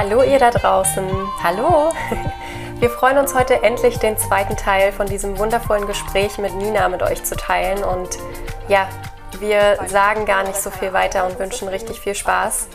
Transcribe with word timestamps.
Hallo 0.00 0.22
ihr 0.22 0.38
da 0.38 0.52
draußen. 0.52 1.04
Hallo. 1.42 1.90
Wir 2.78 2.88
freuen 2.88 3.18
uns 3.18 3.34
heute 3.34 3.64
endlich 3.64 3.98
den 3.98 4.16
zweiten 4.16 4.56
Teil 4.56 4.92
von 4.92 5.08
diesem 5.08 5.36
wundervollen 5.38 5.88
Gespräch 5.88 6.38
mit 6.38 6.54
Nina 6.54 6.88
mit 6.88 7.02
euch 7.02 7.24
zu 7.24 7.34
teilen 7.34 7.82
und 7.82 8.16
ja, 8.68 8.88
wir 9.40 9.76
sagen 9.88 10.24
gar 10.24 10.44
nicht 10.44 10.54
so 10.54 10.70
viel 10.70 10.92
weiter 10.92 11.26
und 11.26 11.40
wünschen 11.40 11.66
richtig 11.66 11.98
viel 11.98 12.14
Spaß. 12.14 12.68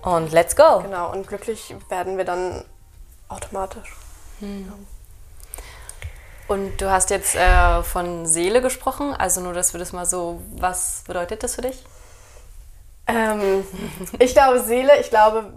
Und 0.00 0.32
let's 0.32 0.56
go. 0.56 0.80
Genau, 0.80 1.12
und 1.12 1.28
glücklich 1.28 1.74
werden 1.90 2.16
wir 2.16 2.24
dann 2.24 2.64
automatisch. 3.28 3.94
Hm. 4.38 4.72
Und 6.48 6.80
du 6.80 6.90
hast 6.90 7.10
jetzt 7.10 7.36
äh, 7.36 7.82
von 7.82 8.24
Seele 8.24 8.62
gesprochen, 8.62 9.12
also 9.12 9.42
nur, 9.42 9.52
dass 9.52 9.74
wir 9.74 9.80
das 9.80 9.92
mal 9.92 10.06
so, 10.06 10.40
was 10.56 11.02
bedeutet 11.06 11.42
das 11.42 11.56
für 11.56 11.62
dich? 11.62 11.84
Ähm, 13.06 13.64
ich 14.18 14.32
glaube 14.32 14.60
Seele, 14.60 14.98
ich 14.98 15.10
glaube 15.10 15.52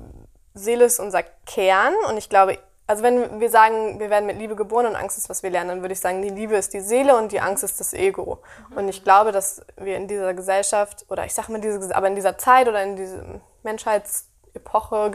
Seele 0.54 0.86
ist 0.86 1.00
unser 1.00 1.24
Kern 1.46 1.94
und 2.10 2.18
ich 2.18 2.30
glaube, 2.30 2.58
also 2.86 3.02
wenn 3.02 3.40
wir 3.40 3.50
sagen, 3.50 4.00
wir 4.00 4.10
werden 4.10 4.26
mit 4.26 4.38
Liebe 4.38 4.56
geboren 4.56 4.86
und 4.86 4.96
Angst 4.96 5.18
ist, 5.18 5.30
was 5.30 5.42
wir 5.42 5.50
lernen, 5.50 5.70
dann 5.70 5.82
würde 5.82 5.94
ich 5.94 6.00
sagen, 6.00 6.22
die 6.22 6.30
Liebe 6.30 6.56
ist 6.56 6.74
die 6.74 6.82
Seele 6.82 7.16
und 7.16 7.32
die 7.32 7.40
Angst 7.40 7.64
ist 7.64 7.80
das 7.80 7.94
Ego. 7.94 8.44
Mhm. 8.70 8.78
Und 8.78 8.90
ich 8.90 9.04
glaube, 9.04 9.32
dass 9.32 9.62
wir 9.78 9.96
in 9.96 10.08
dieser 10.08 10.34
Gesellschaft, 10.34 11.06
oder 11.10 11.26
ich 11.26 11.34
sag 11.34 11.48
mal, 11.50 11.62
diese, 11.62 11.96
aber 11.96 12.08
in 12.08 12.16
dieser 12.16 12.38
Zeit 12.38 12.68
oder 12.68 12.84
in 12.84 12.96
diesem 12.96 13.42
Menschheitsepoche, 13.64 15.12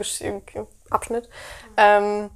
Abschnitt, 0.89 1.29
mhm. 1.29 1.73
ähm, 1.77 2.29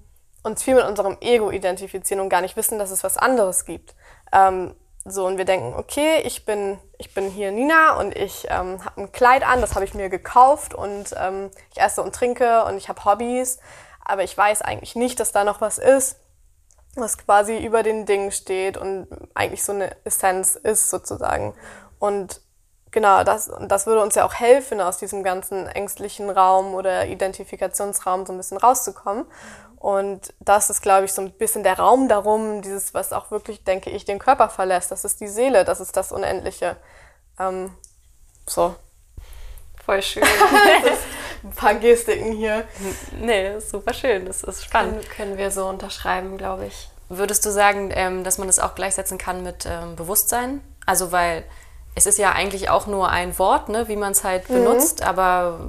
uns 0.44 0.62
viel 0.62 0.76
mit 0.76 0.86
unserem 0.86 1.18
Ego 1.22 1.50
identifizieren 1.50 2.22
und 2.22 2.30
gar 2.30 2.42
nicht 2.42 2.56
wissen, 2.56 2.78
dass 2.78 2.92
es 2.92 3.04
was 3.04 3.18
anderes 3.18 3.66
gibt. 3.66 3.96
Ähm, 4.32 4.76
so, 5.06 5.26
und 5.26 5.38
wir 5.38 5.46
denken, 5.46 5.74
okay, 5.78 6.22
ich 6.24 6.46
bin, 6.46 6.80
ich 6.98 7.14
bin 7.14 7.30
hier 7.30 7.52
Nina 7.52 7.98
und 7.98 8.16
ich 8.16 8.48
ähm, 8.50 8.84
habe 8.86 9.02
ein 9.02 9.12
Kleid 9.12 9.44
an, 9.46 9.60
das 9.60 9.76
habe 9.76 9.84
ich 9.84 9.94
mir 9.94 10.10
gekauft 10.10 10.74
und 10.74 11.14
ähm, 11.18 11.52
ich 11.72 11.82
esse 11.82 12.02
und 12.02 12.16
trinke 12.16 12.64
und 12.64 12.78
ich 12.78 12.88
habe 12.88 13.04
Hobbys, 13.04 13.60
aber 14.06 14.24
ich 14.24 14.38
weiß 14.38 14.62
eigentlich 14.62 14.96
nicht, 14.96 15.20
dass 15.20 15.34
da 15.34 15.44
noch 15.44 15.60
was 15.60 15.78
ist, 15.78 16.18
was 16.96 17.18
quasi 17.18 17.58
über 17.58 17.84
den 17.84 18.06
Dingen 18.06 18.32
steht 18.32 18.78
und 18.78 19.08
eigentlich 19.34 19.64
so 19.64 19.74
eine 19.74 19.94
Essenz 20.06 20.56
ist 20.56 20.90
sozusagen. 20.90 21.54
Und 22.00 22.40
genau, 22.92 23.26
das, 23.26 23.52
das 23.68 23.86
würde 23.88 24.02
uns 24.02 24.16
ja 24.16 24.26
auch 24.26 24.36
helfen, 24.36 24.80
aus 24.80 25.00
diesem 25.00 25.24
ganzen 25.24 25.68
ängstlichen 25.68 26.30
Raum 26.30 26.74
oder 26.76 27.08
Identifikationsraum 27.08 28.26
so 28.26 28.32
ein 28.32 28.38
bisschen 28.38 28.58
rauszukommen. 28.58 29.26
Und 29.84 30.34
das 30.40 30.70
ist, 30.70 30.82
glaube 30.82 31.04
ich, 31.04 31.12
so 31.12 31.22
ein 31.22 31.32
bisschen 31.34 31.64
der 31.64 31.78
Raum 31.78 32.08
darum, 32.08 32.62
dieses, 32.62 32.94
was 32.94 33.12
auch 33.12 33.32
wirklich, 33.32 33.66
denke 33.66 33.90
ich, 33.90 34.06
den 34.06 34.18
Körper 34.18 34.48
verlässt. 34.48 34.92
Das 34.92 35.04
ist 35.04 35.20
die 35.20 35.28
Seele, 35.28 35.66
das 35.66 35.82
ist 35.82 35.98
das 35.98 36.14
Unendliche. 36.14 36.78
Ähm, 37.38 37.70
so. 38.46 38.76
Voll 39.86 40.02
schön. 40.02 40.24
ein 41.44 41.52
paar 41.52 41.76
Gestiken 41.76 42.32
hier. 42.32 42.64
Nee, 43.20 43.60
super 43.60 43.94
schön. 43.94 44.26
Das 44.26 44.42
ist 44.44 44.64
spannend. 44.64 45.02
Können, 45.02 45.16
können 45.18 45.38
wir 45.38 45.52
so 45.52 45.68
unterschreiben, 45.68 46.38
glaube 46.38 46.68
ich. 46.68 46.90
Würdest 47.10 47.46
du 47.46 47.50
sagen, 47.52 47.92
ähm, 47.94 48.24
dass 48.24 48.38
man 48.38 48.48
das 48.48 48.60
auch 48.60 48.76
gleichsetzen 48.76 49.18
kann 49.18 49.44
mit 49.44 49.66
ähm, 49.66 49.98
Bewusstsein? 49.98 50.62
Also, 50.86 51.12
weil 51.12 51.44
es 51.94 52.06
ist 52.06 52.20
ja 52.20 52.32
eigentlich 52.32 52.70
auch 52.70 52.88
nur 52.88 53.10
ein 53.10 53.38
Wort, 53.38 53.68
ne, 53.68 53.90
wie 53.90 53.98
man 53.98 54.14
es 54.14 54.24
halt 54.24 54.50
mhm. 54.50 54.54
benutzt, 54.54 55.04
aber 55.04 55.60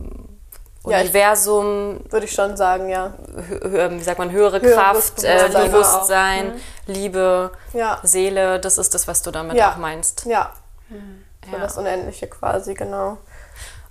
Universum. 0.84 2.00
Ja, 2.04 2.12
würde 2.12 2.27
ich 2.27 2.32
schon 2.32 2.56
sagen, 2.56 2.88
ja. 2.88 3.14
wie 3.28 4.02
sagt 4.02 4.18
man, 4.18 4.30
höhere 4.30 4.60
Höheres 4.60 4.77
Kraft, 4.77 5.16
Bewusstsein, 5.16 5.54
äh, 5.54 5.68
Bewusstsein 5.68 6.46
mhm. 6.48 6.60
Liebe, 6.86 7.50
ja. 7.72 8.00
Seele, 8.02 8.60
das 8.60 8.78
ist 8.78 8.94
das, 8.94 9.08
was 9.08 9.22
du 9.22 9.30
damit 9.30 9.56
ja. 9.56 9.72
auch 9.72 9.76
meinst. 9.76 10.26
Ja. 10.26 10.52
Mhm. 10.91 11.24
So 11.50 11.58
das 11.58 11.76
Unendliche 11.78 12.26
quasi, 12.26 12.74
genau. 12.74 13.18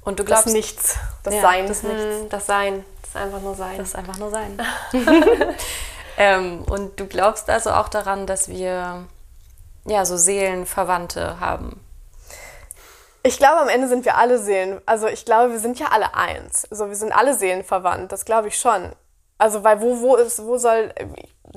Und 0.02 0.20
du 0.20 0.24
glaubst. 0.24 0.48
Das 0.48 0.54
Nichts, 0.54 0.98
das 1.24 1.42
Sein. 1.42 1.68
Das, 1.68 1.84
Nichts. 1.84 2.30
das 2.30 2.46
Sein, 2.46 2.86
das 3.02 3.10
ist 3.10 3.16
einfach 3.16 3.42
nur 3.42 3.56
Sein. 3.56 3.78
Das 3.78 3.88
ist 3.90 3.96
einfach 3.96 4.18
nur 4.18 4.32
Sein. 4.32 4.62
ähm, 6.18 6.64
und 6.64 7.00
du 7.00 7.08
glaubst 7.08 7.50
also 7.50 7.72
auch 7.72 7.90
daran, 7.90 8.28
dass 8.28 8.50
wir 8.50 9.06
ja 9.86 10.06
so 10.06 10.18
Seelenverwandte 10.18 11.40
haben. 11.40 11.83
Ich 13.26 13.38
glaube, 13.38 13.62
am 13.62 13.70
Ende 13.70 13.88
sind 13.88 14.04
wir 14.04 14.18
alle 14.18 14.38
Seelen. 14.38 14.82
Also 14.86 15.08
ich 15.08 15.24
glaube, 15.24 15.54
wir 15.54 15.60
sind 15.60 15.80
ja 15.80 15.88
alle 15.92 16.14
eins. 16.14 16.70
Also 16.70 16.90
wir 16.90 16.96
sind 16.96 17.14
alle 17.14 17.34
Seelenverwandt, 17.34 18.12
das 18.12 18.26
glaube 18.26 18.50
ich 18.50 18.58
schon. 18.58 18.92
Also 19.38 19.64
weil 19.64 19.82
wo, 19.82 20.02
wo 20.02 20.16
ist, 20.18 20.44
wo 20.46 20.58
soll, 20.58 20.94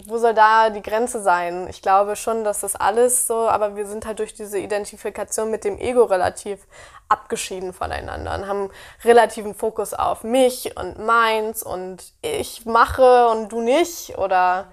wo 0.06 0.18
soll 0.18 0.32
da 0.32 0.70
die 0.70 0.82
Grenze 0.82 1.20
sein? 1.20 1.66
Ich 1.68 1.82
glaube 1.82 2.14
schon, 2.14 2.44
dass 2.44 2.60
das 2.60 2.76
alles 2.76 3.26
so, 3.26 3.48
aber 3.48 3.74
wir 3.74 3.86
sind 3.86 4.06
halt 4.06 4.20
durch 4.20 4.32
diese 4.32 4.58
Identifikation 4.58 5.50
mit 5.50 5.64
dem 5.64 5.78
Ego 5.78 6.04
relativ 6.04 6.66
abgeschieden 7.08 7.72
voneinander 7.72 8.34
und 8.34 8.46
haben 8.46 8.70
relativen 9.04 9.54
Fokus 9.54 9.92
auf 9.92 10.22
mich 10.22 10.76
und 10.76 10.98
meins 11.04 11.64
und 11.64 12.12
ich 12.22 12.64
mache 12.64 13.28
und 13.28 13.50
du 13.50 13.60
nicht 13.60 14.16
oder 14.18 14.68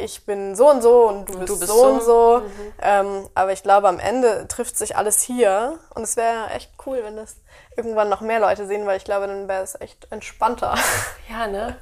ich 0.00 0.24
bin 0.26 0.56
so 0.56 0.70
und 0.70 0.82
so 0.82 1.08
und 1.08 1.28
du, 1.28 1.34
und 1.34 1.38
bist, 1.40 1.48
du 1.50 1.60
bist, 1.60 1.72
so, 1.72 1.78
so. 1.78 1.88
und 1.88 2.02
so. 2.02 2.42
Mhm. 2.44 2.72
Ähm, 2.82 3.28
aber 3.34 3.52
ich 3.52 3.62
glaube, 3.62 3.88
am 3.88 3.98
Ende 3.98 4.46
trifft 4.48 4.76
sich 4.76 4.96
alles 4.96 5.22
hier. 5.22 5.78
Und 5.94 6.02
es 6.02 6.16
wäre 6.16 6.50
echt 6.50 6.70
cool, 6.86 7.00
wenn 7.02 7.16
das 7.16 7.36
irgendwann 7.76 8.08
noch 8.08 8.20
mehr 8.20 8.40
Leute 8.40 8.66
sehen, 8.66 8.86
weil 8.86 8.96
ich 8.96 9.04
glaube, 9.04 9.26
dann 9.26 9.48
wäre 9.48 9.62
es 9.62 9.80
echt 9.80 10.06
entspannter. 10.10 10.74
Ja, 11.30 11.46
ne? 11.46 11.76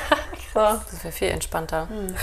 so. 0.54 0.60
Das 0.60 1.04
wäre 1.04 1.12
viel 1.12 1.28
entspannter. 1.28 1.86
Mhm. 1.86 2.16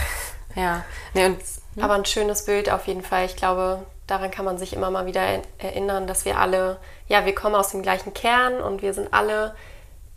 Ja. 0.55 0.83
Nee, 1.13 1.27
und, 1.27 1.39
hm? 1.75 1.83
Aber 1.83 1.93
ein 1.93 2.05
schönes 2.05 2.45
Bild 2.45 2.71
auf 2.71 2.87
jeden 2.87 3.03
Fall. 3.03 3.25
Ich 3.25 3.35
glaube, 3.35 3.85
daran 4.07 4.31
kann 4.31 4.45
man 4.45 4.57
sich 4.57 4.73
immer 4.73 4.89
mal 4.89 5.05
wieder 5.05 5.21
erinnern, 5.59 6.07
dass 6.07 6.25
wir 6.25 6.37
alle, 6.37 6.77
ja, 7.07 7.25
wir 7.25 7.35
kommen 7.35 7.55
aus 7.55 7.69
dem 7.69 7.81
gleichen 7.81 8.13
Kern 8.13 8.59
und 8.59 8.81
wir 8.81 8.93
sind 8.93 9.13
alle 9.13 9.55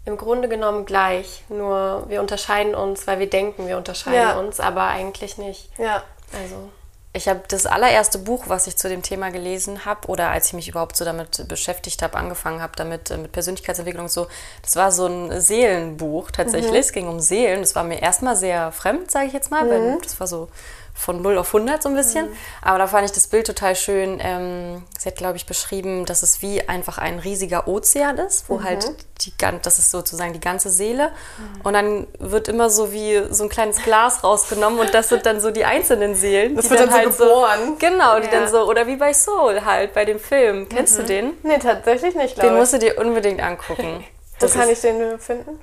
im 0.06 0.16
Grunde 0.16 0.48
genommen 0.48 0.84
gleich, 0.84 1.44
nur 1.48 2.04
wir 2.09 2.20
unterscheiden 2.20 2.75
uns, 2.75 3.06
weil 3.06 3.19
wir 3.19 3.31
denken, 3.31 3.66
wir 3.66 3.76
unterscheiden 3.76 4.20
ja. 4.20 4.38
uns, 4.38 4.60
aber 4.60 4.84
eigentlich 4.88 5.38
nicht. 5.38 5.70
Ja. 5.78 6.03
Also. 6.32 6.70
Ich 7.16 7.28
habe 7.28 7.42
das 7.47 7.65
allererste 7.65 8.19
Buch, 8.19 8.44
was 8.48 8.66
ich 8.66 8.76
zu 8.76 8.88
dem 8.88 9.03
Thema 9.03 9.31
gelesen 9.31 9.84
habe, 9.84 10.09
oder 10.09 10.31
als 10.31 10.48
ich 10.48 10.53
mich 10.53 10.69
überhaupt 10.69 10.97
so 10.97 11.04
damit 11.04 11.47
beschäftigt 11.47 12.03
habe, 12.03 12.19
angefangen 12.19 12.60
habe, 12.60 12.72
damit 12.75 13.10
äh, 13.10 13.16
mit 13.16 13.31
Persönlichkeitsentwicklung 13.31 14.09
so, 14.09 14.26
das 14.62 14.75
war 14.75 14.91
so 14.91 15.06
ein 15.06 15.41
Seelenbuch 15.41 16.32
tatsächlich. 16.32 16.72
Mhm. 16.72 16.78
Es 16.78 16.93
ging 16.93 17.06
um 17.06 17.20
Seelen. 17.20 17.60
Das 17.60 17.76
war 17.76 17.84
mir 17.84 18.03
erstmal 18.03 18.34
sehr 18.34 18.72
fremd, 18.72 19.12
sage 19.12 19.26
ich 19.26 19.32
jetzt 19.32 19.53
mal, 19.53 19.64
mhm. 19.64 19.70
weil 19.70 19.98
das 20.03 20.19
war 20.19 20.26
so 20.26 20.48
von 20.94 21.21
0 21.21 21.38
auf 21.38 21.49
100 21.49 21.82
so 21.82 21.88
ein 21.88 21.97
bisschen. 21.97 22.27
Mhm. 22.27 22.37
Aber 22.62 22.78
da 22.78 22.87
fand 22.87 23.05
ich 23.05 23.12
das 23.12 23.27
Bild 23.27 23.47
total 23.47 23.75
schön. 23.75 24.21
Ähm, 24.22 24.84
sie 24.99 25.09
hat, 25.09 25.16
glaube 25.16 25.37
ich, 25.37 25.44
beschrieben, 25.44 26.06
dass 26.06 26.22
es 26.22 26.41
wie 26.41 26.66
einfach 26.69 26.99
ein 26.99 27.19
riesiger 27.19 27.66
Ozean 27.66 28.16
ist, 28.19 28.49
wo 28.49 28.59
mhm. 28.59 28.65
halt 28.65 28.87
die, 29.21 29.32
das 29.62 29.78
ist 29.78 29.91
sozusagen 29.91 30.32
die 30.32 30.41
ganze 30.41 30.71
Seele. 30.71 31.09
Mhm. 31.09 31.60
Und 31.65 31.72
dann 31.75 32.06
wird 32.21 32.49
immer 32.49 32.71
so 32.71 32.93
wie 32.93 33.22
so 33.31 33.43
ein 33.43 33.49
kleines 33.49 33.82
Glas 33.82 34.22
rausgenommen 34.22 34.78
und 34.78 34.94
das 34.94 35.09
sind 35.09 35.27
dann 35.27 35.41
so 35.41 35.50
die 35.50 35.65
einzelnen 35.65 36.15
Seelen. 36.15 36.55
Das 36.55 36.71
wird 36.71 36.81
dann, 36.81 36.88
dann 36.88 36.99
halt 36.99 37.15
so 37.15 37.25
geboren. 37.25 37.76
genau, 37.78 38.21
die 38.21 38.26
ja. 38.26 38.31
dann 38.31 38.49
so, 38.49 38.69
oder 38.69 38.87
wie 38.87 38.97
bei 38.97 39.12
Soul 39.12 39.65
halt, 39.65 39.94
bei 39.94 40.05
dem 40.05 40.21
Film. 40.21 40.69
Kennst 40.69 40.97
du 40.97 41.03
mhm. 41.03 41.06
den? 41.06 41.32
Nee, 41.43 41.59
tatsächlich 41.59 42.15
nicht, 42.15 42.34
glaube 42.34 42.47
ich. 42.47 42.53
Den 42.53 42.59
musst 42.59 42.72
du 42.72 42.78
dir 42.78 42.99
unbedingt 42.99 43.43
angucken. 43.43 44.05
Wo 44.41 44.47
kann 44.49 44.69
ich 44.69 44.81
den 44.81 45.19
finden? 45.19 45.59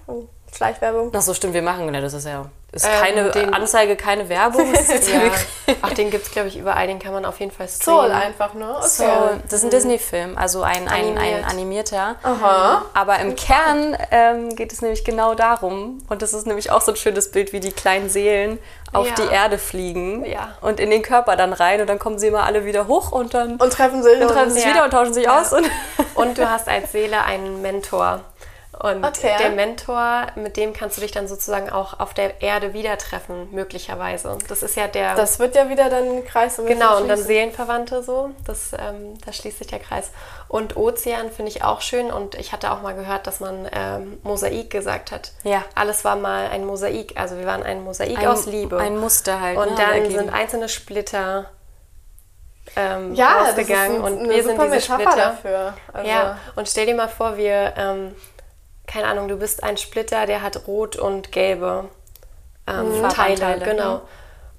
Schleichwerbung? 0.56 1.12
Ach 1.14 1.22
so, 1.22 1.34
stimmt, 1.34 1.54
wir 1.54 1.62
machen, 1.62 1.86
ne, 1.92 2.02
das 2.02 2.14
ist 2.14 2.26
ja 2.26 2.50
ist 2.74 2.86
ähm, 2.86 2.92
keine 3.02 3.32
den, 3.32 3.54
Anzeige, 3.54 3.98
keine 3.98 4.30
Werbung. 4.30 4.74
ja. 4.74 5.76
Ach, 5.82 5.94
den 5.94 6.10
gibt 6.10 6.26
es, 6.26 6.32
glaube 6.32 6.48
ich, 6.48 6.58
überall. 6.58 6.88
Den 6.88 7.00
kann 7.00 7.12
man 7.12 7.26
auf 7.26 7.40
jeden 7.42 7.52
Fall 7.52 7.68
streamen. 7.68 8.02
Soul 8.02 8.12
einfach, 8.12 8.54
ne? 8.54 8.76
Okay. 8.78 8.88
Soul. 8.88 9.42
Das 9.44 9.54
ist 9.56 9.64
ein 9.64 9.68
mhm. 9.68 9.72
Disney-Film, 9.72 10.38
also 10.38 10.62
ein, 10.62 10.88
ein, 10.88 11.18
ein 11.18 11.44
animierter. 11.44 12.16
Aha. 12.24 12.86
Aber 12.94 13.20
im 13.20 13.36
Kern 13.36 13.98
ähm, 14.12 14.56
geht 14.56 14.72
es 14.72 14.82
nämlich 14.82 15.04
genau 15.04 15.36
darum. 15.36 16.02
Und 16.08 16.22
das 16.22 16.34
ist 16.34 16.48
nämlich 16.48 16.72
auch 16.72 16.82
so 16.82 16.94
ein 16.94 16.98
schönes 16.98 17.32
Bild, 17.32 17.52
wie 17.52 17.60
die 17.60 17.74
kleinen 17.74 18.10
Seelen 18.10 18.58
auf 18.94 19.08
ja. 19.08 19.16
die 19.16 19.34
Erde 19.34 19.58
fliegen 19.58 20.26
ja. 20.26 20.56
und 20.62 20.80
in 20.80 20.90
den 20.90 21.02
Körper 21.02 21.36
dann 21.36 21.52
rein. 21.52 21.82
Und 21.82 21.88
dann 21.88 22.00
kommen 22.00 22.20
sie 22.20 22.28
immer 22.28 22.44
alle 22.44 22.64
wieder 22.64 22.88
hoch 22.88 23.12
und 23.12 23.34
dann... 23.34 23.58
Und 23.58 23.74
treffen 23.74 24.02
sich. 24.02 24.22
Und 24.22 24.30
treffen 24.30 24.52
sich 24.52 24.66
wieder 24.66 24.86
und 24.86 24.92
tauschen 24.92 25.14
sich 25.14 25.30
aus. 25.30 25.52
Und, 25.52 25.70
und 26.16 26.38
du 26.38 26.50
hast 26.50 26.70
als 26.70 26.94
Seele 26.94 27.24
einen 27.26 27.62
Mentor. 27.62 28.22
Und 28.82 29.06
okay. 29.06 29.36
der 29.40 29.52
Mentor, 29.52 30.26
mit 30.34 30.58
dem 30.58 30.74
kannst 30.74 30.98
du 30.98 31.02
dich 31.02 31.12
dann 31.12 31.28
sozusagen 31.28 31.70
auch 31.70 32.00
auf 32.00 32.16
der 32.16 32.42
Erde 32.42 32.74
wieder 32.74 32.98
treffen, 32.98 33.48
möglicherweise. 33.52 34.40
Das 34.48 34.64
ist 34.64 34.76
ja 34.76 34.88
der. 34.88 35.14
Das 35.14 35.38
wird 35.38 35.54
ja 35.56 35.70
wieder 35.70 35.92
dann 35.92 36.04
ein 36.04 36.26
Kreis. 36.26 36.58
Genau, 36.58 36.98
und 36.98 37.08
dann 37.08 37.22
Seelenverwandte 37.22 38.02
so. 38.02 38.32
Das, 38.48 38.74
ähm, 38.74 39.20
da 39.24 39.34
schließt 39.34 39.60
sich 39.60 39.68
der 39.68 39.78
Kreis. 39.78 40.10
Und 40.48 40.78
Ozean 40.78 41.30
finde 41.30 41.52
ich 41.52 41.64
auch 41.64 41.82
schön. 41.82 42.10
Und 42.10 42.34
ich 42.34 42.54
hatte 42.54 42.72
auch 42.72 42.82
mal 42.82 42.96
gehört, 42.96 43.28
dass 43.28 43.40
man 43.40 43.70
ähm, 43.72 44.18
Mosaik 44.24 44.72
gesagt 44.72 45.12
hat. 45.12 45.32
Ja. 45.44 45.64
Alles 45.76 46.04
war 46.04 46.16
mal 46.16 46.48
ein 46.48 46.66
Mosaik. 46.66 47.20
Also 47.20 47.38
wir 47.38 47.46
waren 47.46 47.62
ein 47.62 47.84
Mosaik 47.84 48.18
ein, 48.18 48.28
aus 48.28 48.48
Liebe. 48.48 48.80
Ein 48.80 48.98
Muster 48.98 49.40
halt. 49.42 49.60
Und 49.60 49.76
ne, 49.76 49.76
dann 49.78 50.10
sind 50.10 50.34
einzelne 50.34 50.70
Splitter 50.70 51.52
ähm, 52.76 53.14
ja, 53.16 53.44
rausgegangen 53.44 54.02
und 54.02 54.30
wir 54.30 54.44
sind 54.44 54.60
diese 54.60 54.70
Metapher 54.70 54.82
Splitter. 54.82 55.16
Dafür. 55.16 55.74
Also 55.92 56.10
ja, 56.10 56.38
und 56.56 56.70
stell 56.70 56.86
dir 56.86 56.96
mal 56.96 57.10
vor, 57.10 57.36
wir 57.36 57.74
ähm, 57.76 58.16
keine 58.92 59.08
Ahnung, 59.08 59.28
du 59.28 59.38
bist 59.38 59.64
ein 59.64 59.78
Splitter, 59.78 60.26
der 60.26 60.42
hat 60.42 60.68
rot 60.68 60.98
und 60.98 61.32
gelbe 61.32 61.90
ähm, 62.68 63.02
mhm. 63.02 63.10
Teile, 63.10 63.60
genau. 63.60 63.96
Mhm. 63.96 64.02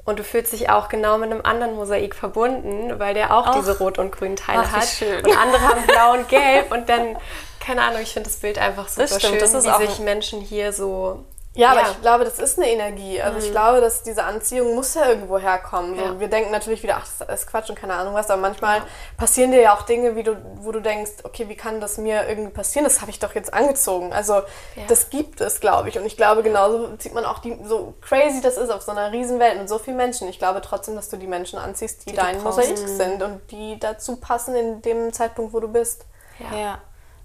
Und 0.04 0.18
du 0.18 0.24
fühlst 0.24 0.52
dich 0.52 0.68
auch 0.68 0.88
genau 0.88 1.18
mit 1.18 1.30
einem 1.30 1.42
anderen 1.42 1.76
Mosaik 1.76 2.14
verbunden, 2.14 2.98
weil 2.98 3.14
der 3.14 3.36
auch 3.36 3.46
Ach. 3.48 3.54
diese 3.54 3.78
rot 3.78 3.98
und 3.98 4.10
grünen 4.10 4.36
Teile 4.36 4.64
Ach, 4.64 4.72
hat. 4.72 4.84
Schön. 4.84 5.24
Und 5.24 5.36
andere 5.36 5.60
haben 5.60 5.86
blau 5.86 6.12
und 6.18 6.28
gelb 6.28 6.72
und 6.72 6.88
dann, 6.88 7.16
keine 7.60 7.82
Ahnung, 7.82 8.00
ich 8.02 8.12
finde 8.12 8.28
das 8.28 8.38
Bild 8.38 8.58
einfach 8.58 8.88
super 8.88 9.02
das 9.02 9.18
stimmt, 9.18 9.32
schön, 9.32 9.40
das 9.40 9.54
ist 9.54 9.66
wie 9.66 9.86
sich 9.86 9.98
Menschen 10.00 10.40
hier 10.40 10.72
so 10.72 11.24
Ja, 11.54 11.72
aber 11.72 11.80
Ja. 11.82 11.90
ich 11.90 12.00
glaube, 12.00 12.24
das 12.24 12.38
ist 12.38 12.58
eine 12.58 12.70
Energie. 12.70 13.20
Also 13.20 13.38
ich 13.38 13.50
glaube, 13.50 13.82
dass 13.82 14.02
diese 14.02 14.24
Anziehung 14.24 14.74
muss 14.74 14.94
ja 14.94 15.06
irgendwo 15.06 15.38
herkommen. 15.38 15.96
So, 15.96 16.02
Ja. 16.02 16.18
Wir 16.20 16.28
denken 16.28 16.50
natürlich 16.50 16.82
wieder, 16.82 16.96
ach, 16.96 17.06
das 17.18 17.40
ist 17.42 17.46
Quatsch 17.46 17.68
und 17.68 17.76
keine 17.76 17.92
Ahnung 17.94 18.14
was, 18.14 18.30
aber 18.30 18.40
manchmal 18.40 18.82
passieren 19.18 19.50
dir 19.52 19.60
ja 19.60 19.74
auch 19.76 19.82
Dinge, 19.82 20.16
wie 20.16 20.22
du, 20.22 20.34
wo 20.56 20.72
du 20.72 20.80
denkst, 20.80 21.10
okay, 21.24 21.50
wie 21.50 21.54
kann 21.54 21.78
das 21.80 21.98
mir 21.98 22.26
irgendwie 22.26 22.50
passieren? 22.52 22.84
Das 22.84 23.02
habe 23.02 23.10
ich 23.10 23.18
doch 23.18 23.34
jetzt 23.34 23.52
angezogen. 23.52 24.14
Also 24.14 24.36
Ja. 24.76 24.84
das 24.88 25.10
gibt 25.10 25.42
es, 25.42 25.60
glaube 25.60 25.90
ich. 25.90 25.98
Und 25.98 26.06
ich 26.06 26.16
glaube, 26.16 26.42
genauso 26.42 26.88
sieht 26.98 27.12
man 27.12 27.26
auch 27.26 27.40
die, 27.40 27.58
so 27.64 27.92
crazy 28.00 28.40
das 28.40 28.56
ist 28.56 28.70
auf 28.70 28.80
so 28.80 28.92
einer 28.92 29.12
riesen 29.12 29.38
Welt 29.38 29.58
mit 29.58 29.68
so 29.68 29.78
vielen 29.78 29.98
Menschen. 29.98 30.28
Ich 30.28 30.38
glaube 30.38 30.62
trotzdem, 30.62 30.96
dass 30.96 31.10
du 31.10 31.18
die 31.18 31.26
Menschen 31.26 31.58
anziehst, 31.58 32.06
die, 32.06 32.12
du 32.12 32.16
dein. 32.16 32.42
Mosaik 32.42 32.78
sind 32.78 33.22
und 33.22 33.42
die 33.50 33.78
dazu 33.78 34.16
passen 34.16 34.54
in 34.54 34.80
dem 34.80 35.12
Zeitpunkt, 35.12 35.52
wo 35.52 35.60
du 35.60 35.68
bist. 35.68 36.06
Ja. 36.38 36.78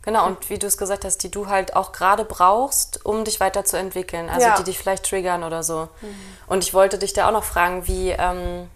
Genau, 0.07 0.25
und 0.25 0.49
wie 0.49 0.57
du 0.57 0.67
es 0.67 0.77
gesagt 0.77 1.03
hast, 1.03 1.17
die 1.23 1.29
du 1.29 1.47
halt 1.47 1.75
auch 1.75 1.91
gerade 1.91 2.23
brauchst, 2.23 3.05
um 3.05 3.25
dich 3.25 3.41
weiterzuentwickeln. 3.41 4.29
Also 4.29 4.47
Ja. 4.47 4.55
die 4.55 4.63
dich 4.63 4.79
vielleicht 4.79 5.05
triggern 5.05 5.43
oder 5.43 5.63
so. 5.63 5.89
Und 6.47 6.63
ich 6.63 6.73
wollte 6.73 6.97
dich 6.97 7.11
da 7.11 7.27
auch 7.27 7.33
noch 7.33 7.43
fragen, 7.43 7.87
wie, 7.87 8.11
ähm, 8.11 8.69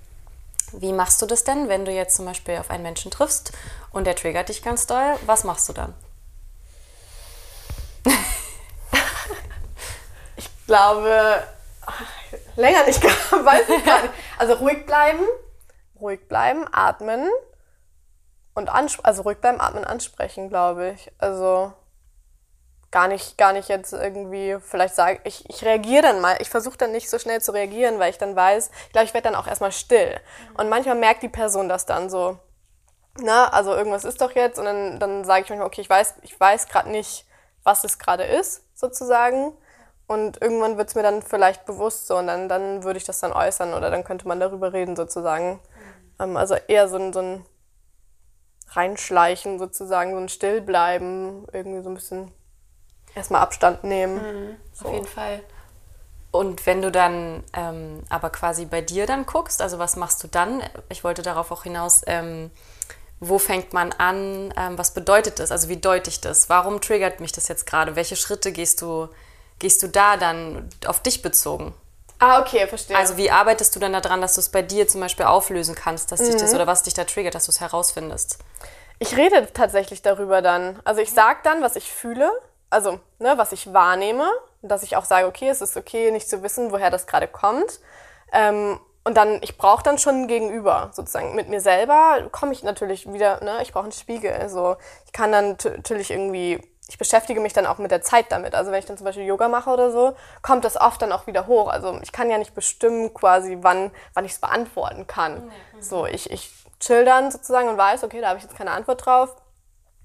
wie 0.74 0.92
machst 0.92 1.22
du 1.22 1.26
das 1.26 1.46
denn, 1.46 1.70
wenn 1.70 1.86
du 1.86 1.92
jetzt 1.94 2.18
zum 2.18 2.26
Beispiel 2.26 2.58
auf 2.58 2.70
einen 2.70 2.84
Menschen 2.84 3.12
triffst 3.12 3.54
und 3.94 4.08
der 4.08 4.18
triggert 4.18 4.50
dich 4.50 4.62
ganz 4.62 4.88
doll? 4.88 5.16
Was 5.26 5.46
machst 5.46 5.70
du 5.70 5.74
dann? 5.74 5.94
Ich 10.36 10.50
glaube, 10.68 11.44
länger 12.58 12.86
nicht, 12.86 13.02
weiß 13.32 13.70
ich 13.70 13.86
gar 13.86 14.02
nicht. 14.02 14.14
Also 14.38 14.54
ruhig 14.56 14.86
bleiben, 14.86 15.20
ruhig 16.00 16.28
bleiben, 16.28 16.66
atmen 16.74 17.30
und 18.54 18.70
ans 18.70 19.00
also 19.02 19.24
ruhig 19.24 19.38
bleiben, 19.38 19.62
atmen, 19.62 19.86
ansprechen, 19.86 20.50
glaube 20.50 20.92
ich. 20.92 21.12
Also 21.18 21.74
gar 22.92 23.08
nicht, 23.08 23.38
gar 23.38 23.54
nicht 23.54 23.70
jetzt 23.70 23.94
irgendwie, 23.94 24.58
vielleicht 24.60 24.96
sage 24.96 25.22
ich, 25.24 25.50
ich 25.50 25.64
reagiere 25.64 26.04
dann 26.04 26.20
mal, 26.20 26.38
ich 26.40 26.50
versuche 26.50 26.78
dann 26.78 26.92
nicht 26.92 27.10
so 27.10 27.18
schnell 27.18 27.42
zu 27.42 27.54
reagieren, 27.54 28.00
weil 28.00 28.10
ich 28.10 28.18
dann 28.18 28.36
weiß, 28.36 28.70
ich 28.88 28.92
glaube, 28.92 29.06
ich 29.06 29.14
werde 29.14 29.30
dann 29.30 29.36
auch 29.36 29.48
erstmal 29.48 29.72
still. 29.72 30.20
Und 30.56 30.70
manchmal 30.70 30.96
merkt 30.96 31.24
die 31.24 31.30
Person 31.30 31.70
das 31.70 31.86
dann 31.86 32.10
so, 32.10 32.38
na, 33.18 33.48
also 33.50 33.74
irgendwas 33.74 34.04
ist 34.04 34.22
doch 34.22 34.34
jetzt 34.36 34.60
und 34.60 34.66
dann, 34.66 35.00
dann 35.00 35.24
sage 35.24 35.44
ich 35.44 35.50
manchmal, 35.50 35.68
okay, 35.68 35.82
ich 35.82 35.90
weiß, 35.90 36.16
ich 36.22 36.38
weiß 36.38 36.68
gerade 36.68 36.90
nicht, 36.90 37.26
was 37.64 37.84
es 37.84 38.00
gerade 38.00 38.24
ist, 38.24 38.64
sozusagen. 38.78 39.54
Und 40.08 40.42
irgendwann 40.42 40.78
wird 40.78 40.90
es 40.90 40.96
mir 40.96 41.04
dann 41.04 41.22
vielleicht 41.22 41.66
bewusst 41.66 42.08
so 42.08 42.18
und 42.18 42.28
dann, 42.28 42.50
dann 42.50 42.84
würde 42.84 42.98
ich 42.98 43.06
das 43.06 43.22
dann 43.22 43.32
äußern 43.32 43.74
oder 43.74 43.90
dann 43.90 44.04
könnte 44.04 44.28
man 44.28 44.42
darüber 44.42 44.74
reden, 44.74 44.98
sozusagen. 44.98 45.62
Ähm, 46.20 46.36
also 46.36 46.56
eher 46.68 46.90
so 46.90 46.98
ein, 46.98 47.14
so 47.14 47.22
ein 47.22 47.46
Reinschleichen 48.72 49.60
sozusagen, 49.60 50.12
so 50.12 50.18
ein 50.18 50.30
Stillbleiben, 50.30 51.46
irgendwie 51.52 51.84
so 51.84 51.90
ein 51.90 51.96
bisschen 51.96 52.32
erstmal 53.16 53.42
Abstand 53.42 53.84
nehmen. 53.84 54.58
Auf 54.84 54.94
jeden 54.94 55.08
Fall. 55.08 55.42
Und 56.32 56.66
wenn 56.66 56.82
du 56.82 56.92
dann 56.92 57.44
ähm, 57.54 58.04
aber 58.10 58.30
quasi 58.30 58.66
bei 58.66 58.82
dir 58.82 59.06
dann 59.06 59.26
guckst, 59.26 59.62
also 59.62 59.80
was 59.80 59.98
machst 59.98 60.24
du 60.24 60.28
dann? 60.28 60.64
Ich 60.88 61.04
wollte 61.04 61.22
darauf 61.22 61.52
auch 61.52 61.64
hinaus, 61.64 62.04
ähm, 62.08 62.52
wo 63.20 63.38
fängt 63.38 63.74
man 63.74 63.92
an? 63.92 64.54
Ähm, 64.58 64.78
was 64.78 64.94
bedeutet 64.94 65.40
das? 65.40 65.52
Also 65.52 65.68
wie 65.68 65.78
deute 65.78 66.10
ich 66.10 66.22
das? 66.22 66.50
Warum 66.50 66.80
triggert 66.80 67.20
mich 67.20 67.34
das 67.34 67.50
jetzt 67.50 67.66
gerade? 67.66 67.98
Welche 67.98 68.16
Schritte 68.16 68.54
gehst 68.54 68.82
du, 68.82 69.10
gehst 69.60 69.84
du 69.84 69.90
da 69.90 70.16
dann 70.16 70.70
auf 70.86 71.02
dich 71.02 71.22
bezogen? 71.22 71.74
Ah, 72.22 72.40
okay, 72.40 72.68
verstehe. 72.68 72.96
Also 72.96 73.18
wie 73.18 73.32
arbeitest 73.32 73.76
du 73.76 73.80
dann 73.80 73.94
daran, 73.94 74.22
dass 74.22 74.36
du 74.36 74.42
es 74.42 74.50
bei 74.50 74.62
dir 74.62 74.88
zum 74.88 75.02
Beispiel 75.02 75.26
auflösen 75.26 75.74
kannst, 75.74 76.12
dass 76.12 76.22
dich 76.22 76.36
das 76.36 76.54
oder 76.54 76.68
was 76.68 76.84
dich 76.84 76.94
da 76.94 77.04
triggert, 77.04 77.34
dass 77.34 77.46
du 77.46 77.52
es 77.52 77.60
herausfindest? 77.60 78.38
Ich 79.00 79.18
rede 79.18 79.52
tatsächlich 79.52 80.04
darüber 80.04 80.44
dann. 80.44 80.80
Also 80.84 81.02
ich 81.02 81.12
sage 81.12 81.40
dann, 81.44 81.64
was 81.64 81.76
ich 81.76 81.92
fühle, 81.92 82.32
also 82.70 83.00
ne, 83.18 83.34
was 83.38 83.54
ich 83.54 83.74
wahrnehme, 83.74 84.30
dass 84.62 84.84
ich 84.84 84.96
auch 84.98 85.06
sage, 85.06 85.26
okay, 85.26 85.50
es 85.50 85.62
ist 85.62 85.76
okay, 85.76 86.12
nicht 86.12 86.30
zu 86.30 86.44
wissen, 86.44 86.72
woher 86.72 86.92
das 86.92 87.08
gerade 87.08 87.28
kommt. 87.28 87.80
Ähm, 88.32 88.80
und 89.04 89.18
dann, 89.18 89.40
ich 89.42 89.58
brauche 89.58 89.82
dann 89.82 89.98
schon 89.98 90.22
ein 90.22 90.28
Gegenüber, 90.28 90.92
sozusagen. 90.94 91.34
Mit 91.34 91.50
mir 91.50 91.60
selber 91.60 92.28
komme 92.32 92.54
ich 92.54 92.62
natürlich 92.62 93.12
wieder, 93.12 93.44
ne, 93.44 93.64
ich 93.64 93.74
brauche 93.74 93.86
einen 93.86 93.94
Spiegel. 93.94 94.32
Also 94.32 94.78
ich 95.08 95.12
kann 95.12 95.32
dann 95.32 95.58
natürlich 95.64 96.12
irgendwie, 96.12 96.62
ich 96.92 96.98
beschäftige 96.98 97.40
mich 97.40 97.54
dann 97.54 97.66
auch 97.66 97.80
mit 97.80 97.90
der 97.90 98.02
Zeit 98.02 98.32
damit. 98.32 98.54
Also 98.54 98.72
wenn 98.72 98.80
ich 98.80 98.86
dann 98.86 98.98
zum 98.98 99.06
Beispiel 99.06 99.26
Yoga 99.26 99.48
mache 99.48 99.70
oder 99.70 99.92
so, 99.92 100.16
kommt 100.42 100.64
das 100.64 100.80
oft 100.80 101.02
dann 101.02 101.12
auch 101.12 101.26
wieder 101.26 101.48
hoch. 101.48 101.70
Also 101.70 101.98
ich 102.04 102.12
kann 102.12 102.30
ja 102.30 102.38
nicht 102.38 102.54
bestimmen 102.54 103.14
quasi, 103.14 103.58
wann, 103.62 103.92
wann 104.14 104.26
ich 104.26 104.34
es 104.34 104.40
beantworten 104.40 105.08
kann. 105.08 105.52
So, 105.80 106.06
ich, 106.06 106.30
ich 106.30 106.52
chill 106.80 107.06
dann 107.06 107.32
sozusagen 107.32 107.70
und 107.70 107.78
weiß, 107.78 108.04
okay, 108.04 108.22
da 108.22 108.28
habe 108.28 108.38
ich 108.38 108.44
jetzt 108.44 108.56
keine 108.58 108.72
Antwort 108.72 109.06
drauf 109.06 109.36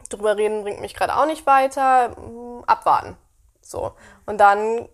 drüber 0.08 0.36
reden 0.36 0.62
bringt 0.62 0.80
mich 0.80 0.94
gerade 0.94 1.16
auch 1.16 1.26
nicht 1.26 1.46
weiter, 1.46 2.10
mm, 2.10 2.64
abwarten. 2.66 3.16
So. 3.60 3.92
Und 4.26 4.38
dann 4.38 4.88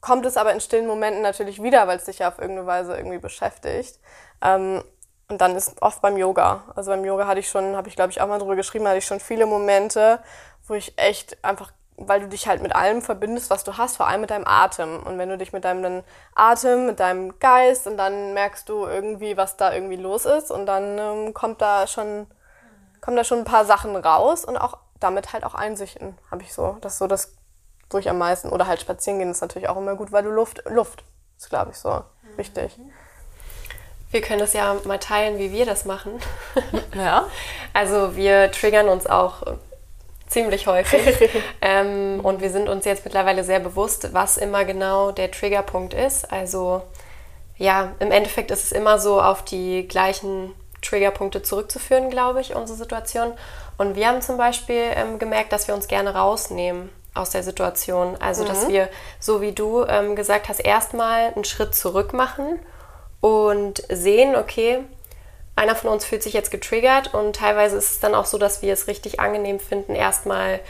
kommt 0.00 0.26
es 0.26 0.36
aber 0.36 0.52
in 0.52 0.60
stillen 0.60 0.86
Momenten 0.86 1.22
natürlich 1.22 1.62
wieder, 1.62 1.88
weil 1.88 1.98
es 1.98 2.04
dich 2.04 2.18
ja 2.18 2.28
auf 2.28 2.38
irgendeine 2.38 2.66
Weise 2.66 2.96
irgendwie 2.96 3.18
beschäftigt. 3.18 3.98
Ähm, 4.42 4.82
und 5.28 5.40
dann 5.40 5.56
ist 5.56 5.80
oft 5.80 6.02
beim 6.02 6.16
Yoga. 6.16 6.64
Also 6.76 6.90
beim 6.90 7.04
Yoga 7.04 7.26
hatte 7.26 7.40
ich 7.40 7.48
schon, 7.48 7.76
habe 7.76 7.88
ich 7.88 7.96
glaube 7.96 8.10
ich 8.10 8.20
auch 8.20 8.28
mal 8.28 8.38
drüber 8.38 8.56
geschrieben, 8.56 8.86
hatte 8.86 8.98
ich 8.98 9.06
schon 9.06 9.20
viele 9.20 9.46
Momente, 9.46 10.20
wo 10.66 10.74
ich 10.74 10.96
echt 10.96 11.42
einfach, 11.44 11.72
weil 11.96 12.20
du 12.20 12.28
dich 12.28 12.46
halt 12.46 12.62
mit 12.62 12.74
allem 12.74 13.02
verbindest, 13.02 13.50
was 13.50 13.64
du 13.64 13.76
hast, 13.76 13.96
vor 13.96 14.08
allem 14.08 14.22
mit 14.22 14.30
deinem 14.30 14.46
Atem. 14.46 15.02
Und 15.02 15.18
wenn 15.18 15.28
du 15.28 15.38
dich 15.38 15.52
mit 15.52 15.64
deinem 15.64 15.82
dann 15.82 16.02
Atem, 16.34 16.86
mit 16.86 17.00
deinem 17.00 17.38
Geist 17.38 17.86
und 17.86 17.96
dann 17.96 18.34
merkst 18.34 18.68
du 18.68 18.86
irgendwie, 18.86 19.36
was 19.36 19.56
da 19.56 19.72
irgendwie 19.72 19.96
los 19.96 20.24
ist 20.24 20.50
und 20.50 20.66
dann 20.66 20.98
ähm, 20.98 21.34
kommt 21.34 21.60
da 21.60 21.86
schon 21.86 22.26
kommen 23.04 23.18
da 23.18 23.24
schon 23.24 23.40
ein 23.40 23.44
paar 23.44 23.66
Sachen 23.66 23.94
raus 23.96 24.46
und 24.46 24.56
auch 24.56 24.78
damit 24.98 25.34
halt 25.34 25.44
auch 25.44 25.54
Einsichten 25.54 26.16
habe 26.30 26.42
ich 26.42 26.54
so. 26.54 26.78
Das 26.80 26.94
ist 26.94 26.98
so 26.98 27.06
das, 27.06 27.34
wo 27.90 27.98
ich 27.98 28.08
am 28.08 28.16
meisten, 28.16 28.48
oder 28.48 28.66
halt 28.66 28.80
spazieren 28.80 29.18
gehen 29.18 29.30
ist 29.30 29.42
natürlich 29.42 29.68
auch 29.68 29.76
immer 29.76 29.94
gut, 29.94 30.10
weil 30.10 30.22
du 30.22 30.30
Luft, 30.30 30.62
Luft 30.70 31.04
ist 31.36 31.50
glaube 31.50 31.72
ich 31.72 31.76
so 31.76 32.02
wichtig. 32.36 32.78
Wir 34.10 34.22
können 34.22 34.38
das 34.38 34.54
ja 34.54 34.74
mal 34.84 34.98
teilen, 34.98 35.38
wie 35.38 35.52
wir 35.52 35.66
das 35.66 35.84
machen. 35.84 36.18
Ja. 36.94 37.26
Also 37.76 38.14
wir 38.14 38.52
triggern 38.52 38.88
uns 38.88 39.08
auch 39.08 39.42
ziemlich 40.26 40.66
häufig. 40.66 41.30
ähm, 41.60 42.20
und 42.22 42.40
wir 42.40 42.50
sind 42.50 42.68
uns 42.68 42.84
jetzt 42.84 43.04
mittlerweile 43.04 43.44
sehr 43.44 43.60
bewusst, 43.60 44.12
was 44.12 44.36
immer 44.36 44.64
genau 44.64 45.12
der 45.12 45.30
Triggerpunkt 45.30 45.94
ist. 45.94 46.30
Also 46.32 46.82
ja, 47.56 47.92
im 48.00 48.10
Endeffekt 48.10 48.50
ist 48.50 48.64
es 48.64 48.72
immer 48.72 48.98
so 48.98 49.20
auf 49.20 49.42
die 49.42 49.86
gleichen 49.86 50.54
Triggerpunkte 50.82 51.42
zurückzuführen, 51.42 52.10
glaube 52.10 52.40
ich, 52.40 52.54
unsere 52.54 52.76
Situation. 52.76 53.32
Und 53.78 53.96
wir 53.96 54.08
haben 54.08 54.22
zum 54.22 54.36
Beispiel 54.36 54.82
ähm, 54.94 55.18
gemerkt, 55.18 55.52
dass 55.52 55.66
wir 55.68 55.74
uns 55.74 55.88
gerne 55.88 56.14
rausnehmen 56.14 56.90
aus 57.14 57.30
der 57.30 57.42
Situation. 57.42 58.16
Also, 58.20 58.44
dass 58.44 58.68
wir, 58.68 58.88
so 59.20 59.40
wie 59.40 59.52
du 59.52 59.84
ähm, 59.84 60.16
gesagt 60.16 60.48
hast, 60.48 60.58
erstmal 60.58 61.32
einen 61.32 61.44
Schritt 61.44 61.74
zurück 61.74 62.12
machen 62.12 62.58
und 63.20 63.82
sehen, 63.88 64.36
okay, 64.36 64.80
einer 65.56 65.76
von 65.76 65.90
uns 65.90 66.04
fühlt 66.04 66.22
sich 66.22 66.32
jetzt 66.32 66.50
getriggert 66.50 67.14
und 67.14 67.36
teilweise 67.36 67.76
ist 67.76 67.90
es 67.90 68.00
dann 68.00 68.14
auch 68.14 68.26
so, 68.26 68.38
dass 68.38 68.62
wir 68.62 68.72
es 68.72 68.88
richtig 68.88 69.20
angenehm 69.20 69.60
finden, 69.60 69.94
erstmal 69.94 70.60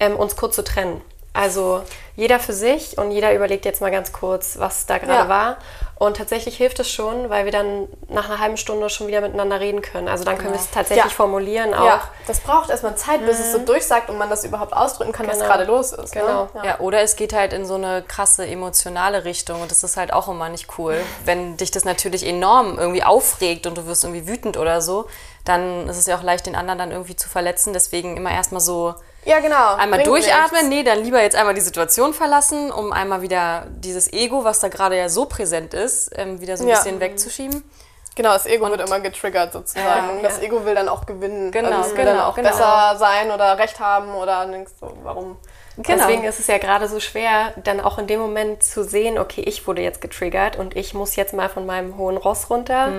ähm, 0.00 0.16
uns 0.16 0.36
kurz 0.36 0.56
zu 0.56 0.64
trennen. 0.64 1.00
Also 1.32 1.82
jeder 2.16 2.38
für 2.38 2.52
sich 2.52 2.96
und 2.98 3.10
jeder 3.10 3.34
überlegt 3.34 3.64
jetzt 3.64 3.80
mal 3.80 3.90
ganz 3.90 4.12
kurz, 4.12 4.58
was 4.58 4.86
da 4.86 4.98
gerade 4.98 5.24
Ja. 5.24 5.28
war. 5.28 5.56
Und 5.96 6.16
tatsächlich 6.16 6.56
hilft 6.56 6.78
es 6.80 6.90
schon, 6.90 7.30
weil 7.30 7.44
wir 7.44 7.52
dann 7.52 7.88
nach 8.08 8.28
einer 8.28 8.38
halben 8.40 8.56
Stunde 8.56 8.90
schon 8.90 9.06
wieder 9.06 9.20
miteinander 9.20 9.60
reden 9.60 9.80
können. 9.80 10.08
Also 10.08 10.24
dann 10.24 10.36
können 10.38 10.52
wir 10.52 10.60
es 10.60 10.70
tatsächlich 10.70 11.04
Ja. 11.04 11.10
formulieren 11.10 11.72
auch. 11.72 11.84
Ja, 11.86 12.02
das 12.26 12.40
braucht 12.40 12.68
erstmal 12.70 12.96
Zeit, 12.96 13.24
bis 13.24 13.38
es 13.38 13.52
so 13.52 13.58
durchsagt 13.58 14.10
und 14.10 14.18
man 14.18 14.28
das 14.28 14.44
überhaupt 14.44 14.72
ausdrücken 14.74 15.12
kann, 15.12 15.26
was 15.28 15.36
Genau. 15.38 15.46
gerade 15.48 15.64
los 15.64 15.92
ist. 15.92 16.12
Genau. 16.12 16.44
Ne? 16.44 16.48
Ja. 16.56 16.64
Ja, 16.64 16.80
oder 16.80 17.00
es 17.02 17.14
geht 17.16 17.32
halt 17.32 17.52
in 17.52 17.64
so 17.64 17.74
eine 17.74 18.02
krasse 18.02 18.44
emotionale 18.46 19.24
Richtung 19.24 19.60
und 19.62 19.70
das 19.70 19.82
ist 19.84 19.96
halt 19.96 20.12
auch 20.12 20.28
immer 20.28 20.48
nicht 20.48 20.68
cool. 20.78 21.00
Wenn 21.24 21.56
dich 21.56 21.70
das 21.70 21.84
natürlich 21.84 22.26
enorm 22.26 22.76
irgendwie 22.78 23.04
aufregt 23.04 23.66
und 23.66 23.78
du 23.78 23.86
wirst 23.86 24.04
irgendwie 24.04 24.26
wütend 24.26 24.56
oder 24.56 24.80
so, 24.80 25.06
dann 25.44 25.88
ist 25.88 25.96
es 25.96 26.06
ja 26.06 26.16
auch 26.18 26.22
leicht, 26.22 26.46
den 26.46 26.56
anderen 26.56 26.78
dann 26.78 26.90
irgendwie 26.90 27.16
zu 27.16 27.28
verletzen. 27.28 27.72
Deswegen 27.72 28.16
immer 28.16 28.30
erstmal 28.32 28.60
so 28.60 28.94
ja, 29.24 29.40
genau. 29.40 29.74
einmal 29.74 30.00
Bringt 30.00 30.06
durchatmen. 30.06 30.68
nichts. 30.68 30.68
Nee, 30.68 30.82
dann 30.82 31.02
lieber 31.04 31.22
jetzt 31.22 31.36
einmal 31.36 31.54
die 31.54 31.60
Situation 31.60 32.14
verlassen, 32.14 32.70
um 32.70 32.92
einmal 32.92 33.22
wieder 33.22 33.66
dieses 33.70 34.12
Ego, 34.12 34.44
was 34.44 34.60
da 34.60 34.68
gerade 34.68 34.96
ja 34.96 35.08
so 35.08 35.26
präsent 35.26 35.74
ist, 35.74 36.10
ähm, 36.16 36.40
wieder 36.40 36.56
so 36.56 36.64
ein 36.64 36.68
Ja. 36.68 36.76
bisschen 36.76 37.00
wegzuschieben. 37.00 37.62
Genau, 38.16 38.32
das 38.32 38.46
Ego 38.46 38.68
wird 38.70 38.80
immer 38.80 39.00
getriggert 39.00 39.52
sozusagen. 39.52 40.16
Ja, 40.18 40.22
das 40.22 40.40
Ego 40.40 40.64
will 40.64 40.74
dann 40.76 40.88
auch 40.88 41.04
gewinnen. 41.04 41.50
Genau, 41.50 41.68
also 41.70 41.80
es 41.80 41.88
will 41.96 42.04
genau, 42.04 42.10
dann 42.12 42.20
auch 42.20 42.36
genau. 42.36 42.48
besser 42.48 42.94
sein 42.96 43.30
oder 43.32 43.58
Recht 43.58 43.80
haben 43.80 44.14
oder 44.14 44.46
denkst 44.46 44.72
so, 44.80 44.92
warum? 45.02 45.36
Genau. 45.76 45.98
Deswegen 46.06 46.22
ist 46.22 46.38
es 46.38 46.46
ja 46.46 46.58
gerade 46.58 46.86
so 46.86 47.00
schwer, 47.00 47.52
dann 47.64 47.80
auch 47.80 47.98
in 47.98 48.06
dem 48.06 48.20
Moment 48.20 48.62
zu 48.62 48.84
sehen, 48.84 49.18
okay, 49.18 49.40
ich 49.40 49.66
wurde 49.66 49.82
jetzt 49.82 50.00
getriggert 50.00 50.56
und 50.56 50.76
ich 50.76 50.94
muss 50.94 51.16
jetzt 51.16 51.34
mal 51.34 51.48
von 51.48 51.66
meinem 51.66 51.98
hohen 51.98 52.16
Ross 52.16 52.48
runter. 52.48 52.92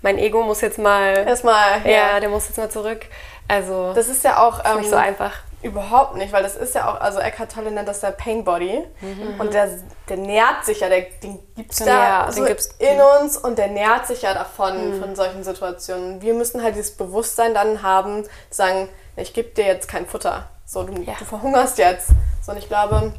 Mein 0.00 0.16
Ego 0.16 0.42
muss 0.42 0.62
jetzt 0.62 0.78
mal, 0.78 1.24
Erstmal, 1.26 1.82
ja, 1.84 2.18
der 2.20 2.30
muss 2.30 2.48
jetzt 2.48 2.56
mal 2.56 2.70
zurück. 2.70 3.04
Also 3.48 3.92
Das 3.94 4.08
ist 4.08 4.24
ja 4.24 4.42
auch 4.42 4.64
ähm, 4.64 4.78
nicht 4.78 4.88
so 4.88 4.96
einfach. 4.96 5.32
Überhaupt 5.62 6.16
nicht, 6.16 6.32
weil 6.32 6.42
das 6.42 6.56
ist 6.56 6.74
ja 6.74 6.90
auch, 6.90 7.00
also 7.00 7.20
Eckhart 7.20 7.52
Tolle 7.52 7.70
nennt 7.70 7.86
das 7.88 8.00
der 8.00 8.10
Pain 8.10 8.42
Body. 8.44 8.84
Mhm. 9.00 9.40
Und 9.40 9.54
der, 9.54 9.68
der 10.08 10.16
nährt 10.16 10.64
sich 10.64 10.80
ja, 10.80 10.88
der, 10.88 11.02
den 11.22 11.38
gibt's 11.54 11.78
da 11.78 11.86
Ja, 11.86 12.26
so 12.32 12.40
den 12.40 12.46
gibt's- 12.48 12.74
in 12.78 13.00
uns 13.00 13.36
und 13.36 13.56
der 13.58 13.68
nährt 13.68 14.06
sich 14.06 14.22
ja 14.22 14.30
Mhm. 14.32 14.34
davon, 14.34 15.00
von 15.00 15.14
solchen 15.16 15.44
Situationen. 15.44 16.20
Wir 16.20 16.34
müssen 16.34 16.62
halt 16.62 16.74
dieses 16.74 16.96
Bewusstsein 16.96 17.54
dann 17.54 17.82
haben, 17.82 18.24
zu 18.24 18.30
sagen, 18.50 18.88
ich 19.16 19.32
gebe 19.34 19.50
dir 19.50 19.64
jetzt 19.66 19.88
kein 19.88 20.06
Futter. 20.06 20.48
So, 20.66 20.82
du, 20.82 21.00
Ja. 21.02 21.14
du 21.18 21.24
verhungerst 21.24 21.78
jetzt. 21.78 22.08
So, 22.44 22.52
und 22.52 22.58
ich 22.58 22.66
glaube, 22.68 23.12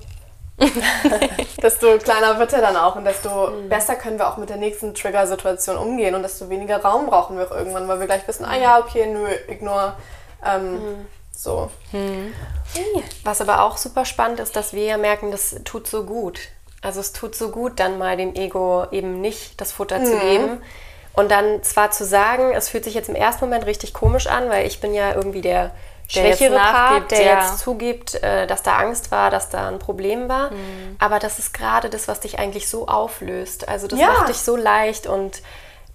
desto 1.61 1.97
kleiner 1.97 2.37
wird 2.39 2.53
er 2.53 2.61
dann 2.61 2.75
auch 2.77 2.95
und 2.95 3.05
desto 3.05 3.47
mhm. 3.51 3.69
besser 3.69 3.95
können 3.95 4.17
wir 4.19 4.27
auch 4.27 4.37
mit 4.37 4.49
der 4.49 4.57
nächsten 4.57 4.93
Trigger-Situation 4.93 5.77
umgehen 5.77 6.13
und 6.15 6.23
desto 6.23 6.49
weniger 6.49 6.81
Raum 6.83 7.07
brauchen 7.07 7.37
wir 7.37 7.47
auch 7.47 7.55
irgendwann, 7.55 7.87
weil 7.87 7.99
wir 7.99 8.05
gleich 8.05 8.27
wissen, 8.27 8.45
ah 8.45 8.55
ja, 8.55 8.79
okay, 8.79 9.07
nö, 9.07 9.27
ignore. 9.47 9.93
Ähm, 10.45 10.73
mhm. 10.73 11.05
So. 11.35 11.69
Mhm. 11.91 12.33
Was 13.23 13.41
aber 13.41 13.63
auch 13.63 13.77
super 13.77 14.05
spannend 14.05 14.39
ist, 14.39 14.55
dass 14.55 14.73
wir 14.73 14.85
ja 14.85 14.97
merken, 14.97 15.31
das 15.31 15.55
tut 15.65 15.87
so 15.87 16.05
gut. 16.05 16.39
Also 16.81 16.99
es 16.99 17.13
tut 17.13 17.35
so 17.35 17.49
gut, 17.49 17.79
dann 17.79 17.97
mal 17.97 18.17
dem 18.17 18.35
Ego 18.35 18.85
eben 18.91 19.19
nicht 19.21 19.59
das 19.59 19.71
Futter 19.71 19.99
mhm. 19.99 20.05
zu 20.05 20.19
geben. 20.19 20.61
Und 21.13 21.31
dann 21.31 21.61
zwar 21.63 21.91
zu 21.91 22.05
sagen, 22.05 22.53
es 22.53 22.69
fühlt 22.69 22.83
sich 22.83 22.93
jetzt 22.93 23.09
im 23.09 23.15
ersten 23.15 23.45
Moment 23.45 23.65
richtig 23.65 23.93
komisch 23.93 24.27
an, 24.27 24.49
weil 24.49 24.65
ich 24.67 24.79
bin 24.81 24.93
ja 24.93 25.13
irgendwie 25.13 25.41
der 25.41 25.71
schwächere 26.07 26.55
Part, 26.55 27.11
der 27.11 27.21
ja. 27.23 27.41
jetzt 27.41 27.59
zugibt, 27.59 28.15
äh, 28.15 28.47
dass 28.47 28.63
da 28.63 28.77
Angst 28.77 29.11
war, 29.11 29.29
dass 29.29 29.49
da 29.49 29.67
ein 29.67 29.79
Problem 29.79 30.27
war. 30.27 30.51
Mhm. 30.51 30.97
Aber 30.99 31.19
das 31.19 31.39
ist 31.39 31.53
gerade 31.53 31.89
das, 31.89 32.07
was 32.07 32.19
dich 32.19 32.39
eigentlich 32.39 32.67
so 32.67 32.87
auflöst. 32.87 33.67
Also 33.67 33.87
das 33.87 33.99
ja. 33.99 34.07
macht 34.07 34.29
dich 34.29 34.37
so 34.37 34.55
leicht 34.55 35.07
und 35.07 35.41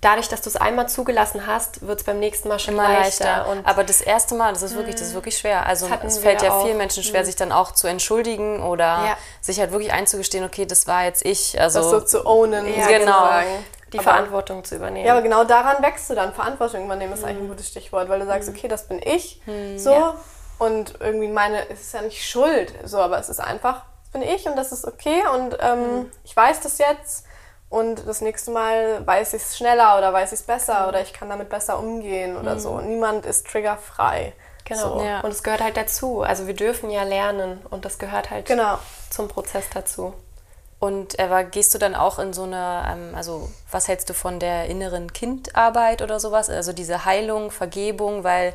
dadurch, 0.01 0.29
dass 0.29 0.43
du 0.43 0.49
es 0.49 0.57
einmal 0.57 0.89
zugelassen 0.89 1.47
hast, 1.47 1.87
wird 1.87 2.01
es 2.01 2.05
beim 2.05 2.19
nächsten 2.19 2.49
Mal 2.49 2.59
schon 2.59 2.75
Immer 2.75 2.89
leichter. 2.89 3.47
leichter. 3.47 3.69
Aber 3.69 3.85
das 3.85 4.01
erste 4.01 4.35
Mal, 4.35 4.53
das 4.53 4.63
ist 4.63 4.75
wirklich, 4.77 4.95
das 4.95 5.09
ist 5.09 5.15
wirklich 5.15 5.37
schwer. 5.37 5.67
Also 5.67 5.89
es 6.05 6.19
fällt 6.19 6.43
ja 6.43 6.53
auch. 6.53 6.65
vielen 6.65 6.77
Menschen 6.77 7.03
schwer, 7.03 7.23
mhm. 7.23 7.27
sich 7.27 7.37
dann 7.37 7.53
auch 7.53 7.73
zu 7.73 7.89
entschuldigen 7.89 8.63
oder 8.63 8.85
ja. 8.85 9.17
sich 9.41 9.59
halt 9.59 9.73
wirklich 9.73 9.93
einzugestehen, 9.93 10.45
okay, 10.45 10.67
das 10.67 10.87
war 10.87 11.05
jetzt 11.05 11.25
ich. 11.25 11.61
Also 11.61 11.81
das 11.81 11.91
so 11.91 12.01
zu 12.01 12.27
ownen. 12.27 12.67
Ja, 12.73 12.87
genau. 12.87 13.29
Die 13.93 13.99
aber, 13.99 14.05
Verantwortung 14.05 14.65
zu 14.65 14.77
übernehmen. 14.77 15.07
Ja, 15.07 15.13
aber 15.13 15.23
genau 15.23 15.45
daran 15.45 15.83
wächst 15.83 16.11
du 16.11 16.15
dann. 16.15 16.35
Verantwortung 16.35 16.85
übernehmen 16.85 17.15
ist 17.15 17.23
mhm. 17.23 17.29
eigentlich 17.29 17.43
ein 17.45 17.49
gutes 17.49 17.69
Stichwort, 17.69 18.11
weil 18.11 18.21
du 18.21 18.27
sagst, 18.27 18.51
mhm. 18.51 18.55
okay, 18.55 18.69
das 18.69 18.87
bin 18.87 19.01
ich. 19.03 19.41
Mhm. 19.47 19.79
So. 19.79 19.93
Ja. 19.93 20.15
Und 20.59 20.95
irgendwie 21.01 21.29
meine, 21.29 21.69
es 21.71 21.81
ist 21.81 21.95
ja 21.95 22.03
nicht 22.03 22.29
Schuld, 22.29 22.75
so, 22.85 22.99
aber 22.99 23.19
es 23.19 23.29
ist 23.29 23.41
einfach, 23.41 23.83
das 24.03 24.11
bin 24.13 24.23
ich 24.23 24.47
und 24.47 24.57
das 24.57 24.73
ist 24.73 24.85
okay 24.85 25.23
und 25.33 25.57
ähm, 25.61 25.81
mhm. 25.81 26.11
ich 26.25 26.37
weiß 26.37 26.61
das 26.61 26.79
jetzt 26.79 27.25
und 27.71 28.07
das 28.07 28.21
nächste 28.21 28.51
Mal 28.51 29.07
weiß 29.07 29.35
ich 29.35 29.43
es 29.43 29.57
schneller 29.57 29.99
oder 29.99 30.13
weiß 30.13 30.33
ich 30.33 30.41
es 30.41 30.47
besser 30.47 30.83
mhm. 30.83 30.89
oder 30.89 31.01
ich 31.03 31.13
kann 31.13 31.29
damit 31.29 31.49
besser 31.51 31.79
umgehen 31.79 32.37
oder 32.37 32.55
mhm. 32.55 32.61
so. 32.61 32.81
Niemand 32.81 33.27
ist 33.27 33.47
triggerfrei. 33.47 34.33
Genau. 34.65 34.99
So. 34.99 35.05
Ja. 35.05 35.21
Und 35.21 35.31
es 35.31 35.43
gehört 35.43 35.63
halt 35.63 35.77
dazu. 35.77 36.23
Also 36.23 36.47
wir 36.47 36.55
dürfen 36.55 36.91
ja 36.91 37.03
lernen 37.03 37.61
und 37.71 37.85
das 37.85 37.99
gehört 37.99 38.31
halt 38.31 38.47
genau. 38.47 38.79
zum 39.11 39.29
Prozess 39.29 39.65
dazu. 39.73 40.15
Und 40.79 41.19
Eva, 41.19 41.43
gehst 41.43 41.75
du 41.75 41.79
dann 41.79 41.95
auch 41.95 42.19
in 42.19 42.33
so 42.33 42.45
eine, 42.45 42.85
ähm, 42.91 43.15
also 43.15 43.51
was 43.71 43.89
hältst 43.89 44.09
du 44.09 44.15
von 44.15 44.39
der 44.39 44.67
inneren 44.67 45.13
Kindarbeit 45.13 46.03
oder 46.03 46.21
sowas? 46.21 46.49
Also 46.49 46.73
diese 46.73 47.05
Heilung, 47.05 47.51
Vergebung, 47.51 48.23
weil 48.23 48.55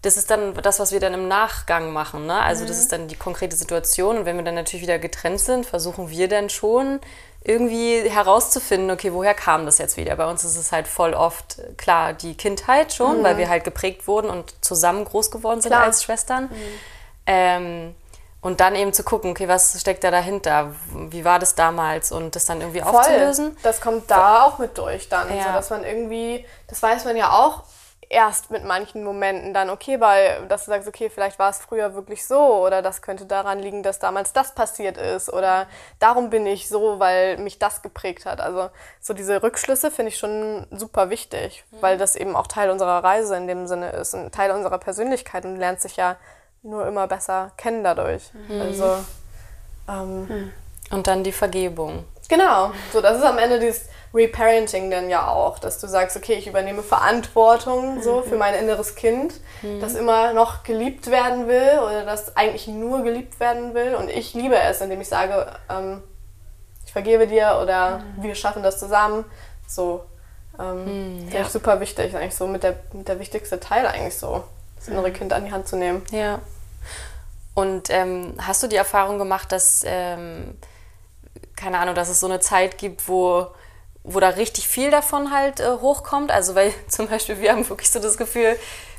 das 0.00 0.16
ist 0.16 0.30
dann 0.30 0.54
das, 0.54 0.80
was 0.80 0.92
wir 0.92 1.00
dann 1.00 1.14
im 1.14 1.28
Nachgang 1.28 1.92
machen. 1.92 2.26
Ne? 2.26 2.40
Also 2.40 2.64
mhm. 2.64 2.68
das 2.68 2.78
ist 2.78 2.92
dann 2.92 3.08
die 3.08 3.16
konkrete 3.16 3.56
Situation. 3.56 4.18
Und 4.18 4.24
wenn 4.24 4.36
wir 4.36 4.44
dann 4.44 4.54
natürlich 4.54 4.82
wieder 4.82 4.98
getrennt 4.98 5.40
sind, 5.40 5.66
versuchen 5.66 6.10
wir 6.10 6.28
dann 6.28 6.48
schon 6.48 7.00
irgendwie 7.44 8.08
herauszufinden, 8.08 8.90
okay, 8.90 9.12
woher 9.12 9.34
kam 9.34 9.66
das 9.66 9.76
jetzt 9.76 9.98
wieder? 9.98 10.16
Bei 10.16 10.26
uns 10.26 10.44
ist 10.44 10.56
es 10.56 10.72
halt 10.72 10.88
voll 10.88 11.12
oft, 11.12 11.58
klar, 11.76 12.14
die 12.14 12.34
Kindheit 12.34 12.92
schon, 12.92 13.18
mhm. 13.18 13.24
weil 13.24 13.36
wir 13.36 13.48
halt 13.50 13.64
geprägt 13.64 14.08
wurden 14.08 14.30
und 14.30 14.54
zusammen 14.64 15.04
groß 15.04 15.30
geworden 15.30 15.60
sind 15.60 15.70
klar. 15.70 15.84
als 15.84 16.02
Schwestern. 16.02 16.44
Mhm. 16.44 16.80
Ähm, 17.26 17.94
und 18.40 18.60
dann 18.60 18.74
eben 18.74 18.92
zu 18.92 19.04
gucken, 19.04 19.30
okay, 19.30 19.48
was 19.48 19.78
steckt 19.80 20.04
da 20.04 20.10
dahinter? 20.10 20.74
Wie 20.92 21.24
war 21.24 21.38
das 21.38 21.54
damals? 21.54 22.12
Und 22.12 22.34
das 22.36 22.44
dann 22.46 22.60
irgendwie 22.60 22.80
voll. 22.80 22.94
aufzulösen. 22.94 23.56
Das 23.62 23.80
kommt 23.80 24.10
da 24.10 24.44
auch 24.44 24.58
mit 24.58 24.76
durch 24.76 25.08
dann. 25.08 25.34
Ja. 25.34 25.44
So, 25.44 25.52
dass 25.52 25.70
man 25.70 25.84
irgendwie, 25.84 26.44
das 26.68 26.82
weiß 26.82 27.04
man 27.06 27.16
ja 27.16 27.30
auch, 27.30 27.62
erst 28.10 28.50
mit 28.50 28.64
manchen 28.64 29.04
Momenten 29.04 29.54
dann 29.54 29.70
okay, 29.70 30.00
weil 30.00 30.46
dass 30.48 30.64
du 30.64 30.70
sagst, 30.70 30.88
okay, 30.88 31.10
vielleicht 31.10 31.38
war 31.38 31.50
es 31.50 31.58
früher 31.58 31.94
wirklich 31.94 32.26
so 32.26 32.38
oder 32.38 32.82
das 32.82 33.02
könnte 33.02 33.26
daran 33.26 33.58
liegen, 33.58 33.82
dass 33.82 33.98
damals 33.98 34.32
das 34.32 34.54
passiert 34.54 34.96
ist 34.96 35.32
oder 35.32 35.66
darum 35.98 36.30
bin 36.30 36.46
ich 36.46 36.68
so, 36.68 36.98
weil 36.98 37.38
mich 37.38 37.58
das 37.58 37.82
geprägt 37.82 38.26
hat. 38.26 38.40
Also 38.40 38.70
so 39.00 39.14
diese 39.14 39.42
Rückschlüsse 39.42 39.90
finde 39.90 40.10
ich 40.10 40.18
schon 40.18 40.66
super 40.70 41.10
wichtig, 41.10 41.64
mhm. 41.70 41.76
weil 41.80 41.98
das 41.98 42.16
eben 42.16 42.36
auch 42.36 42.46
Teil 42.46 42.70
unserer 42.70 43.02
Reise 43.02 43.36
in 43.36 43.46
dem 43.46 43.66
Sinne 43.66 43.90
ist, 43.90 44.14
ein 44.14 44.30
Teil 44.32 44.50
unserer 44.50 44.78
Persönlichkeit 44.78 45.44
und 45.44 45.54
du 45.54 45.60
lernst 45.60 45.84
dich 45.84 45.96
ja 45.96 46.16
nur 46.62 46.86
immer 46.86 47.06
besser 47.06 47.52
kennen 47.56 47.84
dadurch. 47.84 48.30
Mhm. 48.48 48.60
Also 48.60 49.04
ähm, 49.88 50.26
mhm. 50.26 50.52
und 50.90 51.06
dann 51.06 51.24
die 51.24 51.32
Vergebung. 51.32 52.04
Genau, 52.28 52.72
so 52.92 53.00
das 53.00 53.18
ist 53.18 53.24
am 53.24 53.38
Ende 53.38 53.60
dieses 53.60 53.88
Reparenting 54.14 54.90
dann 54.90 55.10
ja 55.10 55.26
auch, 55.26 55.58
dass 55.58 55.80
du 55.80 55.88
sagst, 55.88 56.16
okay, 56.16 56.34
ich 56.34 56.46
übernehme 56.46 56.82
Verantwortung 56.82 58.00
so 58.00 58.22
für 58.22 58.36
mein 58.36 58.54
inneres 58.54 58.94
Kind, 58.94 59.34
mhm. 59.62 59.80
das 59.80 59.94
immer 59.94 60.32
noch 60.32 60.62
geliebt 60.62 61.10
werden 61.10 61.48
will 61.48 61.80
oder 61.80 62.04
das 62.04 62.36
eigentlich 62.36 62.68
nur 62.68 63.02
geliebt 63.02 63.40
werden 63.40 63.74
will 63.74 63.94
und 63.96 64.08
ich 64.08 64.32
liebe 64.34 64.56
es, 64.56 64.80
indem 64.80 65.00
ich 65.00 65.08
sage, 65.08 65.46
ähm, 65.68 66.02
ich 66.86 66.92
vergebe 66.92 67.26
dir 67.26 67.58
oder 67.60 67.98
mhm. 67.98 68.22
wir 68.22 68.34
schaffen 68.36 68.62
das 68.62 68.78
zusammen. 68.78 69.24
So 69.66 70.04
ähm, 70.58 71.24
mhm, 71.24 71.28
ja. 71.32 71.44
super 71.48 71.80
wichtig, 71.80 72.14
eigentlich 72.16 72.36
so 72.36 72.46
mit 72.46 72.62
der, 72.62 72.76
mit 72.92 73.08
der 73.08 73.18
wichtigste 73.18 73.58
Teil 73.58 73.86
eigentlich 73.86 74.16
so, 74.16 74.44
das 74.76 74.88
innere 74.88 75.10
Kind 75.10 75.32
an 75.32 75.44
die 75.44 75.52
Hand 75.52 75.66
zu 75.66 75.76
nehmen. 75.76 76.02
Ja. 76.12 76.40
Und 77.54 77.90
ähm, 77.90 78.34
hast 78.38 78.62
du 78.62 78.68
die 78.68 78.76
Erfahrung 78.76 79.18
gemacht, 79.18 79.50
dass 79.50 79.82
ähm, 79.84 80.56
keine 81.56 81.78
Ahnung, 81.78 81.94
dass 81.94 82.08
es 82.08 82.20
so 82.20 82.26
eine 82.26 82.40
Zeit 82.40 82.78
gibt, 82.78 83.08
wo 83.08 83.48
wo 84.04 84.20
da 84.20 84.28
richtig 84.28 84.68
viel 84.68 84.90
davon 84.90 85.32
halt 85.32 85.60
äh, 85.60 85.78
hochkommt. 85.80 86.30
Also 86.30 86.54
weil 86.54 86.72
zum 86.88 87.08
Beispiel 87.08 87.40
wir 87.40 87.52
haben 87.52 87.68
wirklich 87.68 87.90
so 87.90 87.98
das 87.98 88.16
Gefühl, 88.16 88.56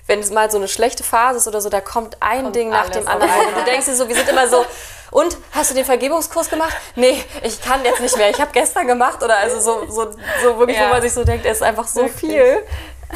wenn 0.07 0.19
es 0.19 0.29
mal 0.29 0.51
so 0.51 0.57
eine 0.57 0.67
schlechte 0.67 1.03
Phase 1.03 1.38
ist 1.38 1.47
oder 1.47 1.62
so, 1.62 1.69
da 1.69 1.81
kommt 1.81 2.17
ein 2.19 2.43
kommt 2.43 2.55
Ding 2.55 2.69
nach 2.69 2.89
dem 2.89 3.07
anderen. 3.07 3.47
Und 3.47 3.57
du 3.57 3.63
denkst 3.65 3.85
dir 3.85 3.95
so, 3.95 4.07
wir 4.07 4.15
sind 4.15 4.29
immer 4.29 4.47
so, 4.47 4.63
und 5.12 5.38
hast 5.51 5.71
du 5.71 5.75
den 5.75 5.85
Vergebungskurs 5.85 6.50
gemacht? 6.50 6.75
Nee, 6.95 7.24
ich 7.41 7.62
kann 7.62 7.83
jetzt 7.85 8.01
nicht 8.01 8.17
mehr. 8.17 8.29
Ich 8.29 8.39
habe 8.39 8.51
gestern 8.51 8.85
gemacht 8.85 9.24
oder 9.24 9.38
also 9.38 9.59
so, 9.59 9.85
so, 9.89 10.12
so 10.43 10.59
wirklich, 10.59 10.77
ja. 10.77 10.88
wo 10.88 10.89
man 10.89 11.01
sich 11.01 11.13
so 11.13 11.24
denkt, 11.24 11.45
es 11.45 11.57
ist 11.57 11.63
einfach 11.63 11.88
so 11.88 12.01
wirklich. 12.01 12.31
viel. 12.31 12.63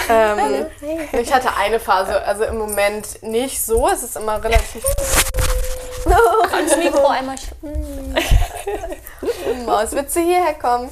Ähm, 0.10 0.68
ich 1.12 1.34
hatte 1.34 1.56
eine 1.56 1.80
Phase, 1.80 2.22
also 2.22 2.46
im 2.46 2.58
Moment 2.58 3.22
nicht 3.22 3.64
so. 3.64 3.88
Es 3.90 4.04
ist 4.04 4.16
immer 4.16 4.42
relativ. 4.44 4.84
Ans 6.54 6.78
Mikro 6.78 7.08
einmal. 7.08 7.36
Maus, 9.66 9.92
willst 9.92 10.16
du 10.16 10.22
hierher 10.22 10.54
kommen? 10.54 10.90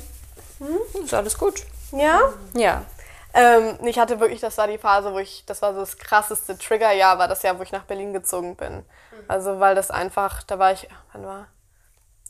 Hm, 0.60 1.04
ist 1.04 1.14
alles 1.14 1.38
gut. 1.38 1.64
Ja? 1.92 2.34
Ja. 2.54 2.86
Ähm, 3.34 3.78
ich 3.86 4.00
hatte 4.00 4.20
wirklich, 4.20 4.42
das 4.42 4.58
war 4.58 4.68
die 4.68 4.78
Phase, 4.78 5.14
wo 5.14 5.20
ich, 5.20 5.46
das 5.46 5.62
war 5.62 5.74
so 5.74 5.82
das 5.82 5.98
krasseste 5.98 6.58
Triggerjahr, 6.58 7.20
war 7.20 7.28
das 7.28 7.44
Jahr, 7.44 7.60
wo 7.60 7.64
ich 7.64 7.72
nach 7.72 7.84
Berlin 7.84 8.14
gezogen 8.14 8.56
bin. 8.56 8.78
Mhm. 8.78 8.84
Also, 9.28 9.60
weil 9.60 9.76
das 9.76 9.92
einfach, 9.92 10.44
da 10.44 10.58
war 10.60 10.72
ich, 10.72 10.88
wann 11.14 11.26
war? 11.26 11.48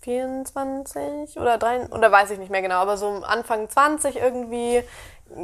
24 0.02 1.38
oder 1.38 1.58
3, 1.58 1.88
oder 1.88 2.12
weiß 2.12 2.32
ich 2.32 2.40
nicht 2.40 2.52
mehr 2.52 2.62
genau, 2.62 2.78
aber 2.78 2.98
so 2.98 3.08
Anfang 3.26 3.70
20 3.70 4.18
irgendwie 4.18 4.84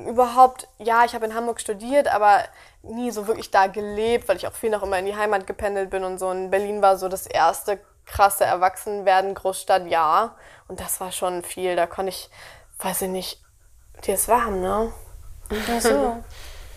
überhaupt, 0.07 0.67
ja, 0.77 1.03
ich 1.03 1.13
habe 1.13 1.25
in 1.25 1.33
Hamburg 1.33 1.59
studiert, 1.59 2.07
aber 2.07 2.43
nie 2.83 3.11
so 3.11 3.27
wirklich 3.27 3.51
da 3.51 3.67
gelebt, 3.67 4.27
weil 4.27 4.37
ich 4.37 4.47
auch 4.47 4.53
viel 4.53 4.69
noch 4.69 4.83
immer 4.83 4.99
in 4.99 5.05
die 5.05 5.15
Heimat 5.15 5.47
gependelt 5.47 5.89
bin 5.89 6.03
und 6.03 6.17
so. 6.17 6.31
In 6.31 6.49
Berlin 6.49 6.81
war 6.81 6.97
so 6.97 7.09
das 7.09 7.25
erste 7.25 7.79
krasse 8.05 8.45
Erwachsenwerden, 8.45 9.33
Großstadt, 9.33 9.87
ja. 9.87 10.35
Und 10.67 10.79
das 10.79 10.99
war 10.99 11.11
schon 11.11 11.43
viel. 11.43 11.75
Da 11.75 11.87
konnte 11.87 12.09
ich 12.09 12.29
weiß 12.83 13.03
ich 13.03 13.09
nicht, 13.09 13.41
dir 14.05 14.15
ist 14.15 14.27
warm, 14.27 14.61
ne? 14.61 14.91
Ach 15.49 15.81
so. 15.81 16.23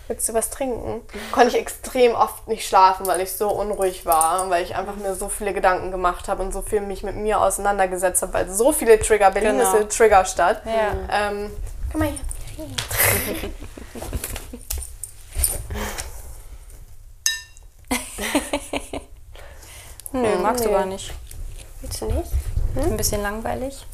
Willst 0.08 0.28
du 0.28 0.34
was 0.34 0.50
trinken? 0.50 1.00
Konnte 1.32 1.48
ich 1.48 1.56
extrem 1.56 2.14
oft 2.14 2.46
nicht 2.46 2.64
schlafen, 2.64 3.08
weil 3.08 3.20
ich 3.20 3.32
so 3.32 3.48
unruhig 3.50 4.06
war, 4.06 4.48
weil 4.50 4.62
ich 4.62 4.76
einfach 4.76 4.94
mir 4.94 5.16
so 5.16 5.28
viele 5.28 5.52
Gedanken 5.52 5.90
gemacht 5.90 6.28
habe 6.28 6.44
und 6.44 6.52
so 6.52 6.62
viel 6.62 6.80
mich 6.80 7.02
mit 7.02 7.16
mir 7.16 7.40
auseinandergesetzt 7.40 8.22
habe, 8.22 8.34
weil 8.34 8.48
so 8.48 8.70
viele 8.70 9.00
Trigger, 9.00 9.32
Berlin 9.32 9.58
genau. 9.58 9.68
ist 9.68 9.74
eine 9.74 9.88
Triggerstadt. 9.88 10.62
Ja. 10.64 10.92
Ähm, 11.10 11.50
komm 11.90 12.02
mal 12.02 12.10
hier. 12.10 12.20
Nö, 20.12 20.36
magst 20.40 20.64
nee. 20.64 20.70
du 20.70 20.76
gar 20.76 20.86
nicht. 20.86 21.12
Willst 21.80 22.00
du 22.00 22.04
nicht? 22.06 22.30
Hm? 22.74 22.84
Ein 22.92 22.96
bisschen 22.96 23.22
langweilig. 23.22 23.84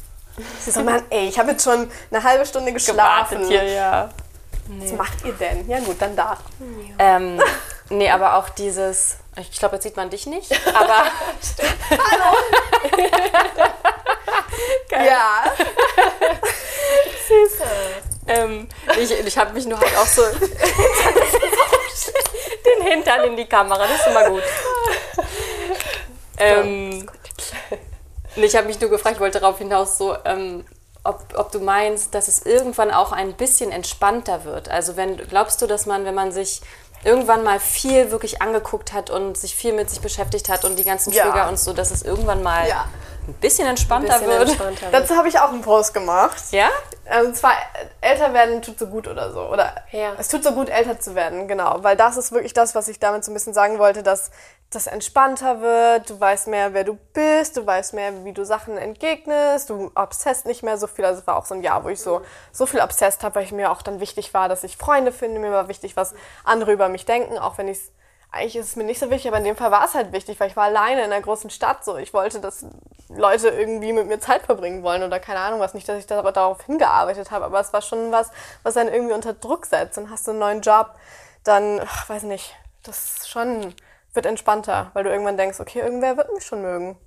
Sie 0.59 0.71
so, 0.71 0.81
Mann, 0.81 1.03
ey, 1.09 1.27
ich 1.27 1.37
habe 1.37 1.51
jetzt 1.51 1.63
schon 1.63 1.89
eine 2.11 2.23
halbe 2.23 2.45
Stunde 2.45 2.73
geschlafen. 2.73 3.45
hier, 3.47 3.63
ja. 3.63 4.09
Nee. 4.67 4.85
Was 4.85 4.93
macht 4.93 5.25
ihr 5.25 5.33
denn? 5.33 5.67
Ja 5.69 5.79
gut, 5.79 6.01
dann 6.01 6.15
da. 6.15 6.37
Ähm, 6.97 7.41
nee, 7.89 8.09
aber 8.09 8.37
auch 8.37 8.49
dieses, 8.49 9.17
ich 9.37 9.51
glaube, 9.51 9.75
jetzt 9.75 9.83
sieht 9.83 9.97
man 9.97 10.09
dich 10.09 10.25
nicht, 10.25 10.51
aber... 10.73 11.05
Hallo! 11.89 12.37
Ja. 14.91 15.43
Süß. 17.27 17.59
Ähm, 18.27 18.69
ich 18.97 19.11
ich 19.11 19.37
habe 19.37 19.53
mich 19.53 19.65
nur 19.65 19.79
halt 19.79 19.95
auch 19.97 20.05
so 20.05 20.21
den 22.65 22.81
Hintern 22.87 23.23
in 23.25 23.35
die 23.35 23.45
Kamera, 23.45 23.85
das 23.87 23.99
ist 23.99 24.07
immer 24.07 24.29
gut. 24.29 24.43
Ähm, 26.37 27.09
ich 28.35 28.55
habe 28.55 28.67
mich 28.67 28.79
nur 28.79 28.89
gefragt, 28.89 29.15
ich 29.15 29.21
wollte 29.21 29.39
darauf 29.39 29.57
hinaus, 29.57 29.97
so, 29.97 30.15
ähm, 30.25 30.65
ob, 31.03 31.21
ob 31.35 31.51
du 31.51 31.59
meinst, 31.59 32.15
dass 32.15 32.27
es 32.27 32.45
irgendwann 32.45 32.91
auch 32.91 33.11
ein 33.11 33.33
bisschen 33.33 33.71
entspannter 33.71 34.45
wird. 34.45 34.69
Also 34.69 34.95
wenn 34.95 35.17
glaubst 35.17 35.61
du, 35.61 35.67
dass 35.67 35.85
man, 35.85 36.05
wenn 36.05 36.15
man 36.15 36.31
sich 36.31 36.61
irgendwann 37.03 37.43
mal 37.43 37.59
viel 37.59 38.11
wirklich 38.11 38.41
angeguckt 38.41 38.93
hat 38.93 39.09
und 39.09 39.37
sich 39.37 39.55
viel 39.55 39.73
mit 39.73 39.89
sich 39.89 39.99
beschäftigt 39.99 40.47
hat 40.47 40.63
und 40.63 40.77
die 40.79 40.85
ganzen 40.85 41.11
Trigger 41.11 41.35
ja. 41.35 41.49
und 41.49 41.59
so, 41.59 41.73
dass 41.73 41.91
es 41.91 42.01
irgendwann 42.01 42.41
mal 42.41 42.67
ja. 42.67 42.87
Ein 43.27 43.33
bisschen 43.35 43.67
entspannter 43.67 44.13
Ein 44.15 44.19
bisschen 44.21 44.39
wird. 44.39 44.49
entspannter. 44.49 44.87
Dazu 44.91 45.15
habe 45.15 45.27
ich 45.29 45.39
auch 45.39 45.49
einen 45.49 45.61
Post 45.61 45.93
gemacht. 45.93 46.41
Ja? 46.51 46.67
Ähm, 47.05 47.27
Und 47.27 47.37
zwar, 47.37 47.51
äh, 47.53 47.55
älter 48.11 48.33
werden 48.33 48.61
tut 48.61 48.77
so 48.79 48.87
gut 48.87 49.07
oder 49.07 49.31
so. 49.31 49.41
Oder 49.47 49.73
Ja. 49.91 50.13
es 50.17 50.27
tut 50.27 50.43
so 50.43 50.51
gut, 50.51 50.69
älter 50.69 50.99
zu 50.99 51.15
werden, 51.15 51.47
genau. 51.47 51.77
Weil 51.83 51.95
das 51.95 52.17
ist 52.17 52.31
wirklich 52.31 52.53
das, 52.53 52.75
was 52.75 52.87
ich 52.87 52.99
damit 52.99 53.23
so 53.23 53.31
ein 53.31 53.33
bisschen 53.33 53.53
sagen 53.53 53.79
wollte, 53.79 54.03
dass 54.03 54.31
das 54.71 54.87
entspannter 54.87 55.61
wird, 55.61 56.09
du 56.09 56.19
weißt 56.19 56.47
mehr, 56.47 56.73
wer 56.73 56.83
du 56.83 56.97
bist, 57.13 57.57
du 57.57 57.65
weißt 57.65 57.93
mehr, 57.93 58.25
wie 58.25 58.33
du 58.33 58.43
Sachen 58.43 58.75
entgegnest, 58.77 59.69
du 59.69 59.91
obsesst 59.95 60.45
nicht 60.47 60.63
mehr 60.63 60.77
so 60.77 60.87
viel. 60.87 61.05
Also 61.05 61.21
es 61.21 61.27
war 61.27 61.37
auch 61.37 61.45
so 61.45 61.53
ein 61.53 61.61
Jahr, 61.61 61.83
wo 61.83 61.89
ich 61.89 62.01
so, 62.01 62.21
so 62.51 62.65
viel 62.65 62.81
obsesst 62.81 63.23
habe, 63.23 63.35
weil 63.35 63.43
ich 63.43 63.51
mir 63.51 63.71
auch 63.71 63.83
dann 63.83 63.99
wichtig 63.99 64.33
war, 64.33 64.49
dass 64.49 64.63
ich 64.63 64.75
Freunde 64.77 65.11
finde, 65.11 65.39
mir 65.39 65.51
war 65.51 65.67
wichtig, 65.67 65.95
was 65.95 66.13
andere 66.43 66.71
über 66.71 66.89
mich 66.89 67.05
denken, 67.05 67.37
auch 67.37 67.57
wenn 67.59 67.67
ich 67.67 67.77
es 67.77 67.91
eigentlich 68.33 68.55
ist 68.55 68.69
es 68.69 68.75
mir 68.75 68.83
nicht 68.83 68.99
so 68.99 69.09
wichtig, 69.11 69.27
aber 69.27 69.37
in 69.37 69.43
dem 69.43 69.55
Fall 69.55 69.71
war 69.71 69.85
es 69.85 69.93
halt 69.93 70.11
wichtig, 70.11 70.39
weil 70.39 70.49
ich 70.49 70.55
war 70.55 70.65
alleine 70.65 71.03
in 71.03 71.11
einer 71.11 71.21
großen 71.21 71.51
Stadt 71.51 71.85
so. 71.85 71.97
Ich 71.97 72.13
wollte, 72.13 72.39
dass 72.39 72.65
Leute 73.09 73.49
irgendwie 73.49 73.93
mit 73.93 74.07
mir 74.07 74.19
Zeit 74.19 74.41
verbringen 74.41 74.81
wollen 74.81 75.03
oder 75.03 75.19
keine 75.19 75.39
Ahnung 75.39 75.59
was. 75.59 75.75
Nicht, 75.75 75.87
dass 75.87 75.99
ich 75.99 76.07
da- 76.07 76.23
darauf 76.31 76.63
hingearbeitet 76.65 77.29
habe, 77.29 77.45
aber 77.45 77.59
es 77.59 77.71
war 77.73 77.83
schon 77.83 78.11
was, 78.11 78.31
was 78.63 78.75
einen 78.75 78.91
irgendwie 78.91 79.13
unter 79.13 79.33
Druck 79.33 79.67
setzt. 79.67 79.97
Dann 79.97 80.09
hast 80.09 80.25
du 80.25 80.31
einen 80.31 80.39
neuen 80.39 80.61
Job, 80.61 80.95
dann, 81.43 81.79
ach, 81.85 82.09
weiß 82.09 82.23
nicht, 82.23 82.55
das 82.83 83.27
schon, 83.27 83.75
wird 84.13 84.25
entspannter, 84.25 84.89
weil 84.93 85.03
du 85.03 85.11
irgendwann 85.11 85.37
denkst, 85.37 85.59
okay, 85.59 85.79
irgendwer 85.79 86.17
wird 86.17 86.33
mich 86.33 86.45
schon 86.45 86.61
mögen. 86.61 86.97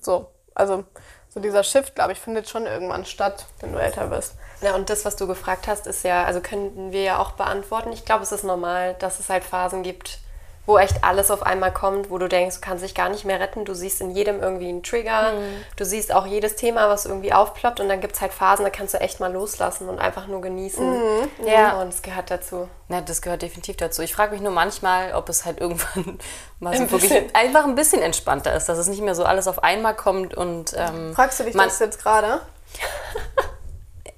So, 0.00 0.30
also 0.54 0.84
so 1.30 1.40
dieser 1.40 1.64
Shift, 1.64 1.96
glaube 1.96 2.12
ich, 2.12 2.20
findet 2.20 2.48
schon 2.48 2.66
irgendwann 2.66 3.04
statt, 3.04 3.46
wenn 3.58 3.72
du 3.72 3.78
älter 3.78 4.06
bist. 4.06 4.34
Ja, 4.60 4.76
und 4.76 4.88
das, 4.88 5.04
was 5.04 5.16
du 5.16 5.26
gefragt 5.26 5.66
hast, 5.66 5.88
ist 5.88 6.04
ja, 6.04 6.24
also 6.24 6.40
könnten 6.40 6.92
wir 6.92 7.02
ja 7.02 7.18
auch 7.18 7.32
beantworten. 7.32 7.90
Ich 7.92 8.04
glaube, 8.04 8.22
es 8.22 8.30
ist 8.30 8.44
normal, 8.44 8.94
dass 8.94 9.18
es 9.18 9.28
halt 9.28 9.42
Phasen 9.42 9.82
gibt, 9.82 10.20
wo 10.66 10.78
echt 10.78 11.04
alles 11.04 11.30
auf 11.30 11.42
einmal 11.42 11.72
kommt, 11.72 12.10
wo 12.10 12.16
du 12.16 12.28
denkst, 12.28 12.56
du 12.56 12.60
kannst 12.62 12.82
dich 12.82 12.94
gar 12.94 13.10
nicht 13.10 13.24
mehr 13.24 13.38
retten. 13.38 13.64
Du 13.64 13.74
siehst 13.74 14.00
in 14.00 14.10
jedem 14.12 14.40
irgendwie 14.40 14.68
einen 14.68 14.82
Trigger. 14.82 15.32
Du 15.76 15.84
siehst 15.84 16.12
auch 16.12 16.26
jedes 16.26 16.56
Thema, 16.56 16.88
was 16.88 17.04
irgendwie 17.04 17.34
aufploppt. 17.34 17.80
Und 17.80 17.88
dann 17.88 18.00
gibt 18.00 18.14
es 18.14 18.22
halt 18.22 18.32
Phasen, 18.32 18.64
da 18.64 18.70
kannst 18.70 18.94
du 18.94 19.00
echt 19.00 19.20
mal 19.20 19.32
loslassen 19.32 19.88
und 19.88 19.98
einfach 19.98 20.26
nur 20.26 20.40
genießen. 20.40 21.28
Ja. 21.46 21.80
Und 21.80 21.88
es 21.88 22.00
gehört 22.00 22.30
dazu. 22.30 22.68
Ja, 22.88 23.02
das 23.02 23.20
gehört 23.20 23.42
definitiv 23.42 23.76
dazu. 23.76 24.02
Ich 24.02 24.14
frage 24.14 24.32
mich 24.32 24.40
nur 24.40 24.52
manchmal, 24.52 25.14
ob 25.14 25.28
es 25.28 25.44
halt 25.44 25.60
irgendwann 25.60 26.18
mal 26.60 26.74
so 26.74 26.84
Ein 26.84 26.90
wirklich 26.90 27.34
einfach 27.34 27.64
ein 27.64 27.74
bisschen 27.74 28.00
entspannter 28.00 28.54
ist, 28.54 28.66
dass 28.68 28.78
es 28.78 28.88
nicht 28.88 29.02
mehr 29.02 29.14
so 29.14 29.24
alles 29.24 29.48
auf 29.48 29.62
einmal 29.62 29.94
kommt 29.94 30.34
und 30.34 30.74
ähm, 30.76 31.14
Fragst 31.14 31.40
du 31.40 31.44
dich 31.44 31.54
das 31.54 31.78
jetzt 31.78 32.02
gerade? 32.02 32.40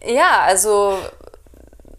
Ja, 0.05 0.43
also 0.43 0.97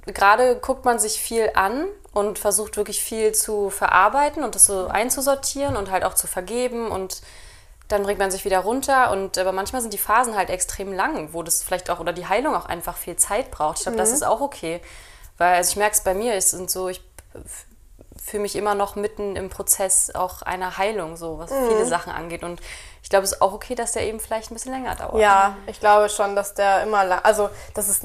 gerade 0.05 0.55
guckt 0.57 0.85
man 0.85 0.99
sich 0.99 1.19
viel 1.21 1.51
an 1.53 1.87
und 2.17 2.39
versucht 2.39 2.77
wirklich 2.77 3.01
viel 3.01 3.31
zu 3.33 3.69
verarbeiten 3.69 4.43
und 4.43 4.55
das 4.55 4.65
so 4.65 4.87
einzusortieren 4.87 5.77
und 5.77 5.91
halt 5.91 6.03
auch 6.03 6.15
zu 6.15 6.25
vergeben 6.25 6.89
und 6.89 7.21
dann 7.87 8.03
bringt 8.03 8.19
man 8.19 8.31
sich 8.31 8.43
wieder 8.43 8.59
runter 8.59 9.11
und 9.11 9.37
aber 9.37 9.51
manchmal 9.51 9.81
sind 9.81 9.93
die 9.93 9.99
Phasen 9.99 10.35
halt 10.35 10.49
extrem 10.49 10.91
lang, 10.91 11.29
wo 11.31 11.43
das 11.43 11.61
vielleicht 11.61 11.89
auch 11.89 11.99
oder 11.99 12.13
die 12.13 12.25
Heilung 12.25 12.55
auch 12.55 12.65
einfach 12.65 12.97
viel 12.97 13.15
Zeit 13.15 13.51
braucht. 13.51 13.77
Ich 13.77 13.83
glaube, 13.83 13.97
das 13.97 14.11
ist 14.11 14.25
auch 14.25 14.41
okay, 14.41 14.81
weil 15.37 15.55
also 15.55 15.69
ich 15.69 15.75
merke 15.77 15.95
es 15.95 16.01
bei 16.01 16.15
mir, 16.15 16.33
es 16.33 16.49
sind 16.49 16.71
so 16.71 16.89
ich 16.89 17.01
fühle 18.21 18.41
mich 18.41 18.55
immer 18.55 18.75
noch 18.75 18.95
mitten 18.95 19.35
im 19.35 19.49
Prozess 19.49 20.13
auch 20.13 20.41
einer 20.41 20.77
Heilung, 20.77 21.15
so 21.15 21.37
was 21.37 21.51
viele 21.51 21.85
Sachen 21.85 22.11
angeht 22.11 22.43
und 22.43 22.59
ich 23.07 23.09
glaube, 23.09 23.23
es 23.23 23.31
ist 23.31 23.41
auch 23.41 23.53
okay, 23.53 23.73
dass 23.73 23.93
der 23.93 24.03
eben 24.05 24.19
vielleicht 24.19 24.51
ein 24.51 24.53
bisschen 24.53 24.73
länger 24.73 24.93
dauert. 24.93 25.21
Ja, 25.21 25.55
ich 25.65 25.79
glaube 25.79 26.09
schon, 26.09 26.35
dass 26.35 26.55
der 26.55 26.83
immer 26.83 27.05
lang, 27.05 27.21
also 27.23 27.49
dass 27.73 27.87
es 27.87 28.01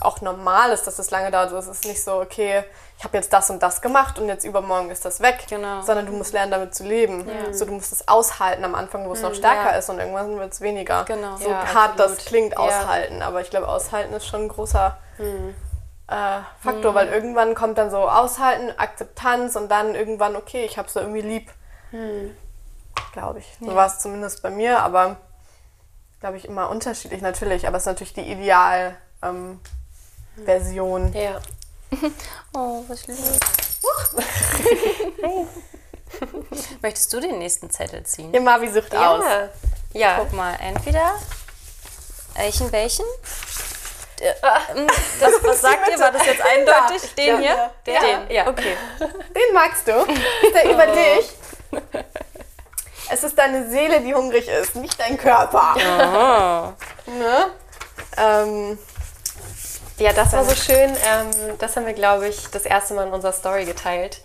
auch 0.00 0.20
normal 0.20 0.70
ist, 0.70 0.84
dass 0.84 1.00
es 1.00 1.10
lange 1.10 1.32
dauert. 1.32 1.52
Also, 1.52 1.58
Es 1.72 1.78
ist 1.78 1.84
nicht 1.86 2.00
so, 2.04 2.20
okay, 2.20 2.62
ich 2.96 3.02
habe 3.02 3.16
jetzt 3.16 3.32
das 3.32 3.50
und 3.50 3.60
das 3.64 3.82
gemacht 3.82 4.16
und 4.16 4.28
jetzt 4.28 4.44
übermorgen 4.44 4.90
ist 4.90 5.04
das 5.04 5.20
weg, 5.20 5.44
Genau. 5.48 5.82
sondern 5.82 6.06
du 6.06 6.12
musst 6.12 6.32
lernen, 6.32 6.52
damit 6.52 6.72
zu 6.72 6.84
leben. 6.84 7.28
So, 7.50 7.64
du 7.64 7.72
musst 7.72 7.90
es 7.90 8.06
aushalten 8.06 8.64
am 8.64 8.76
Anfang, 8.76 9.08
wo 9.08 9.12
es 9.14 9.22
noch 9.22 9.34
stärker 9.34 9.72
ja. 9.72 9.78
ist 9.78 9.90
und 9.90 9.98
irgendwann 9.98 10.38
wird 10.38 10.52
es 10.52 10.60
weniger. 10.60 11.02
Genau. 11.04 11.36
So 11.36 11.50
Ja, 11.50 11.74
hart 11.74 11.98
das 11.98 12.12
absolut. 12.12 12.26
klingt, 12.26 12.52
Ja. 12.52 12.60
aushalten. 12.60 13.22
Aber 13.22 13.40
ich 13.40 13.50
glaube, 13.50 13.66
aushalten 13.66 14.14
ist 14.14 14.24
schon 14.24 14.42
ein 14.42 14.48
großer 14.48 14.96
äh, 15.18 16.14
Faktor, 16.60 16.94
weil 16.94 17.08
irgendwann 17.08 17.56
kommt 17.56 17.76
dann 17.76 17.90
so 17.90 18.08
aushalten, 18.08 18.72
Akzeptanz 18.78 19.56
und 19.56 19.68
dann 19.68 19.96
irgendwann, 19.96 20.36
okay, 20.36 20.64
ich 20.64 20.78
habe 20.78 20.88
so 20.88 21.00
irgendwie 21.00 21.22
lieb. 21.22 21.50
Glaube 23.12 23.38
ich. 23.40 23.46
So 23.60 23.74
war 23.74 23.86
es 23.86 23.98
zumindest 24.00 24.42
bei 24.42 24.50
mir, 24.50 24.80
aber 24.80 25.16
glaube 26.20 26.36
ich 26.36 26.44
immer 26.46 26.68
unterschiedlich 26.70 27.22
natürlich. 27.22 27.66
Aber 27.66 27.76
es 27.76 27.82
ist 27.84 27.86
natürlich 27.86 28.14
die 28.14 28.30
Ideal. 28.30 28.96
Ähm. 29.22 29.60
Ja. 31.14 31.40
Oh, 32.56 32.82
was 32.88 33.06
lieb. 33.06 33.16
Möchtest 36.82 37.12
du 37.12 37.20
den 37.20 37.38
nächsten 37.38 37.70
Zettel 37.70 38.02
ziehen? 38.04 38.32
Ja, 38.32 38.40
Mavi 38.40 38.70
sucht 38.72 38.94
aus. 38.94 39.24
Ja. 39.24 39.48
Ja. 39.92 40.16
Guck 40.18 40.32
mal, 40.32 40.54
entweder 40.60 41.14
welchen, 42.36 42.70
welchen? 42.72 43.04
Ähm, 44.20 44.86
Das, 45.20 45.32
was 45.42 45.60
sagt 45.60 45.88
ihr? 45.90 45.98
War 45.98 46.12
das 46.12 46.26
jetzt 46.26 46.42
eindeutig? 46.42 47.14
Den 47.14 47.26
Ja, 47.26 47.38
hier? 47.38 47.56
ja. 47.56 47.70
Den? 47.86 47.94
Ja. 47.94 48.00
Den, 48.00 48.30
ja, 48.34 48.46
okay. 48.48 48.76
Den 49.00 49.54
magst 49.54 49.86
du. 49.86 49.92
Ist 49.92 50.54
der 50.54 50.70
über 50.70 50.86
dich? 50.86 51.30
Es 53.10 53.22
ist 53.24 53.38
deine 53.38 53.68
Seele, 53.70 54.00
die 54.00 54.14
hungrig 54.14 54.48
ist, 54.48 54.76
nicht 54.76 54.98
dein 54.98 55.16
Körper. 55.18 55.74
Ne? 57.06 57.46
Ähm, 58.16 58.78
Ja, 59.98 60.12
das 60.12 60.32
war 60.32 60.44
so 60.44 60.54
schön. 60.60 60.90
Ähm, 60.90 61.30
das 61.58 61.76
haben 61.76 61.86
wir, 61.86 61.92
glaube 61.92 62.28
ich, 62.28 62.48
das 62.50 62.64
erste 62.64 62.94
Mal 62.94 63.06
in 63.06 63.12
unserer 63.12 63.32
Story 63.32 63.64
geteilt, 63.64 64.20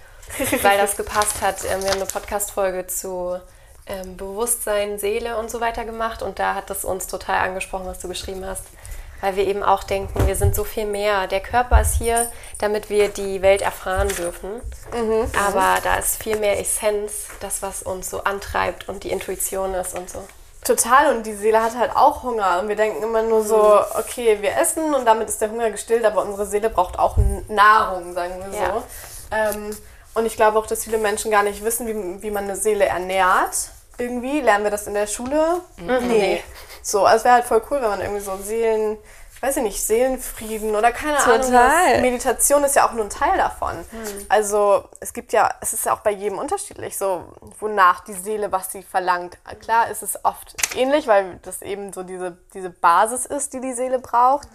weil 0.62 0.78
das 0.78 0.96
gepasst 0.96 1.42
hat. 1.42 1.64
Ähm, 1.66 1.82
wir 1.84 1.90
haben 1.90 1.98
eine 1.98 2.06
Podcast-Folge 2.06 2.88
zu 2.88 3.40
ähm, 3.88 4.18
Bewusstsein, 4.18 4.98
Seele 5.00 5.38
und 5.38 5.52
so 5.52 5.60
weiter 5.62 5.84
gemacht 5.86 6.22
und 6.22 6.40
da 6.40 6.56
hat 6.56 6.70
es 6.70 6.86
uns 6.86 7.08
total 7.08 7.40
angesprochen, 7.40 7.86
was 7.86 8.00
du 8.00 8.08
geschrieben 8.08 8.46
hast. 8.46 8.64
Weil 9.22 9.36
wir 9.36 9.46
eben 9.48 9.64
auch 9.64 9.84
denken, 9.84 10.28
wir 10.28 10.36
sind 10.36 10.56
so 10.56 10.64
viel 10.64 10.86
mehr. 10.86 11.28
Der 11.28 11.42
Körper 11.42 11.82
ist 11.82 11.96
hier, 11.96 12.32
damit 12.60 12.90
wir 12.90 13.10
die 13.10 13.42
Welt 13.42 13.62
erfahren 13.62 14.08
dürfen. 14.10 14.62
Aber 15.46 15.78
da 15.84 15.96
ist 15.96 16.22
viel 16.24 16.38
mehr 16.38 16.60
Essenz, 16.60 17.28
das, 17.42 17.62
was 17.62 17.84
uns 17.84 18.10
so 18.10 18.24
antreibt 18.24 18.88
und 18.88 19.04
die 19.04 19.12
Intuition 19.12 19.74
ist 19.74 19.98
und 19.98 20.10
so. 20.10 20.24
total. 20.64 21.16
Und 21.16 21.26
die 21.26 21.34
Seele 21.34 21.62
hat 21.62 21.76
halt 21.78 21.96
auch 21.96 22.24
Hunger. 22.24 22.60
Und 22.62 22.70
wir 22.70 22.76
denken 22.76 23.02
immer 23.04 23.22
nur 23.24 23.44
so, 23.44 23.80
okay, 23.98 24.38
wir 24.42 24.56
essen 24.58 24.94
und 24.94 25.06
damit 25.06 25.28
ist 25.30 25.42
der 25.42 25.50
Hunger 25.52 25.72
gestillt, 25.72 26.06
aber 26.06 26.24
unsere 26.24 26.46
Seele 26.46 26.70
braucht 26.70 26.98
auch 27.00 27.18
Nahrung, 27.48 28.14
sagen 28.14 28.36
wir 28.44 28.52
so. 28.52 28.64
Ja. 28.64 28.84
Ähm, 29.32 29.76
und 30.14 30.26
ich 30.26 30.36
glaube 30.36 30.58
auch, 30.60 30.66
dass 30.68 30.84
viele 30.84 30.98
Menschen 30.98 31.32
gar 31.32 31.44
nicht 31.44 31.64
wissen, 31.64 31.88
wie, 31.88 32.22
wie 32.24 32.32
man 32.32 32.46
eine 32.46 32.56
Seele 32.56 32.86
ernährt. 32.86 33.72
Irgendwie 33.98 34.42
lernen 34.42 34.64
wir 34.64 34.72
das 34.72 34.88
in 34.88 34.94
der 34.94 35.08
Schule. 35.08 35.62
Nee. 35.78 36.44
So, 36.92 37.06
also 37.06 37.18
es 37.18 37.24
wäre 37.24 37.36
halt 37.36 37.46
voll 37.46 37.62
cool, 37.70 37.82
wenn 37.82 37.90
man 37.90 38.02
irgendwie 38.02 38.22
so 38.22 38.36
Seelen, 38.38 38.98
weiß 39.42 39.58
ich 39.58 39.64
nicht, 39.64 39.82
Seelenfrieden 39.82 40.76
oder 40.76 40.92
keine 40.92 41.18
Ahnung. 41.18 41.42
Total. 41.42 41.94
Was. 41.94 42.02
Meditation 42.02 42.64
ist 42.64 42.76
ja 42.76 42.88
auch 42.88 42.94
nur 42.94 43.06
ein 43.06 43.10
Teil 43.10 43.38
davon. 43.38 43.74
Also 44.28 44.84
es 45.00 45.14
gibt 45.14 45.32
ja, 45.34 45.50
es 45.62 45.74
ist 45.74 45.86
ja 45.86 45.94
auch 45.94 46.02
bei 46.02 46.12
jedem 46.12 46.38
unterschiedlich, 46.38 46.98
so 46.98 47.26
wonach 47.60 48.04
die 48.04 48.14
Seele, 48.14 48.52
was 48.52 48.72
sie 48.72 48.84
verlangt. 48.84 49.38
Klar 49.62 49.90
ist 49.90 50.04
es 50.04 50.24
oft 50.26 50.56
ähnlich, 50.76 51.08
weil 51.08 51.40
das 51.44 51.62
eben 51.62 51.94
so 51.94 52.04
diese, 52.04 52.38
diese 52.54 52.70
Basis 52.70 53.26
ist, 53.26 53.54
die 53.54 53.62
die 53.62 53.74
Seele 53.74 54.00
braucht 54.00 54.48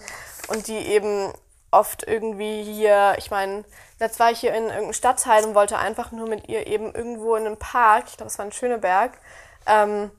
und 0.48 0.66
die 0.66 0.78
eben 0.78 1.32
oft 1.70 2.06
irgendwie 2.06 2.62
hier, 2.62 3.14
ich 3.18 3.30
meine, 3.30 3.64
jetzt 3.98 4.20
war 4.20 4.30
ich 4.30 4.38
hier 4.38 4.54
in 4.54 4.64
irgendeinem 4.64 4.92
Stadtteil 4.92 5.44
und 5.44 5.54
wollte 5.54 5.76
einfach 5.76 6.12
nur 6.12 6.28
mit 6.28 6.48
ihr 6.48 6.66
eben 6.66 6.94
irgendwo 6.94 7.34
in 7.36 7.46
einem 7.46 7.56
Park, 7.56 8.04
ich 8.08 8.16
glaube, 8.16 8.30
es 8.30 8.38
war 8.38 8.44
in 8.44 8.52
Schöneberg, 8.52 9.12
ähm, 9.66 10.10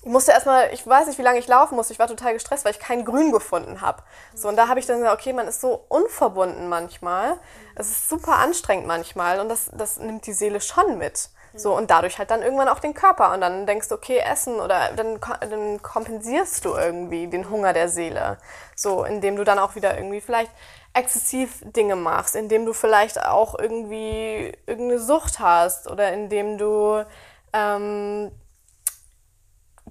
ich 0.00 0.06
musste 0.06 0.30
erstmal, 0.30 0.72
ich 0.72 0.86
weiß 0.86 1.08
nicht, 1.08 1.18
wie 1.18 1.22
lange 1.22 1.40
ich 1.40 1.48
laufen 1.48 1.74
musste. 1.74 1.92
Ich 1.92 1.98
war 1.98 2.06
total 2.06 2.32
gestresst, 2.32 2.64
weil 2.64 2.72
ich 2.72 2.78
kein 2.78 3.04
Grün 3.04 3.32
gefunden 3.32 3.80
habe. 3.80 4.02
So, 4.32 4.48
und 4.48 4.56
da 4.56 4.68
habe 4.68 4.78
ich 4.78 4.86
dann 4.86 4.98
gesagt, 4.98 5.20
okay, 5.20 5.32
man 5.32 5.48
ist 5.48 5.60
so 5.60 5.84
unverbunden 5.88 6.68
manchmal. 6.68 7.36
Es 7.74 7.90
ist 7.90 8.08
super 8.08 8.36
anstrengend 8.36 8.86
manchmal 8.86 9.40
und 9.40 9.48
das, 9.48 9.70
das 9.72 9.98
nimmt 9.98 10.26
die 10.26 10.32
Seele 10.32 10.60
schon 10.60 10.98
mit. 10.98 11.30
So, 11.54 11.76
und 11.76 11.90
dadurch 11.90 12.18
halt 12.18 12.30
dann 12.30 12.42
irgendwann 12.42 12.68
auch 12.68 12.78
den 12.78 12.94
Körper. 12.94 13.32
Und 13.32 13.40
dann 13.40 13.66
denkst 13.66 13.88
du, 13.88 13.96
okay, 13.96 14.18
Essen 14.18 14.60
oder 14.60 14.92
dann, 14.94 15.18
dann 15.40 15.82
kompensierst 15.82 16.64
du 16.64 16.74
irgendwie 16.74 17.26
den 17.26 17.50
Hunger 17.50 17.72
der 17.72 17.88
Seele. 17.88 18.38
So, 18.76 19.02
indem 19.04 19.34
du 19.34 19.44
dann 19.44 19.58
auch 19.58 19.74
wieder 19.74 19.96
irgendwie 19.96 20.20
vielleicht 20.20 20.52
exzessiv 20.94 21.60
Dinge 21.64 21.96
machst, 21.96 22.36
indem 22.36 22.66
du 22.66 22.72
vielleicht 22.72 23.24
auch 23.24 23.58
irgendwie 23.58 24.52
irgendeine 24.66 25.00
Sucht 25.00 25.40
hast 25.40 25.90
oder 25.90 26.12
indem 26.12 26.58
du 26.58 27.04
ähm, 27.52 28.30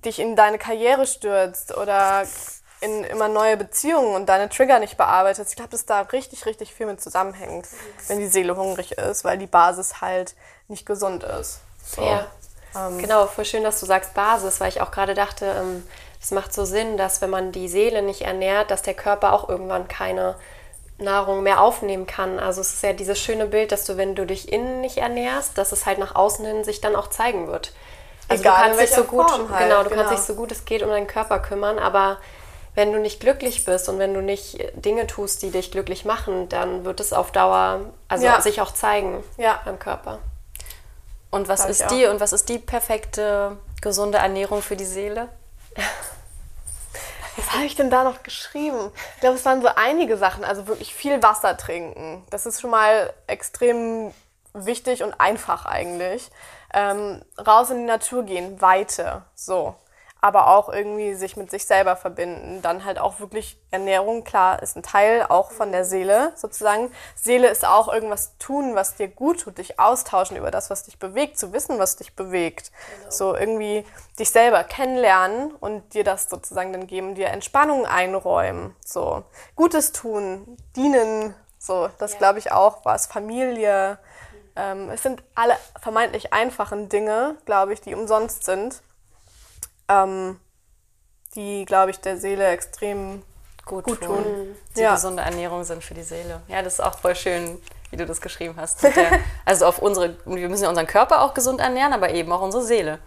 dich 0.07 0.19
in 0.19 0.35
deine 0.35 0.57
Karriere 0.57 1.05
stürzt 1.05 1.75
oder 1.77 2.23
in 2.79 3.03
immer 3.03 3.27
neue 3.27 3.57
Beziehungen 3.57 4.15
und 4.15 4.27
deine 4.27 4.49
Trigger 4.49 4.79
nicht 4.79 4.97
bearbeitest. 4.97 5.49
Ich 5.51 5.55
glaube, 5.55 5.71
dass 5.71 5.85
da 5.85 6.01
richtig, 6.01 6.45
richtig 6.45 6.73
viel 6.73 6.85
mit 6.85 7.01
zusammenhängt, 7.01 7.67
wenn 8.07 8.19
die 8.19 8.27
Seele 8.27 8.55
hungrig 8.55 8.93
ist, 8.93 9.23
weil 9.23 9.37
die 9.37 9.47
Basis 9.47 10.01
halt 10.01 10.35
nicht 10.67 10.85
gesund 10.85 11.23
ist. 11.23 11.59
So. 11.83 12.03
Ja. 12.03 12.27
Ähm. 12.75 12.99
genau, 12.99 13.25
voll 13.27 13.45
schön, 13.45 13.63
dass 13.63 13.79
du 13.79 13.85
sagst 13.85 14.13
Basis, 14.13 14.59
weil 14.59 14.69
ich 14.69 14.81
auch 14.81 14.91
gerade 14.91 15.13
dachte, 15.13 15.45
ähm, 15.45 15.83
es 16.21 16.31
macht 16.31 16.53
so 16.53 16.65
Sinn, 16.65 16.97
dass 16.97 17.21
wenn 17.21 17.29
man 17.29 17.51
die 17.51 17.69
Seele 17.69 18.01
nicht 18.01 18.21
ernährt, 18.21 18.69
dass 18.69 18.81
der 18.81 18.93
Körper 18.93 19.33
auch 19.33 19.49
irgendwann 19.49 19.87
keine 19.87 20.35
Nahrung 20.99 21.43
mehr 21.43 21.61
aufnehmen 21.61 22.07
kann. 22.07 22.39
Also 22.39 22.61
es 22.61 22.73
ist 22.73 22.83
ja 22.83 22.93
dieses 22.93 23.19
schöne 23.19 23.45
Bild, 23.45 23.71
dass 23.71 23.85
du, 23.85 23.97
wenn 23.97 24.15
du 24.15 24.25
dich 24.25 24.51
innen 24.51 24.81
nicht 24.81 24.97
ernährst, 24.97 25.57
dass 25.57 25.71
es 25.71 25.85
halt 25.85 25.99
nach 25.99 26.15
außen 26.15 26.45
hin 26.45 26.63
sich 26.63 26.81
dann 26.81 26.95
auch 26.95 27.07
zeigen 27.07 27.47
wird. 27.47 27.71
Also 28.29 28.41
Egal, 28.41 28.55
du 28.55 28.61
kannst 28.63 28.81
dich 28.81 28.91
so 28.91 29.03
gut, 29.05 29.29
Form 29.29 29.49
halt, 29.49 29.69
genau, 29.69 29.83
du 29.83 29.89
genau. 29.89 30.01
kannst 30.03 30.19
dich 30.19 30.27
so 30.27 30.35
gut 30.35 30.51
es 30.51 30.65
geht 30.65 30.83
um 30.83 30.89
deinen 30.89 31.07
Körper 31.07 31.39
kümmern, 31.39 31.79
aber 31.79 32.17
wenn 32.75 32.91
du 32.91 32.99
nicht 32.99 33.19
glücklich 33.19 33.65
bist 33.65 33.89
und 33.89 33.99
wenn 33.99 34.13
du 34.13 34.21
nicht 34.21 34.59
Dinge 34.75 35.07
tust, 35.07 35.41
die 35.41 35.49
dich 35.49 35.71
glücklich 35.71 36.05
machen, 36.05 36.47
dann 36.49 36.85
wird 36.85 36.99
es 36.99 37.13
auf 37.13 37.31
Dauer 37.31 37.81
also 38.07 38.25
Ja. 38.25 38.41
sich 38.41 38.61
auch 38.61 38.73
zeigen 38.73 39.23
Ja. 39.37 39.61
beim 39.65 39.79
Körper. 39.79 40.19
Und 41.31 41.47
was 41.47 41.61
Glaub 41.61 41.69
ist 41.71 41.87
die 41.91 42.05
und 42.05 42.19
was 42.19 42.33
ist 42.33 42.49
die 42.49 42.59
perfekte 42.59 43.57
gesunde 43.81 44.17
Ernährung 44.17 44.61
für 44.61 44.75
die 44.75 44.85
Seele? 44.85 45.29
Was 47.37 47.53
habe 47.53 47.65
ich 47.65 47.75
denn 47.75 47.91
da 47.91 48.03
noch 48.03 48.23
geschrieben? 48.23 48.91
Ich 49.15 49.21
glaube, 49.21 49.35
es 49.35 49.45
waren 49.45 49.61
so 49.61 49.69
einige 49.75 50.17
Sachen. 50.17 50.43
Also 50.43 50.65
wirklich 50.67 50.93
viel 50.95 51.21
Wasser 51.21 51.55
trinken. 51.55 52.25
Das 52.31 52.47
ist 52.47 52.59
schon 52.61 52.71
mal 52.71 53.13
extrem 53.27 54.11
wichtig 54.53 55.03
und 55.03 55.13
einfach 55.19 55.67
eigentlich. 55.67 56.31
Ähm, 56.73 57.21
raus 57.45 57.69
in 57.69 57.77
die 57.77 57.83
Natur 57.83 58.23
gehen, 58.23 58.61
Weite, 58.61 59.23
so. 59.35 59.75
Aber 60.19 60.47
auch 60.47 60.69
irgendwie 60.69 61.13
sich 61.13 61.37
mit 61.37 61.51
sich 61.51 61.65
selber 61.65 61.95
verbinden. 61.95 62.61
Dann 62.63 62.83
halt 62.83 62.97
auch 62.97 63.19
wirklich 63.19 63.61
Ernährung, 63.69 64.23
klar, 64.23 64.63
ist 64.63 64.75
ein 64.75 64.81
Teil 64.81 65.23
auch 65.29 65.51
von 65.51 65.71
der 65.71 65.85
Seele 65.85 66.33
sozusagen. 66.35 66.91
Seele 67.15 67.47
ist 67.47 67.65
auch 67.65 67.87
irgendwas 67.87 68.35
tun, 68.39 68.73
was 68.73 68.95
dir 68.95 69.09
gut 69.09 69.41
tut, 69.41 69.59
dich 69.59 69.79
austauschen 69.79 70.35
über 70.35 70.49
das, 70.49 70.71
was 70.71 70.83
dich 70.83 70.97
bewegt, 70.97 71.37
zu 71.37 71.53
wissen, 71.53 71.77
was 71.77 71.97
dich 71.97 72.15
bewegt. 72.15 72.71
So 73.09 73.35
irgendwie 73.35 73.85
dich 74.17 74.31
selber 74.31 74.63
kennenlernen 74.63 75.53
und 75.53 75.93
dir 75.93 76.03
das 76.03 76.27
sozusagen 76.29 76.73
dann 76.73 76.87
geben, 76.87 77.13
dir 77.13 77.27
Entspannung 77.27 77.85
einräumen. 77.85 78.75
So 78.83 79.23
Gutes 79.55 79.91
tun, 79.91 80.57
dienen, 80.75 81.35
so, 81.59 81.89
das 81.99 82.17
glaube 82.17 82.39
ich 82.39 82.51
auch 82.51 82.85
was. 82.85 83.07
Familie. 83.07 83.99
Ähm, 84.57 84.89
es 84.89 85.03
sind 85.03 85.21
alle 85.35 85.55
vermeintlich 85.79 86.33
einfachen 86.33 86.89
Dinge, 86.89 87.35
glaube 87.45 87.73
ich, 87.73 87.81
die 87.81 87.93
umsonst 87.93 88.43
sind 88.43 88.81
ähm, 89.89 90.39
die, 91.35 91.65
glaube 91.65 91.91
ich, 91.91 91.99
der 91.99 92.17
Seele 92.17 92.47
extrem 92.47 93.23
Gut, 93.65 93.83
Gut 93.83 94.01
tun. 94.01 94.23
tun. 94.23 94.55
Die 94.75 94.81
Ja. 94.81 94.93
gesunde 94.95 95.23
Ernährung 95.23 95.63
sind 95.65 95.83
für 95.83 95.93
die 95.93 96.03
Seele. 96.03 96.41
Ja, 96.47 96.61
das 96.61 96.73
ist 96.75 96.79
auch 96.79 96.97
voll 96.99 97.15
schön, 97.15 97.61
wie 97.91 97.97
du 97.97 98.05
das 98.05 98.21
geschrieben 98.21 98.55
hast. 98.57 98.81
Der, 98.83 98.93
also 99.45 99.65
auf 99.65 99.79
unsere, 99.79 100.15
wir 100.25 100.47
müssen 100.49 100.63
ja 100.63 100.69
unseren 100.69 100.87
Körper 100.87 101.21
auch 101.21 101.33
gesund 101.33 101.59
ernähren, 101.59 101.93
aber 101.93 102.09
eben 102.11 102.31
auch 102.31 102.41
unsere 102.41 102.63
Seele. 102.63 102.99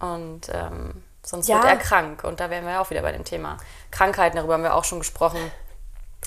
Und 0.00 0.48
ähm, 0.52 1.02
sonst 1.22 1.46
Ja. 1.48 1.56
wird 1.56 1.66
er 1.66 1.76
krank. 1.76 2.24
Und 2.24 2.40
da 2.40 2.48
wären 2.50 2.64
wir 2.64 2.72
ja 2.72 2.80
auch 2.80 2.88
wieder 2.90 3.02
bei 3.02 3.12
dem 3.12 3.24
Thema 3.24 3.58
Krankheiten. 3.90 4.36
Darüber 4.36 4.54
haben 4.54 4.62
wir 4.62 4.74
auch 4.74 4.84
schon 4.84 4.98
gesprochen. 4.98 5.38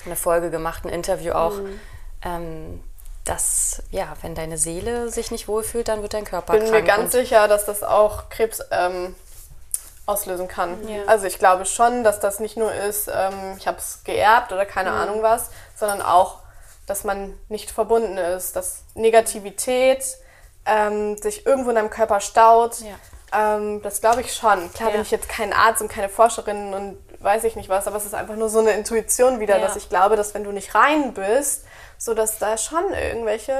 Eine 0.04 0.16
Folge 0.16 0.50
gemacht, 0.50 0.84
ein 0.84 0.88
Interview 0.90 1.32
auch. 1.32 1.54
Ähm, 2.22 2.82
dass, 3.26 3.82
ja, 3.90 4.12
wenn 4.22 4.34
deine 4.34 4.56
Seele 4.56 5.10
sich 5.10 5.30
nicht 5.30 5.48
wohlfühlt, 5.48 5.88
dann 5.88 6.00
wird 6.02 6.14
dein 6.14 6.24
Körper 6.24 6.52
bin 6.54 6.62
krank. 6.62 6.72
mir 6.72 6.82
ganz 6.82 7.12
sicher, 7.12 7.48
dass 7.48 7.64
das 7.66 7.82
auch 7.82 8.28
Krebs 8.30 8.60
ähm, 8.70 9.14
auslösen 10.06 10.48
kann. 10.48 10.88
Ja. 10.88 11.02
Also 11.06 11.26
ich 11.26 11.38
glaube 11.38 11.66
schon, 11.66 12.04
dass 12.04 12.20
das 12.20 12.38
nicht 12.40 12.56
nur 12.56 12.72
ist, 12.72 13.08
ähm, 13.12 13.56
ich 13.58 13.66
habe 13.66 13.78
es 13.78 14.02
geerbt 14.04 14.52
oder 14.52 14.64
keine 14.64 14.90
Mhm. 14.92 14.96
Ahnung 14.96 15.22
was, 15.22 15.50
sondern 15.76 16.00
auch, 16.02 16.38
dass 16.86 17.02
man 17.04 17.34
nicht 17.48 17.70
verbunden 17.72 18.16
ist, 18.16 18.54
dass 18.54 18.82
Negativität 18.94 20.04
ähm, 20.64 21.16
sich 21.16 21.44
irgendwo 21.46 21.70
in 21.70 21.76
deinem 21.76 21.90
Körper 21.90 22.20
staut. 22.20 22.76
Ja. 22.80 23.56
Ähm, 23.56 23.82
das 23.82 24.00
glaube 24.00 24.20
ich 24.20 24.32
schon. 24.34 24.72
Klar 24.72 24.90
bin 24.90 25.00
Ja. 25.00 25.02
ich 25.02 25.10
jetzt 25.10 25.28
kein 25.28 25.52
Arzt 25.52 25.82
und 25.82 25.88
keine 25.88 26.08
Forscherin 26.08 26.72
und 26.74 26.98
weiß 27.20 27.42
ich 27.44 27.56
nicht 27.56 27.68
was, 27.68 27.88
aber 27.88 27.96
es 27.96 28.04
ist 28.06 28.14
einfach 28.14 28.36
nur 28.36 28.48
so 28.48 28.60
eine 28.60 28.70
Intuition 28.72 29.40
wieder, 29.40 29.58
Ja. 29.58 29.66
dass 29.66 29.74
ich 29.74 29.88
glaube, 29.88 30.14
dass 30.14 30.34
wenn 30.34 30.44
du 30.44 30.52
nicht 30.52 30.74
rein 30.76 31.12
bist, 31.14 31.64
so 31.98 32.14
dass 32.14 32.38
da 32.38 32.56
schon 32.58 32.92
irgendwelche 32.92 33.52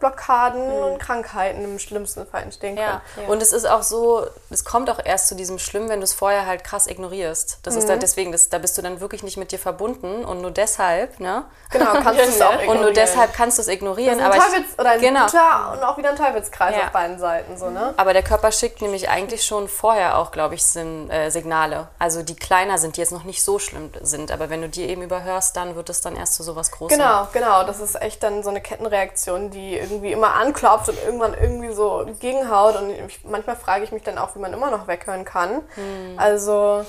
Blockaden 0.00 0.70
und 0.82 0.98
Krankheiten 0.98 1.64
im 1.64 1.78
schlimmsten 1.78 2.26
Fall 2.26 2.42
entstehen 2.42 2.76
können. 2.76 3.00
Mhm. 3.16 3.22
Ja. 3.22 3.28
und 3.28 3.42
es 3.42 3.52
ist 3.52 3.66
auch 3.66 3.82
so, 3.82 4.26
es 4.50 4.64
kommt 4.64 4.90
auch 4.90 4.98
erst 5.04 5.28
zu 5.28 5.34
diesem 5.34 5.58
Schlimm, 5.58 5.88
wenn 5.88 6.00
du 6.00 6.04
es 6.04 6.14
vorher 6.14 6.46
halt 6.46 6.64
krass 6.64 6.86
ignorierst. 6.86 7.58
Das 7.62 7.74
ist 7.76 7.84
Mhm. 7.84 7.88
dann 7.88 8.00
deswegen, 8.00 8.32
das, 8.32 8.48
da 8.48 8.58
bist 8.58 8.76
du 8.78 8.82
dann 8.82 9.00
wirklich 9.00 9.22
nicht 9.22 9.36
mit 9.36 9.52
dir 9.52 9.58
verbunden 9.58 10.24
und 10.24 10.40
nur 10.40 10.50
deshalb, 10.50 11.20
ne? 11.20 11.44
Genau, 11.70 11.92
kannst 11.92 12.06
du 12.20 12.24
es 12.24 12.40
auch 12.40 12.50
Und 12.52 12.54
ignorieren. 12.60 12.80
nur 12.82 12.92
deshalb 12.92 13.34
kannst 13.34 13.58
du 13.58 13.62
es 13.62 13.66
Das 13.66 13.74
ignorieren. 13.74 14.18
ist 14.18 14.24
ein 14.24 14.26
aber, 14.32 14.36
Teufels 14.38 14.64
oder 14.78 14.90
ein 14.90 15.00
genau. 15.00 15.26
guter 15.26 15.72
und 15.72 15.82
auch 15.84 15.96
wieder 15.98 16.10
ein 16.10 16.16
Teufelskreis 16.16 16.74
Ja. 16.76 16.86
auf 16.86 16.90
beiden 16.92 17.18
Seiten, 17.18 17.56
so, 17.58 17.70
ne? 17.70 17.94
aber 17.96 18.12
der 18.12 18.22
Körper 18.22 18.52
schickt 18.52 18.80
nämlich 18.82 19.08
eigentlich 19.08 19.44
schon 19.44 19.68
vorher 19.68 20.18
auch, 20.18 20.30
glaube 20.32 20.54
ich, 20.54 20.64
Sin, 20.64 21.10
äh, 21.10 21.30
Signale. 21.30 21.88
Also 21.98 22.22
die 22.22 22.36
kleiner 22.36 22.78
sind, 22.78 22.96
die 22.96 23.00
jetzt 23.00 23.12
noch 23.12 23.24
nicht 23.24 23.42
so 23.44 23.58
schlimm 23.58 23.90
sind. 24.00 24.30
Aber 24.32 24.50
wenn 24.50 24.62
du 24.62 24.68
die 24.68 24.84
eben 24.84 25.02
überhörst, 25.02 25.56
dann 25.56 25.76
wird 25.76 25.88
es 25.90 26.00
dann 26.00 26.16
erst 26.16 26.34
zu 26.34 26.42
sowas 26.42 26.70
Großem. 26.70 26.98
Genau, 26.98 27.28
genau. 27.32 27.57
Das 27.64 27.80
ist 27.80 28.00
echt 28.00 28.22
dann 28.22 28.42
so 28.42 28.50
eine 28.50 28.60
Kettenreaktion, 28.60 29.50
die 29.50 29.76
irgendwie 29.76 30.12
immer 30.12 30.34
anklopft 30.34 30.88
und 30.88 30.98
irgendwann 31.02 31.34
irgendwie 31.34 31.72
so 31.72 32.06
gegenhaut. 32.20 32.76
Und 32.76 32.90
ich, 32.90 33.24
manchmal 33.24 33.56
frage 33.56 33.84
ich 33.84 33.92
mich 33.92 34.02
dann 34.02 34.18
auch, 34.18 34.34
wie 34.34 34.40
man 34.40 34.52
immer 34.52 34.70
noch 34.70 34.86
weghören 34.86 35.24
kann. 35.24 35.62
Hm. 35.74 36.14
Also, 36.16 36.84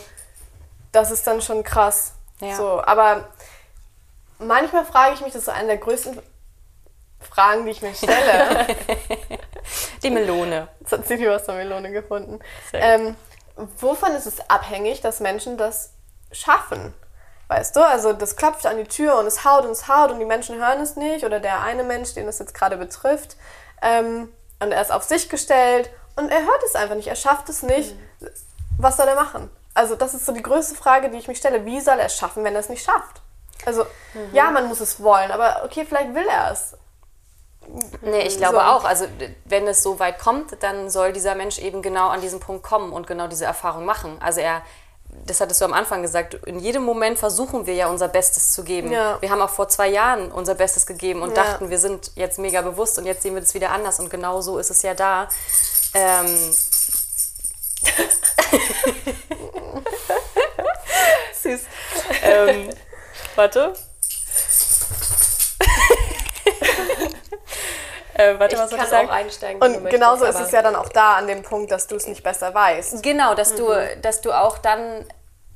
das 0.92 1.12
ist 1.12 1.26
dann 1.28 1.42
schon 1.42 1.64
krass. 1.64 2.14
Ja. 2.42 2.56
So, 2.56 2.82
aber 2.82 3.28
manchmal 4.40 4.86
frage 4.86 5.16
ich 5.16 5.22
mich, 5.22 5.34
das 5.34 5.44
ist 5.44 5.50
eine 5.50 5.68
der 5.68 5.78
größten 5.78 6.20
Fragen, 7.20 7.66
die 7.66 7.72
ich 7.72 7.82
mir 7.82 7.94
stelle. 7.94 8.68
Die 10.04 10.10
Melone. 10.10 10.68
Jetzt 10.80 10.92
hat 10.92 11.08
Silvia 11.08 11.32
was 11.32 11.46
zur 11.46 11.56
Melone 11.56 11.92
gefunden. 11.92 12.40
Ähm, 12.74 13.16
wovon 13.80 14.14
ist 14.16 14.26
es 14.26 14.50
abhängig, 14.50 15.02
dass 15.02 15.20
Menschen 15.20 15.58
das 15.58 15.94
schaffen? 16.32 16.94
Weißt 17.50 17.76
du, 17.76 17.86
also 17.86 18.14
das 18.14 18.36
klopft 18.36 18.66
an 18.66 18.78
die 18.78 18.84
Tür 18.84 19.18
und 19.18 19.26
es 19.26 19.44
haut 19.44 19.66
und 19.66 19.72
es 19.72 19.88
haut 19.88 20.12
und 20.12 20.20
die 20.20 20.26
Menschen 20.26 20.56
hören 20.58 20.80
es 20.80 20.96
nicht 20.96 21.26
oder 21.26 21.40
der 21.40 21.62
eine 21.62 21.84
Mensch, 21.84 22.14
den 22.14 22.28
das 22.28 22.40
jetzt 22.40 22.54
gerade 22.54 22.78
betrifft, 22.78 23.36
ähm, 23.82 24.32
und 24.62 24.72
er 24.72 24.82
ist 24.82 24.92
auf 24.92 25.04
sich 25.04 25.30
gestellt 25.30 25.90
und 26.16 26.30
er 26.30 26.42
hört 26.42 26.64
es 26.66 26.76
einfach 26.76 26.96
nicht, 26.96 27.08
er 27.08 27.16
schafft 27.16 27.50
es 27.50 27.64
nicht. 27.64 27.96
Was 28.78 28.98
soll 28.98 29.08
er 29.08 29.16
machen? 29.16 29.50
Also 29.74 29.96
das 29.96 30.14
ist 30.14 30.26
so 30.26 30.32
die 30.32 30.44
größte 30.44 30.76
Frage, 30.76 31.10
die 31.10 31.18
ich 31.18 31.28
mich 31.28 31.38
stelle. 31.38 31.66
Wie 31.66 31.80
soll 31.82 31.98
er 32.00 32.06
es 32.06 32.16
schaffen, 32.16 32.44
wenn 32.44 32.54
er 32.54 32.60
es 32.60 32.70
nicht 32.70 32.84
schafft? 32.84 33.22
Also 33.66 33.86
ja, 34.32 34.52
man 34.52 34.68
muss 34.68 34.80
es 34.80 35.02
wollen, 35.02 35.32
aber 35.32 35.64
okay, 35.66 35.86
vielleicht 35.88 36.14
will 36.14 36.28
er 36.28 36.52
es. 36.52 36.76
Nee, 38.02 38.22
ich 38.22 38.38
glaube 38.38 38.56
So. 38.58 38.62
auch. 38.62 38.84
Also 38.84 39.06
wenn 39.46 39.68
es 39.68 39.84
so 39.84 40.00
weit 40.00 40.20
kommt, 40.20 40.62
dann 40.64 40.90
soll 40.90 41.14
dieser 41.14 41.36
Mensch 41.36 41.60
eben 41.60 41.82
genau 41.82 42.10
an 42.10 42.22
diesen 42.22 42.40
Punkt 42.40 42.64
kommen 42.64 42.92
und 42.94 43.08
genau 43.08 43.28
diese 43.28 43.46
Erfahrung 43.46 43.86
machen. 43.86 44.18
Also 44.22 44.40
er, 44.40 44.62
das 45.26 45.42
hattest 45.42 45.62
du 45.62 45.66
am 45.66 45.74
Anfang 45.74 46.02
gesagt, 46.02 46.36
in 46.46 46.60
jedem 46.60 46.84
Moment 46.84 47.20
versuchen 47.20 47.66
wir 47.66 47.74
ja 47.76 47.88
unser 47.88 48.08
Bestes 48.08 48.52
zu 48.52 48.64
geben. 48.64 48.92
Ja. 48.92 49.18
Wir 49.22 49.30
haben 49.30 49.42
auch 49.42 49.50
vor 49.50 49.68
zwei 49.68 49.88
Jahren 49.90 50.32
unser 50.32 50.56
Bestes 50.56 50.86
gegeben 50.86 51.22
und 51.22 51.36
Ja. 51.36 51.44
dachten, 51.44 51.70
wir 51.70 51.80
sind 51.80 52.12
jetzt 52.16 52.40
mega 52.40 52.62
bewusst 52.62 52.98
und 52.98 53.06
jetzt 53.06 53.24
sehen 53.24 53.34
wir 53.36 53.42
das 53.42 53.54
wieder 53.54 53.72
anders 53.72 54.00
und 54.00 54.10
genau 54.10 54.42
so 54.42 54.58
ist 54.58 54.70
es 54.72 54.82
ja 54.82 54.94
da. 54.94 55.28
Ähm, 55.94 56.26
Süß. 61.44 61.62
ähm, 62.24 62.70
warte. 63.36 63.74
Äh, 68.20 68.40
warte, 68.40 68.56
Ich 68.56 68.62
was 68.62 68.70
soll 68.70 68.78
kann 68.80 68.86
ich 68.88 68.92
sagen? 68.92 69.10
auch 69.10 69.14
einsteigen. 69.14 69.62
Und 69.62 69.72
möchtest, 69.72 69.92
genauso 69.92 70.26
ist 70.26 70.36
aber- 70.36 70.46
es 70.46 70.52
ja 70.52 70.62
dann 70.62 70.76
auch 70.76 70.90
da 70.90 71.14
an 71.14 71.28
dem 71.28 71.42
Punkt, 71.44 71.72
dass 71.72 71.88
du 71.88 71.96
es 71.96 72.08
nicht 72.08 72.24
besser 72.24 72.54
weißt. 72.54 73.02
Genau, 73.04 73.34
dass 73.36 73.56
du, 73.56 73.70
dass 74.02 74.22
du 74.22 74.32
auch 74.32 74.58
dann, 74.58 75.06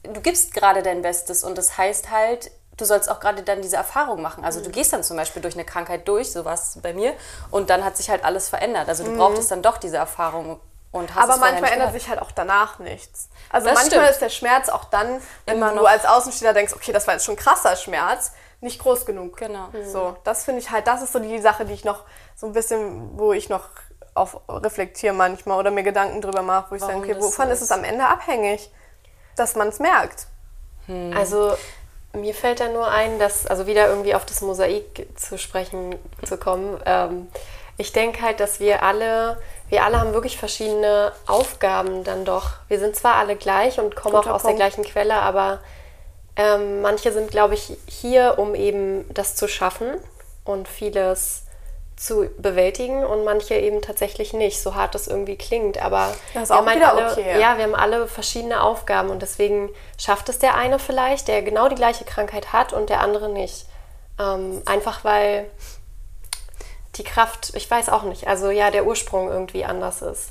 du 0.04 0.22
gibst 0.22 0.54
gerade 0.54 0.82
dein 0.84 1.02
Bestes 1.02 1.44
und 1.44 1.58
das 1.58 1.78
heißt 1.78 2.10
halt, 2.10 2.52
du 2.78 2.86
sollst 2.86 3.10
auch 3.10 3.20
gerade 3.20 3.44
dann 3.44 3.62
diese 3.62 3.76
Erfahrung 3.76 4.22
machen. 4.22 4.44
Also 4.44 4.60
du 4.62 4.70
gehst 4.72 4.92
dann 4.94 5.04
zum 5.04 5.16
Beispiel 5.18 5.42
durch 5.42 5.54
eine 5.56 5.64
Krankheit 5.66 6.08
durch, 6.08 6.32
so 6.32 6.44
war 6.46 6.56
es 6.56 6.80
bei 6.82 6.94
mir, 6.94 7.14
und 7.52 7.70
dann 7.70 7.86
hat 7.86 7.98
sich 7.98 8.10
halt 8.10 8.26
alles 8.26 8.50
verändert. 8.50 8.88
Also 8.90 9.04
du 9.04 9.16
brauchtest 9.16 9.52
dann 9.52 9.62
doch 9.62 9.78
diese 9.78 9.98
Erfahrung 9.98 10.60
und 10.92 11.14
hast 11.16 11.24
Aber 11.30 11.38
manchmal 11.38 11.72
ändert 11.72 11.92
sich 11.94 12.08
halt 12.10 12.20
auch 12.22 12.32
danach 12.32 12.80
nichts. 12.80 13.30
Also 13.52 13.68
Das 13.68 13.76
manchmal 13.76 14.00
stimmt. 14.02 14.12
ist 14.12 14.22
der 14.22 14.30
Schmerz 14.30 14.70
auch 14.70 14.86
dann, 14.86 15.22
wenn 15.46 15.58
Immer 15.58 15.70
du 15.70 15.78
noch. 15.78 15.86
als 15.88 16.06
Außenstehender 16.06 16.54
denkst, 16.54 16.74
okay, 16.74 16.92
das 16.92 17.06
war 17.08 17.14
jetzt 17.16 17.26
schon 17.26 17.36
krasser 17.36 17.76
Schmerz, 17.76 18.32
nicht 18.64 18.80
groß 18.80 19.06
genug. 19.06 19.38
Genau. 19.38 19.68
So, 19.86 20.16
das 20.24 20.46
finde 20.46 20.62
ich 20.62 20.72
halt, 20.72 20.88
das 20.88 21.02
ist 21.04 21.14
so 21.14 21.20
die 21.20 21.40
Sache, 21.40 21.66
die 21.66 21.74
ich 21.74 21.86
noch 21.86 22.04
so 22.36 22.48
ein 22.48 22.54
bisschen, 22.54 23.18
wo 23.18 23.34
ich 23.34 23.50
noch 23.50 23.70
auf 24.16 24.40
reflektiere 24.48 25.14
manchmal 25.14 25.60
oder 25.60 25.72
mir 25.72 25.84
Gedanken 25.84 26.22
drüber 26.22 26.42
mache, 26.42 26.72
wo 26.72 26.76
ich 26.76 26.82
sage, 26.82 26.98
okay, 26.98 27.16
wovon 27.20 27.50
ist 27.50 27.62
es 27.62 27.72
am 27.72 27.84
Ende 27.84 28.06
abhängig? 28.06 28.70
Dass 29.36 29.56
man 29.56 29.70
es 29.70 29.80
merkt. 29.80 30.28
Also 31.16 31.54
mir 32.14 32.34
fällt 32.34 32.60
da 32.60 32.70
nur 32.70 32.88
ein, 32.88 33.18
dass, 33.20 33.48
also 33.48 33.66
wieder 33.66 33.88
irgendwie 33.88 34.14
auf 34.16 34.26
das 34.26 34.42
Mosaik 34.42 35.08
zu 35.16 35.38
sprechen 35.38 35.96
zu 36.24 36.38
kommen. 36.38 36.80
Ähm, 36.86 37.28
ich 37.78 37.92
denke 37.92 38.22
halt, 38.22 38.40
dass 38.40 38.60
wir 38.60 38.84
alle, 38.84 39.42
wir 39.70 39.84
alle 39.84 40.00
haben 40.00 40.14
wirklich 40.14 40.38
verschiedene 40.38 41.12
Aufgaben 41.26 42.04
dann 42.04 42.26
doch. 42.26 42.52
Wir 42.68 42.80
sind 42.80 42.96
zwar 42.96 43.16
alle 43.16 43.36
gleich 43.36 43.80
und 43.80 43.96
kommen 43.96 44.16
Guter 44.16 44.32
auch 44.32 44.36
aus 44.36 44.42
Punkt. 44.44 44.60
der 44.60 44.68
gleichen 44.68 44.84
Quelle, 44.84 45.16
aber 45.16 45.60
ähm, 46.36 46.82
manche 46.82 47.12
sind, 47.12 47.32
glaube 47.32 47.54
ich, 47.54 47.78
hier, 47.88 48.36
um 48.38 48.56
eben 48.56 49.12
das 49.14 49.36
zu 49.36 49.48
schaffen 49.48 49.92
und 50.46 50.68
vieles 50.68 51.44
zu 51.96 52.30
bewältigen 52.38 53.06
und 53.06 53.24
manche 53.24 53.54
eben 53.54 53.82
tatsächlich 53.82 54.34
nicht, 54.34 54.62
so 54.62 54.76
hart 54.76 54.96
das 54.96 55.08
irgendwie 55.08 55.38
klingt. 55.38 55.78
Aber 55.78 56.14
Das 56.34 56.44
ist 56.44 56.50
wir 56.50 56.56
auch 56.56 56.60
haben 56.60 56.68
halt 56.68 56.78
wieder 56.78 56.92
alle, 56.98 57.12
okay. 57.12 57.40
ja, 57.40 57.58
wir 57.58 57.64
haben 57.64 57.76
alle 57.76 58.08
verschiedene 58.08 58.64
Aufgaben 58.64 59.10
und 59.10 59.22
deswegen 59.22 59.70
schafft 59.98 60.28
es 60.30 60.40
der 60.40 60.56
eine 60.56 60.80
vielleicht, 60.80 61.28
der 61.28 61.44
genau 61.44 61.70
die 61.70 61.76
gleiche 61.76 62.04
Krankheit 62.04 62.52
hat 62.52 62.74
und 62.74 62.90
der 62.90 63.02
andere 63.02 63.30
nicht. 63.30 63.68
Ähm, 64.20 64.62
einfach 64.66 65.04
weil 65.04 65.46
die 66.96 67.04
Kraft, 67.04 67.52
ich 67.56 67.70
weiß 67.70 67.90
auch 67.90 68.04
nicht, 68.04 68.28
also 68.28 68.50
ja, 68.50 68.70
der 68.70 68.86
Ursprung 68.86 69.30
irgendwie 69.30 69.66
anders 69.66 70.02
ist. 70.02 70.30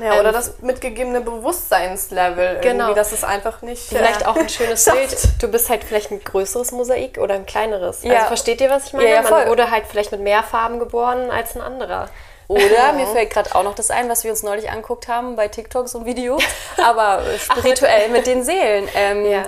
Ja, 0.00 0.14
oder 0.18 0.28
Ähm, 0.28 0.34
das 0.34 0.60
mitgegebene 0.60 1.20
Bewusstseinslevel. 1.20 2.58
Genau. 2.60 2.84
Irgendwie, 2.84 2.94
dass 2.94 3.12
es 3.12 3.24
einfach 3.24 3.62
nicht. 3.62 3.88
Vielleicht 3.88 4.22
äh, 4.22 4.26
auch 4.26 4.36
ein 4.36 4.48
schönes. 4.48 4.84
Bild. 4.90 5.16
Du 5.40 5.48
bist 5.48 5.70
halt 5.70 5.84
vielleicht 5.84 6.10
ein 6.10 6.22
größeres 6.22 6.72
Mosaik 6.72 7.18
oder 7.18 7.34
ein 7.34 7.46
kleineres. 7.46 8.02
Ja. 8.02 8.14
Also 8.14 8.26
versteht 8.26 8.60
ihr, 8.60 8.70
was 8.70 8.86
ich 8.86 8.92
meine? 8.92 9.08
Ja, 9.08 9.16
ja, 9.16 9.22
voll. 9.22 9.40
Man 9.40 9.48
wurde 9.48 9.70
halt 9.70 9.84
vielleicht 9.88 10.12
mit 10.12 10.20
mehr 10.20 10.42
Farben 10.42 10.78
geboren 10.78 11.30
als 11.30 11.54
ein 11.54 11.62
anderer. 11.62 12.08
Oder 12.46 12.92
mir 12.92 13.06
fällt 13.06 13.30
gerade 13.30 13.54
auch 13.54 13.62
noch 13.62 13.74
das 13.74 13.90
ein, 13.90 14.08
was 14.10 14.22
wir 14.22 14.30
uns 14.30 14.42
neulich 14.42 14.70
angeguckt 14.70 15.08
haben 15.08 15.34
bei 15.34 15.48
TikTok, 15.48 15.88
so 15.88 16.00
ein 16.00 16.04
Video, 16.04 16.38
aber 16.84 17.22
äh, 17.26 17.38
spirituell 17.38 18.10
mit 18.10 18.26
den 18.26 18.44
Seelen. 18.44 18.88
Ähm, 18.94 19.24
Ja. 19.24 19.44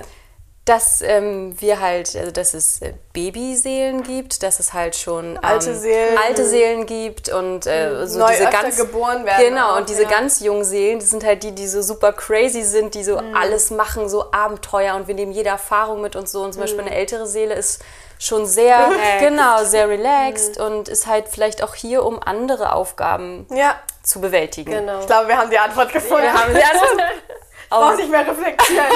Dass 0.66 1.00
ähm, 1.00 1.54
wir 1.60 1.80
halt, 1.80 2.14
also 2.16 2.30
dass 2.32 2.52
es 2.52 2.82
äh, 2.82 2.92
Babyseelen 3.12 4.02
gibt, 4.02 4.42
dass 4.42 4.58
es 4.60 4.72
halt 4.72 4.96
schon 4.96 5.36
ähm, 5.36 5.38
Alte 5.42 5.74
Seelen. 5.74 6.18
alte 6.18 6.44
Seelen 6.44 6.86
gibt 6.86 7.28
und 7.28 7.66
äh, 7.66 8.06
so 8.06 8.18
Neu 8.18 8.32
diese 8.32 8.50
ganz 8.50 8.76
geboren 8.76 9.24
werden 9.24 9.48
Genau, 9.54 9.70
auch, 9.72 9.76
und 9.78 9.88
diese 9.88 10.02
ja. 10.02 10.08
ganz 10.08 10.40
jungen 10.40 10.64
Seelen, 10.64 10.98
das 10.98 11.10
sind 11.10 11.24
halt 11.24 11.44
die, 11.44 11.52
die 11.52 11.68
so 11.68 11.82
super 11.82 12.12
crazy 12.12 12.62
sind, 12.62 12.94
die 12.94 13.04
so 13.04 13.16
Mhm. 13.16 13.36
alles 13.36 13.70
machen, 13.70 14.08
so 14.08 14.32
Abenteuer 14.32 14.96
und 14.96 15.06
wir 15.06 15.14
nehmen 15.14 15.32
jede 15.32 15.50
Erfahrung 15.50 16.00
mit 16.02 16.16
und 16.16 16.28
so. 16.28 16.42
Und 16.42 16.52
zum 16.52 16.62
Beispiel 16.62 16.82
Mhm. 16.82 16.88
eine 16.88 16.96
ältere 16.96 17.26
Seele 17.28 17.54
ist 17.54 17.80
schon 18.18 18.44
sehr, 18.46 18.76
Relaxed. 18.90 19.18
genau, 19.20 19.64
sehr 19.64 19.88
relaxed 19.88 20.58
Mhm. 20.58 20.64
und 20.64 20.88
ist 20.88 21.06
halt 21.06 21.28
vielleicht 21.28 21.62
auch 21.62 21.74
hier, 21.76 22.04
um 22.04 22.20
andere 22.20 22.72
Aufgaben 22.72 23.46
Ja, 23.54 23.76
zu 24.02 24.20
bewältigen. 24.20 24.72
Genau. 24.72 24.98
ich 25.00 25.06
glaube, 25.06 25.28
wir 25.28 25.36
haben 25.38 25.50
die 25.50 25.58
Antwort 25.58 25.92
gefunden. 25.92 26.24
Wir 26.24 26.32
haben 26.32 26.52
sie 26.52 26.62
also 26.62 26.84
Brauch 27.68 27.92
auf, 27.92 27.96
nicht 27.96 28.10
mehr 28.10 28.26
reflektieren. 28.26 28.86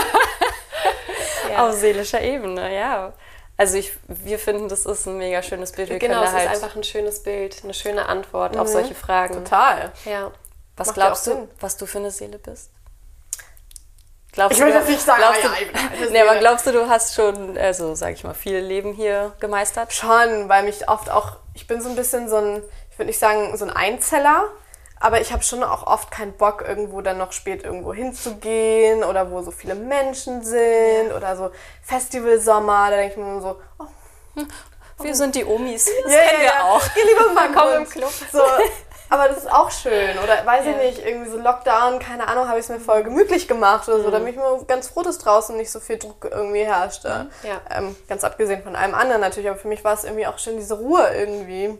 auf 1.56 1.72
seelischer 1.74 2.20
Ebene, 2.20 2.74
ja. 2.74 3.12
Also 3.56 3.76
ich, 3.76 3.92
wir 4.08 4.38
finden, 4.38 4.68
das 4.68 4.86
ist 4.86 5.06
ein 5.06 5.18
mega 5.18 5.42
schönes 5.42 5.72
Bild. 5.72 5.90
Wir 5.90 5.98
Genau, 5.98 6.22
es 6.22 6.30
da 6.32 6.38
ist 6.38 6.48
halt, 6.48 6.62
einfach 6.62 6.76
ein 6.76 6.84
schönes 6.84 7.22
Bild, 7.22 7.60
eine 7.62 7.74
schöne 7.74 8.06
Antwort 8.08 8.54
Mhm. 8.54 8.60
auf 8.60 8.68
solche 8.68 8.94
Fragen. 8.94 9.34
Total. 9.34 9.92
Ja. 10.06 10.30
was 10.76 10.86
macht 10.88 10.96
ja 10.96 11.04
glaubst 11.04 11.26
du, 11.26 11.30
Sinn. 11.32 11.48
was 11.60 11.76
du 11.76 11.84
für 11.86 11.98
eine 11.98 12.10
Seele 12.10 12.38
bist? 12.38 12.70
Glaubst 14.32 14.58
Ich 14.58 14.64
will 14.64 14.72
jetzt 14.72 14.88
nicht 14.88 15.00
sagen, 15.02 15.20
glaubst 15.20 15.44
ah, 15.44 15.48
du, 15.48 15.54
ja, 15.54 15.60
ich 15.60 15.72
bin 15.72 15.76
eine 15.76 16.10
nee, 16.12 16.20
aber 16.22 16.36
glaubst 16.38 16.66
du, 16.66 16.72
du 16.72 16.88
hast 16.88 17.14
schon, 17.14 17.58
also 17.58 17.94
sag 17.96 18.14
ich 18.14 18.22
mal, 18.24 18.32
viele 18.32 18.60
Leben 18.60 18.92
hier 18.94 19.32
gemeistert? 19.40 19.92
Schon, 19.92 20.48
weil 20.48 20.62
mich 20.62 20.88
oft 20.88 21.10
auch, 21.10 21.36
ich 21.52 21.66
bin 21.66 21.80
so 21.82 21.88
ein 21.88 21.96
bisschen 21.96 22.28
so 22.28 22.36
ein, 22.36 22.62
ich 22.90 22.98
würde 22.98 23.08
nicht 23.08 23.18
sagen 23.18 23.56
so 23.56 23.64
ein 23.64 23.70
Einzeller, 23.72 24.44
aber 25.00 25.20
ich 25.20 25.32
habe 25.32 25.42
schon 25.42 25.62
auch 25.64 25.86
oft 25.86 26.10
keinen 26.10 26.34
Bock, 26.34 26.62
irgendwo 26.66 27.00
dann 27.00 27.18
noch 27.18 27.32
spät 27.32 27.64
irgendwo 27.64 27.92
hinzugehen 27.92 29.02
oder 29.02 29.30
wo 29.30 29.42
so 29.42 29.50
viele 29.50 29.74
Menschen 29.74 30.44
sind 30.44 31.12
oder 31.16 31.36
so 31.36 31.50
Festivalsommer, 31.82 32.90
da 32.90 32.96
denke 32.96 33.14
ich 33.14 33.16
mir 33.16 33.40
so, 33.40 33.60
oh, 33.78 33.86
Wir 35.02 35.14
sind 35.14 35.34
die 35.34 35.44
Omis. 35.44 35.88
Das 36.04 36.12
ja, 36.12 36.18
kennen 36.20 36.42
ja, 36.44 36.52
wir 36.52 36.58
ja. 36.58 36.64
auch. 36.64 36.82
Geh 36.94 37.00
lieber 37.02 37.32
mal 37.32 37.46
Komm 37.46 37.54
komm 37.54 37.82
im 37.82 37.88
Club. 37.88 38.12
So, 38.30 38.42
aber 39.08 39.28
das 39.28 39.38
ist 39.38 39.50
auch 39.50 39.70
schön. 39.70 40.18
Oder 40.22 40.44
weiß 40.44 40.66
ich 40.66 40.76
Ja. 40.76 40.82
nicht, 40.82 40.98
irgendwie 41.04 41.30
so 41.30 41.38
Lockdown, 41.38 41.98
keine 41.98 42.28
Ahnung, 42.28 42.48
habe 42.48 42.58
ich 42.58 42.64
es 42.64 42.68
mir 42.68 42.80
voll 42.80 43.02
gemütlich 43.02 43.48
gemacht 43.48 43.88
oder 43.88 44.02
so. 44.02 44.10
Da 44.10 44.18
bin 44.18 44.28
ich 44.28 44.36
mir 44.36 44.64
ganz 44.68 44.88
froh, 44.88 45.02
dass 45.02 45.18
draußen 45.18 45.56
nicht 45.56 45.70
so 45.70 45.80
viel 45.80 45.98
Druck 45.98 46.28
irgendwie 46.30 46.64
herrschte. 46.64 47.30
Ja. 47.42 47.60
Ähm, 47.70 47.96
ganz 48.08 48.24
abgesehen 48.24 48.62
von 48.62 48.76
allem 48.76 48.94
anderen 48.94 49.22
natürlich, 49.22 49.48
aber 49.48 49.58
für 49.58 49.68
mich 49.68 49.82
war 49.84 49.94
es 49.94 50.04
irgendwie 50.04 50.26
auch 50.26 50.38
schön, 50.38 50.58
diese 50.58 50.74
Ruhe 50.74 51.08
irgendwie 51.14 51.78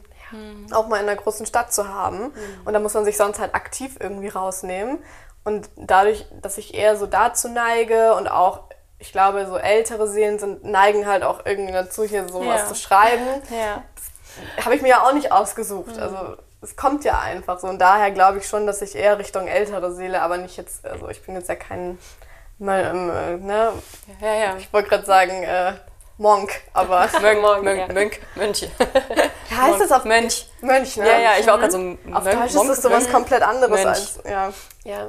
auch 0.73 0.87
mal 0.89 1.01
in 1.01 1.09
einer 1.09 1.17
großen 1.21 1.47
Stadt 1.47 1.73
zu 1.73 1.89
haben. 1.89 2.33
Und 2.65 2.73
da 2.73 2.81
muss 2.81 2.95
man 2.95 3.05
sich 3.05 3.17
sonst 3.17 3.39
halt 3.39 3.55
aktiv 3.55 3.97
irgendwie 4.01 4.29
rausnehmen. 4.29 4.99
Und 5.45 5.69
dadurch, 5.77 6.27
dass 6.43 6.59
ich 6.59 6.75
eher 6.75 6.97
so 6.97 7.07
dazu 7.07 7.49
neige 7.49 8.15
und 8.15 8.29
auch, 8.29 8.65
ich 8.99 9.13
glaube, 9.13 9.47
so 9.47 9.57
ältere 9.57 10.07
Seelen 10.07 10.39
sind, 10.39 10.65
neigen 10.65 11.07
halt 11.07 11.23
auch 11.23 11.47
irgendwie 11.47 11.73
dazu, 11.73 12.05
hier 12.05 12.29
sowas 12.29 12.63
Ja. 12.63 12.67
zu 12.69 12.75
schreiben 12.75 13.27
Ja. 13.51 13.83
habe 14.65 14.75
ich 14.75 14.83
mir 14.83 14.89
ja 14.89 15.03
auch 15.03 15.13
nicht 15.15 15.33
ausgesucht. 15.33 15.99
Also 15.99 16.37
es 16.61 16.77
kommt 16.77 17.05
ja 17.05 17.19
einfach 17.19 17.59
so. 17.59 17.69
Und 17.69 17.79
daher 17.79 18.11
glaube 18.11 18.39
ich 18.39 18.47
schon, 18.47 18.67
dass 18.67 18.83
ich 18.83 18.95
eher 18.95 19.19
Richtung 19.19 19.47
ältere 19.49 19.95
Seele, 19.95 20.21
aber 20.21 20.37
nicht 20.37 20.59
jetzt, 20.59 20.87
also 20.87 21.09
ich 21.09 21.25
bin 21.25 21.35
jetzt 21.35 21.49
ja 21.49 21.55
kein, 21.57 21.99
mal, 22.59 22.85
ähm, 22.85 23.11
äh, 23.11 23.37
ne, 23.39 23.73
Ja, 24.21 24.35
ja. 24.35 24.57
ich 24.59 24.71
wollte 24.73 24.91
gerade 24.91 25.07
sagen, 25.07 25.43
äh, 25.43 25.73
Monk, 26.21 26.51
aber 26.75 27.09
Mönch, 27.21 27.41
Morgen, 27.41 27.65
Mönch, 27.65 27.79
ja. 27.81 27.93
Mönch, 27.95 28.21
Mönche. 28.35 28.71
heißt 29.51 29.81
das 29.81 29.91
auf 29.91 30.05
Mönch. 30.05 30.47
Mönch, 30.61 30.97
ne? 30.99 31.09
Ja, 31.09 31.19
ja, 31.19 31.31
ich 31.41 31.47
war 31.47 31.55
auch 31.55 31.59
gerade 31.59 31.73
so 31.73 31.79
ein 31.79 31.99
Auf 32.15 32.25
Mönch, 32.25 32.37
Deutsch 32.39 32.47
ist 32.51 32.55
Monk, 32.57 32.69
das 32.69 32.83
sowas 32.83 33.03
Mönch. 33.05 33.13
komplett 33.15 33.43
anderes 33.43 33.71
Mönch. 33.71 33.87
als, 33.87 34.19
ja, 34.29 34.53
Ja. 34.85 35.07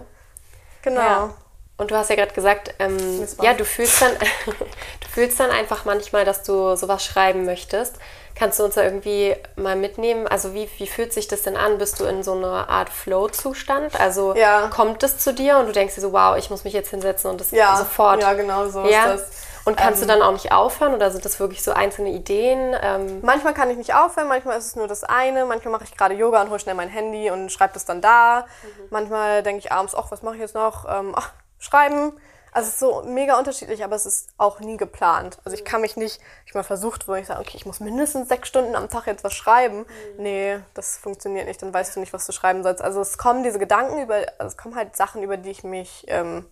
genau. 0.81 1.01
Ja. 1.01 1.33
Und 1.77 1.91
du 1.91 1.95
hast 1.95 2.09
ja 2.11 2.15
gerade 2.15 2.31
gesagt, 2.33 2.75
ähm, 2.79 3.27
ja, 3.41 3.53
du 3.53 3.65
fühlst 3.65 4.01
dann, 4.01 4.11
du 4.45 5.07
fühlst 5.11 5.39
dann 5.39 5.49
einfach 5.51 5.83
manchmal, 5.83 6.23
dass 6.25 6.43
du 6.43 6.75
sowas 6.77 7.03
schreiben 7.03 7.43
möchtest. 7.45 7.95
Kannst 8.35 8.59
du 8.59 8.63
uns 8.63 8.75
da 8.75 8.83
irgendwie 8.83 9.35
mal 9.57 9.75
mitnehmen? 9.75 10.27
Also 10.27 10.53
wie, 10.53 10.69
wie 10.77 10.87
fühlt 10.87 11.11
sich 11.11 11.27
das 11.27 11.41
denn 11.41 11.57
an? 11.57 11.77
Bist 11.79 11.99
du 11.99 12.05
in 12.05 12.23
so 12.23 12.33
einer 12.33 12.69
Art 12.69 12.89
Flow-Zustand? 12.89 13.99
Also 13.99 14.33
Ja. 14.35 14.69
kommt 14.73 15.03
es 15.03 15.17
zu 15.17 15.33
dir 15.33 15.57
und 15.57 15.65
du 15.65 15.71
denkst 15.73 15.95
dir 15.95 16.01
so, 16.01 16.13
wow, 16.13 16.37
ich 16.37 16.49
muss 16.49 16.63
mich 16.63 16.73
jetzt 16.73 16.89
hinsetzen 16.91 17.29
und 17.31 17.41
das 17.41 17.51
Ja, 17.51 17.75
sofort. 17.75 18.21
ja, 18.21 18.31
genau 18.33 18.69
so 18.69 18.85
Ja? 18.85 19.11
ist 19.13 19.23
das. 19.23 19.31
Und 19.65 19.77
kannst 19.77 20.01
Ähm, 20.01 20.07
du 20.07 20.13
dann 20.13 20.21
auch 20.23 20.31
nicht 20.31 20.51
aufhören 20.51 20.93
oder 20.93 21.11
sind 21.11 21.23
das 21.23 21.39
wirklich 21.39 21.61
so 21.63 21.71
einzelne 21.71 22.09
Ideen? 22.09 22.75
Ähm, 22.81 23.19
Manchmal 23.21 23.53
kann 23.53 23.69
ich 23.69 23.77
nicht 23.77 23.93
aufhören, 23.93 24.27
manchmal 24.27 24.57
ist 24.57 24.67
es 24.67 24.75
nur 24.75 24.87
das 24.87 25.03
eine, 25.03 25.45
manchmal 25.45 25.71
mache 25.71 25.83
ich 25.83 25.95
gerade 25.95 26.15
Yoga 26.15 26.41
und 26.41 26.49
hole 26.49 26.59
schnell 26.59 26.75
mein 26.75 26.89
Handy 26.89 27.29
und 27.29 27.51
schreibe 27.51 27.73
das 27.73 27.85
dann 27.85 28.01
da. 28.01 28.45
Manchmal 28.89 29.43
denke 29.43 29.59
ich 29.59 29.71
abends, 29.71 29.93
ach, 29.95 30.11
was 30.11 30.21
mache 30.23 30.35
ich 30.35 30.41
jetzt 30.41 30.55
noch? 30.55 30.85
Ähm, 30.89 31.13
ach, 31.15 31.31
schreiben. 31.59 32.13
Also 32.53 32.67
es 32.67 32.73
ist 32.73 32.79
so 32.79 33.03
mega 33.03 33.39
unterschiedlich, 33.39 33.81
aber 33.81 33.95
es 33.95 34.05
ist 34.05 34.29
auch 34.37 34.59
nie 34.59 34.75
geplant. 34.75 35.37
Also 35.45 35.55
ich 35.55 35.63
kann 35.63 35.79
mich 35.79 35.95
nicht, 35.95 36.19
ich 36.45 36.53
mal 36.53 36.63
versucht, 36.63 37.07
wo 37.07 37.13
ich 37.13 37.27
sage, 37.27 37.39
okay, 37.39 37.55
ich 37.55 37.65
muss 37.65 37.79
mindestens 37.79 38.27
sechs 38.27 38.49
Stunden 38.49 38.75
am 38.75 38.89
Tag 38.89 39.07
jetzt 39.07 39.23
was 39.23 39.33
schreiben. 39.33 39.85
Nee, 40.17 40.59
das 40.73 40.97
funktioniert 40.97 41.47
nicht, 41.47 41.61
dann 41.61 41.73
weißt 41.73 41.95
du 41.95 42.01
nicht, 42.01 42.11
was 42.11 42.25
du 42.25 42.33
schreiben 42.33 42.61
sollst. 42.63 42.81
Also 42.81 42.99
es 42.99 43.17
kommen 43.17 43.43
diese 43.43 43.57
Gedanken 43.57 44.01
über, 44.01 44.15
also 44.37 44.47
es 44.47 44.57
kommen 44.57 44.75
halt 44.75 44.97
Sachen, 44.97 45.23
über 45.23 45.37
die 45.37 45.51
ich 45.51 45.63
mich, 45.63 46.03
ähm, 46.09 46.45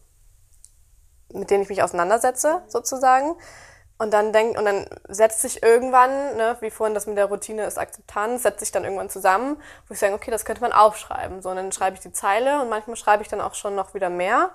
mit 1.34 1.50
denen 1.50 1.64
ich 1.64 1.70
mich 1.70 1.84
auseinandersetze, 1.84 2.62
sozusagen. 2.68 3.36
Und 3.98 4.12
dann 4.12 4.32
denkt, 4.32 4.58
und 4.58 4.64
dann 4.64 4.86
setzt 5.10 5.42
sich 5.42 5.62
irgendwann, 5.62 6.38
ne, 6.38 6.56
wie 6.62 6.70
vorhin 6.70 6.94
das 6.94 7.06
mit 7.06 7.18
der 7.18 7.26
Routine 7.26 7.66
ist 7.66 7.78
Akzeptanz, 7.78 8.44
setzt 8.44 8.62
sich 8.62 8.72
dann 8.72 8.86
irgendwann 8.86 9.10
zusammen, 9.10 9.62
wo 9.88 9.94
ich 9.94 10.00
sage, 10.00 10.14
okay, 10.14 10.32
das 10.32 10.46
könnte 10.46 10.62
man 10.62 10.72
aufschreiben. 10.72 11.42
So, 11.42 11.50
und 11.50 11.58
dann 11.58 11.74
schreibe 11.74 11.96
ich 11.96 12.02
die 12.02 12.14
Zeile 12.14 12.62
und 12.62 12.70
manchmal 12.70 12.96
schreibe 12.96 13.24
ich 13.24 13.30
dann 13.30 13.42
auch 13.42 13.56
schon 13.56 13.76
noch 13.76 13.94
wieder 13.94 14.10
mehr. 14.10 14.52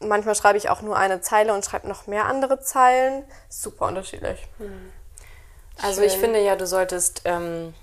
Manchmal 0.00 0.34
schreibe 0.34 0.56
ich 0.56 0.70
auch 0.70 0.80
nur 0.80 0.96
eine 0.96 1.20
Zeile 1.20 1.52
und 1.52 1.62
schreibe 1.62 1.88
noch 1.88 2.06
mehr 2.06 2.24
andere 2.24 2.58
Zeilen. 2.58 3.24
Super 3.50 3.86
unterschiedlich. 3.86 4.48
Also 5.82 6.00
ich 6.02 6.16
finde 6.16 6.40
ja, 6.40 6.56
du 6.56 6.66
solltest 6.66 7.22
ähm, 7.26 7.74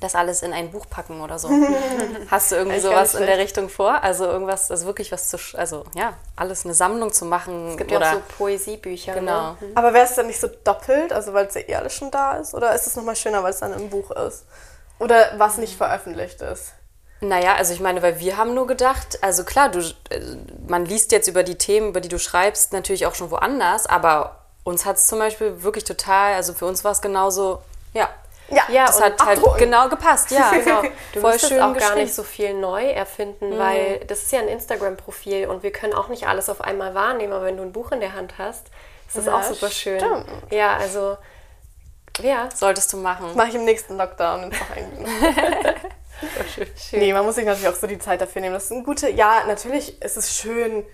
das 0.00 0.14
alles 0.14 0.42
in 0.42 0.52
ein 0.52 0.70
Buch 0.70 0.86
packen 0.88 1.20
oder 1.20 1.38
so. 1.38 1.48
Hast 2.30 2.52
du 2.52 2.56
irgendwie 2.56 2.80
sowas 2.80 3.14
in 3.14 3.26
der 3.26 3.38
Richtung 3.38 3.68
vor? 3.68 4.02
Also 4.02 4.24
irgendwas, 4.24 4.70
also 4.70 4.86
wirklich 4.86 5.12
was 5.12 5.28
zu, 5.28 5.38
also 5.54 5.84
ja, 5.94 6.14
alles 6.36 6.64
eine 6.64 6.74
Sammlung 6.74 7.12
zu 7.12 7.24
machen. 7.24 7.70
es 7.70 7.76
gibt 7.76 7.92
oder, 7.92 8.00
ja 8.00 8.10
auch 8.12 8.14
so 8.16 8.22
Poesiebücher. 8.38 9.14
Genau. 9.14 9.52
Ne? 9.52 9.56
Aber 9.74 9.94
wäre 9.94 10.06
es 10.06 10.14
dann 10.14 10.26
nicht 10.26 10.40
so 10.40 10.48
doppelt, 10.64 11.12
also 11.12 11.32
weil 11.32 11.46
es 11.46 11.54
ja 11.54 11.62
eh 11.66 11.74
alles 11.76 11.94
schon 11.94 12.10
da 12.10 12.36
ist? 12.36 12.54
Oder 12.54 12.74
ist 12.74 12.86
es 12.86 12.96
nochmal 12.96 13.16
schöner, 13.16 13.42
weil 13.42 13.52
es 13.52 13.60
dann 13.60 13.72
im 13.72 13.90
Buch 13.90 14.10
ist? 14.10 14.44
Oder 14.98 15.32
was 15.38 15.58
nicht 15.58 15.76
veröffentlicht 15.76 16.42
ist? 16.42 16.72
Naja, 17.22 17.54
also 17.56 17.74
ich 17.74 17.80
meine, 17.80 18.02
weil 18.02 18.18
wir 18.18 18.38
haben 18.38 18.54
nur 18.54 18.66
gedacht, 18.66 19.18
also 19.22 19.44
klar, 19.44 19.70
du, 19.70 19.80
äh, 19.80 20.20
man 20.66 20.86
liest 20.86 21.12
jetzt 21.12 21.28
über 21.28 21.42
die 21.42 21.56
Themen, 21.56 21.88
über 21.88 22.00
die 22.00 22.08
du 22.08 22.18
schreibst, 22.18 22.72
natürlich 22.72 23.06
auch 23.06 23.14
schon 23.14 23.30
woanders, 23.30 23.86
aber 23.86 24.40
uns 24.64 24.86
hat 24.86 24.96
es 24.96 25.06
zum 25.06 25.18
Beispiel 25.18 25.62
wirklich 25.62 25.84
total, 25.84 26.34
also 26.34 26.54
für 26.54 26.64
uns 26.64 26.82
war 26.82 26.92
es 26.92 27.02
genauso, 27.02 27.60
ja, 27.92 28.08
Ja, 28.50 28.62
Ja, 28.68 28.86
das 28.86 29.00
hat 29.00 29.20
halt 29.24 29.38
abdrucken. 29.38 29.58
genau 29.58 29.88
gepasst, 29.88 30.30
ja. 30.30 30.50
Genau. 30.64 30.82
Du 31.12 31.20
Voll 31.20 31.32
müsstest 31.32 31.52
schön 31.52 31.62
auch 31.62 31.76
gar 31.76 31.94
nicht 31.94 32.14
so 32.14 32.22
viel 32.22 32.54
neu 32.54 32.84
erfinden, 32.90 33.58
weil 33.58 34.00
das 34.06 34.22
ist 34.22 34.32
ja 34.32 34.40
ein 34.40 34.48
Instagram-Profil 34.48 35.46
und 35.48 35.62
wir 35.62 35.72
können 35.72 35.94
auch 35.94 36.08
nicht 36.08 36.26
alles 36.26 36.48
auf 36.48 36.60
einmal 36.60 36.94
wahrnehmen, 36.94 37.32
aber 37.32 37.44
wenn 37.46 37.56
du 37.56 37.62
ein 37.62 37.72
Buch 37.72 37.92
in 37.92 38.00
der 38.00 38.14
Hand 38.14 38.34
hast, 38.38 38.66
ist 39.08 39.16
das 39.16 39.26
Ja, 39.26 39.36
auch 39.38 39.42
super 39.42 39.70
schön. 39.70 39.98
stimmt. 40.00 40.26
Ja, 40.50 40.76
also 40.76 41.16
ja, 42.22 42.48
Solltest 42.54 42.92
du 42.92 42.96
machen. 42.98 43.34
Mache 43.34 43.48
ich 43.48 43.54
im 43.54 43.64
nächsten 43.64 43.96
Lockdown 43.96 44.52
Wochenende. 44.52 45.10
schön. 46.76 46.98
Nee, 47.00 47.12
man 47.12 47.24
muss 47.24 47.36
sich 47.36 47.44
natürlich 47.46 47.68
auch 47.68 47.78
so 47.78 47.86
die 47.86 47.98
Zeit 47.98 48.20
dafür 48.20 48.42
nehmen. 48.42 48.54
Das 48.54 48.64
ist 48.64 48.72
ein 48.72 48.84
gute, 48.84 49.08
ja, 49.10 49.44
natürlich 49.46 50.02
ist 50.02 50.16
es 50.16 50.36
schön. 50.36 50.84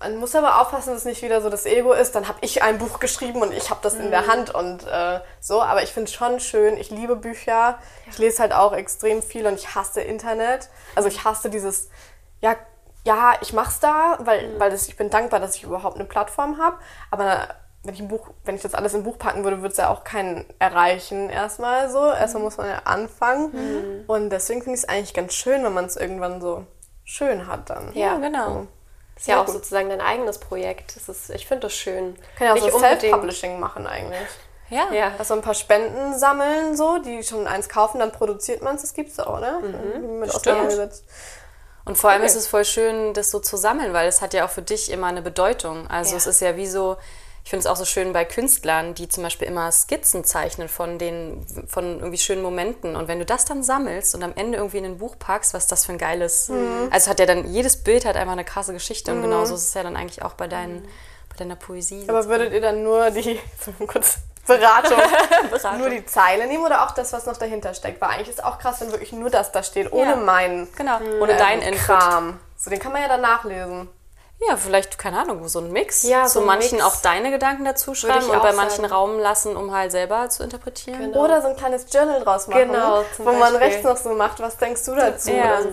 Man 0.00 0.16
muss 0.16 0.34
aber 0.34 0.60
aufpassen, 0.60 0.90
dass 0.90 1.00
es 1.00 1.04
nicht 1.04 1.22
wieder 1.22 1.42
so 1.42 1.50
das 1.50 1.66
Ego 1.66 1.92
ist. 1.92 2.14
Dann 2.14 2.26
habe 2.26 2.38
ich 2.40 2.62
ein 2.62 2.78
Buch 2.78 3.00
geschrieben 3.00 3.42
und 3.42 3.52
ich 3.52 3.68
habe 3.68 3.80
das 3.82 3.94
in 3.94 4.10
der 4.10 4.26
Hand 4.26 4.52
und 4.54 4.86
äh, 4.86 5.20
so. 5.40 5.60
Aber 5.60 5.82
ich 5.82 5.90
finde 5.90 6.08
es 6.08 6.14
schon 6.14 6.40
schön. 6.40 6.78
Ich 6.78 6.90
liebe 6.90 7.16
Bücher. 7.16 7.78
Ich 8.10 8.16
lese 8.16 8.40
halt 8.40 8.54
auch 8.54 8.72
extrem 8.72 9.22
viel 9.22 9.46
und 9.46 9.54
ich 9.54 9.74
hasse 9.74 10.00
Internet. 10.00 10.70
Also 10.94 11.08
ich 11.08 11.24
hasse 11.24 11.50
dieses, 11.50 11.90
ja, 12.40 12.56
ja, 13.04 13.34
ich 13.42 13.52
mach's 13.52 13.78
da, 13.80 14.18
weil, 14.20 14.58
weil 14.58 14.70
das, 14.70 14.88
ich 14.88 14.96
bin 14.96 15.10
dankbar, 15.10 15.38
dass 15.38 15.54
ich 15.54 15.64
überhaupt 15.64 15.96
eine 15.96 16.06
Plattform 16.06 16.56
habe. 16.56 16.76
Aber 17.10 17.48
wenn 17.82 17.92
ich 17.92 18.00
ein 18.00 18.08
Buch, 18.08 18.30
wenn 18.44 18.54
ich 18.54 18.62
das 18.62 18.74
alles 18.74 18.94
in 18.94 19.00
ein 19.00 19.04
Buch 19.04 19.18
packen 19.18 19.44
würde, 19.44 19.58
würde 19.58 19.72
es 19.72 19.76
ja 19.76 19.90
auch 19.90 20.04
keinen 20.04 20.46
erreichen 20.58 21.28
erstmal 21.28 21.90
so. 21.90 22.06
Erstmal 22.06 22.42
muss 22.42 22.56
man 22.56 22.68
ja 22.68 22.80
anfangen. 22.84 24.04
Und 24.06 24.30
deswegen 24.30 24.62
finde 24.62 24.78
ich 24.78 24.84
es 24.84 24.88
eigentlich 24.88 25.12
ganz 25.12 25.34
schön, 25.34 25.62
wenn 25.62 25.74
man 25.74 25.84
es 25.84 25.96
irgendwann 25.96 26.40
so 26.40 26.64
schön 27.04 27.46
hat 27.46 27.68
dann. 27.68 27.92
Ja, 27.92 28.16
genau. 28.16 28.66
Ist 29.20 29.26
ja 29.28 29.34
Sehr 29.34 29.40
auch 29.42 29.46
gut. 29.46 29.54
sozusagen 29.54 29.88
dein 29.90 30.00
eigenes 30.00 30.38
Projekt. 30.38 30.96
Das 30.96 31.08
ist, 31.08 31.30
ich 31.30 31.46
finde 31.46 31.66
das 31.66 31.74
schön. 31.74 32.16
Kann 32.36 32.46
ja 32.46 32.52
auch 32.54 32.56
Nicht 32.56 32.72
so 32.72 32.78
Self-Publishing 32.78 33.60
machen 33.60 33.86
eigentlich. 33.86 34.18
Ja. 34.70 34.90
Ja. 34.92 35.12
Also 35.18 35.34
ein 35.34 35.42
paar 35.42 35.54
Spenden 35.54 36.18
sammeln, 36.18 36.76
so, 36.76 36.98
die 36.98 37.22
schon 37.22 37.46
eins 37.46 37.68
kaufen, 37.68 37.98
dann 37.98 38.12
produziert 38.12 38.62
man 38.62 38.76
es, 38.76 38.82
das 38.82 38.94
gibt's 38.94 39.18
auch, 39.20 39.40
ne? 39.40 39.58
Mhm. 39.62 40.20
Mit 40.20 40.34
auseinandergesetzt. 40.34 41.04
Und 41.84 41.98
vor 41.98 42.10
allem 42.10 42.20
Okay. 42.22 42.30
ist 42.30 42.36
es 42.36 42.46
voll 42.46 42.64
schön, 42.64 43.14
das 43.14 43.30
so 43.30 43.40
zu 43.40 43.56
sammeln, 43.56 43.92
weil 43.92 44.06
es 44.08 44.20
hat 44.22 44.32
ja 44.32 44.44
auch 44.44 44.50
für 44.50 44.62
dich 44.62 44.90
immer 44.90 45.08
eine 45.08 45.22
Bedeutung. 45.22 45.88
Also 45.90 46.12
Ja. 46.12 46.16
es 46.18 46.26
ist 46.26 46.40
ja 46.40 46.56
wie 46.56 46.66
so, 46.68 46.96
ich 47.42 47.50
finde 47.50 47.60
es 47.60 47.66
auch 47.66 47.76
so 47.76 47.84
schön 47.84 48.12
bei 48.12 48.24
Künstlern, 48.24 48.94
die 48.94 49.08
zum 49.08 49.22
Beispiel 49.24 49.48
immer 49.48 49.72
Skizzen 49.72 50.24
zeichnen 50.24 50.68
von 50.68 50.98
den, 50.98 51.44
von 51.66 51.98
irgendwie 51.98 52.18
schönen 52.18 52.42
Momenten. 52.42 52.96
Und 52.96 53.08
wenn 53.08 53.18
du 53.18 53.24
das 53.24 53.44
dann 53.44 53.62
sammelst 53.62 54.14
und 54.14 54.22
am 54.22 54.32
Ende 54.36 54.58
irgendwie 54.58 54.78
in 54.78 54.84
ein 54.84 54.98
Buch 54.98 55.16
packst, 55.18 55.54
was 55.54 55.66
das 55.66 55.86
für 55.86 55.92
ein 55.92 55.98
geiles. 55.98 56.50
Also 56.90 57.10
hat 57.10 57.18
ja 57.18 57.26
dann, 57.26 57.50
jedes 57.52 57.82
Bild 57.82 58.04
hat 58.04 58.16
einfach 58.16 58.32
eine 58.32 58.44
krasse 58.44 58.72
Geschichte. 58.72 59.10
Und 59.12 59.22
genauso 59.22 59.54
ist 59.54 59.62
es 59.68 59.74
ja 59.74 59.82
dann 59.82 59.96
eigentlich 59.96 60.22
auch 60.22 60.34
bei, 60.34 60.46
deinen, 60.48 60.82
bei 61.30 61.36
deiner 61.38 61.56
Poesie. 61.56 62.04
Aber 62.08 62.26
würdet 62.28 62.52
ihr 62.52 62.60
dann 62.60 62.82
nur 62.84 63.10
die, 63.10 63.40
kurz 63.86 64.18
Beratung, 64.46 64.98
nur 65.78 65.90
die 65.90 66.04
Zeile 66.06 66.46
nehmen 66.46 66.64
oder 66.64 66.84
auch 66.84 66.90
das, 66.92 67.12
was 67.12 67.26
noch 67.26 67.36
dahinter 67.36 67.72
steckt? 67.74 68.00
Weil 68.00 68.10
eigentlich 68.10 68.30
ist 68.30 68.42
auch 68.44 68.58
krass, 68.58 68.80
wenn 68.80 68.90
wirklich 68.90 69.12
nur 69.12 69.30
das 69.30 69.52
da 69.52 69.62
steht, 69.62 69.92
ohne 69.92 70.10
Ja. 70.10 70.16
meinen 70.16 70.68
genau, 70.76 70.98
ohne 71.20 71.32
ähm, 71.32 71.38
dein 71.38 71.62
Input. 71.62 71.82
Kram. 71.84 72.40
So, 72.56 72.70
den 72.70 72.78
kann 72.80 72.92
man 72.92 73.02
ja 73.02 73.08
dann 73.08 73.20
nachlesen. 73.20 73.88
Ja, 74.48 74.56
vielleicht, 74.56 74.98
keine 74.98 75.20
Ahnung, 75.20 75.46
so 75.48 75.58
ein 75.58 75.70
Mix. 75.70 76.02
Ja, 76.02 76.24
Zu 76.24 76.32
so 76.34 76.40
ein 76.40 76.46
manchen 76.46 76.76
Mix. 76.78 76.84
auch 76.84 76.96
deine 77.02 77.30
Gedanken 77.30 77.64
dazu 77.66 77.94
schreiben 77.94 78.24
ich 78.26 78.32
und 78.32 78.40
bei 78.42 78.52
manchen 78.52 78.82
sagen. 78.82 78.92
Raum 78.92 79.18
lassen, 79.18 79.54
um 79.54 79.72
halt 79.74 79.92
selber 79.92 80.30
zu 80.30 80.42
interpretieren. 80.42 80.98
Genau. 81.12 81.24
Oder 81.24 81.42
so 81.42 81.48
ein 81.48 81.56
kleines 81.56 81.86
Journal 81.92 82.20
draus 82.22 82.48
machen, 82.48 82.68
Genau, 82.72 83.04
zum 83.16 83.26
wo 83.26 83.32
man 83.32 83.40
Beispiel. 83.52 83.58
rechts 83.58 83.84
noch 83.84 83.96
so 83.98 84.10
macht, 84.14 84.40
was 84.40 84.56
denkst 84.56 84.82
du 84.86 84.94
dazu? 84.94 85.30
Ja. 85.30 85.60
So. 85.62 85.68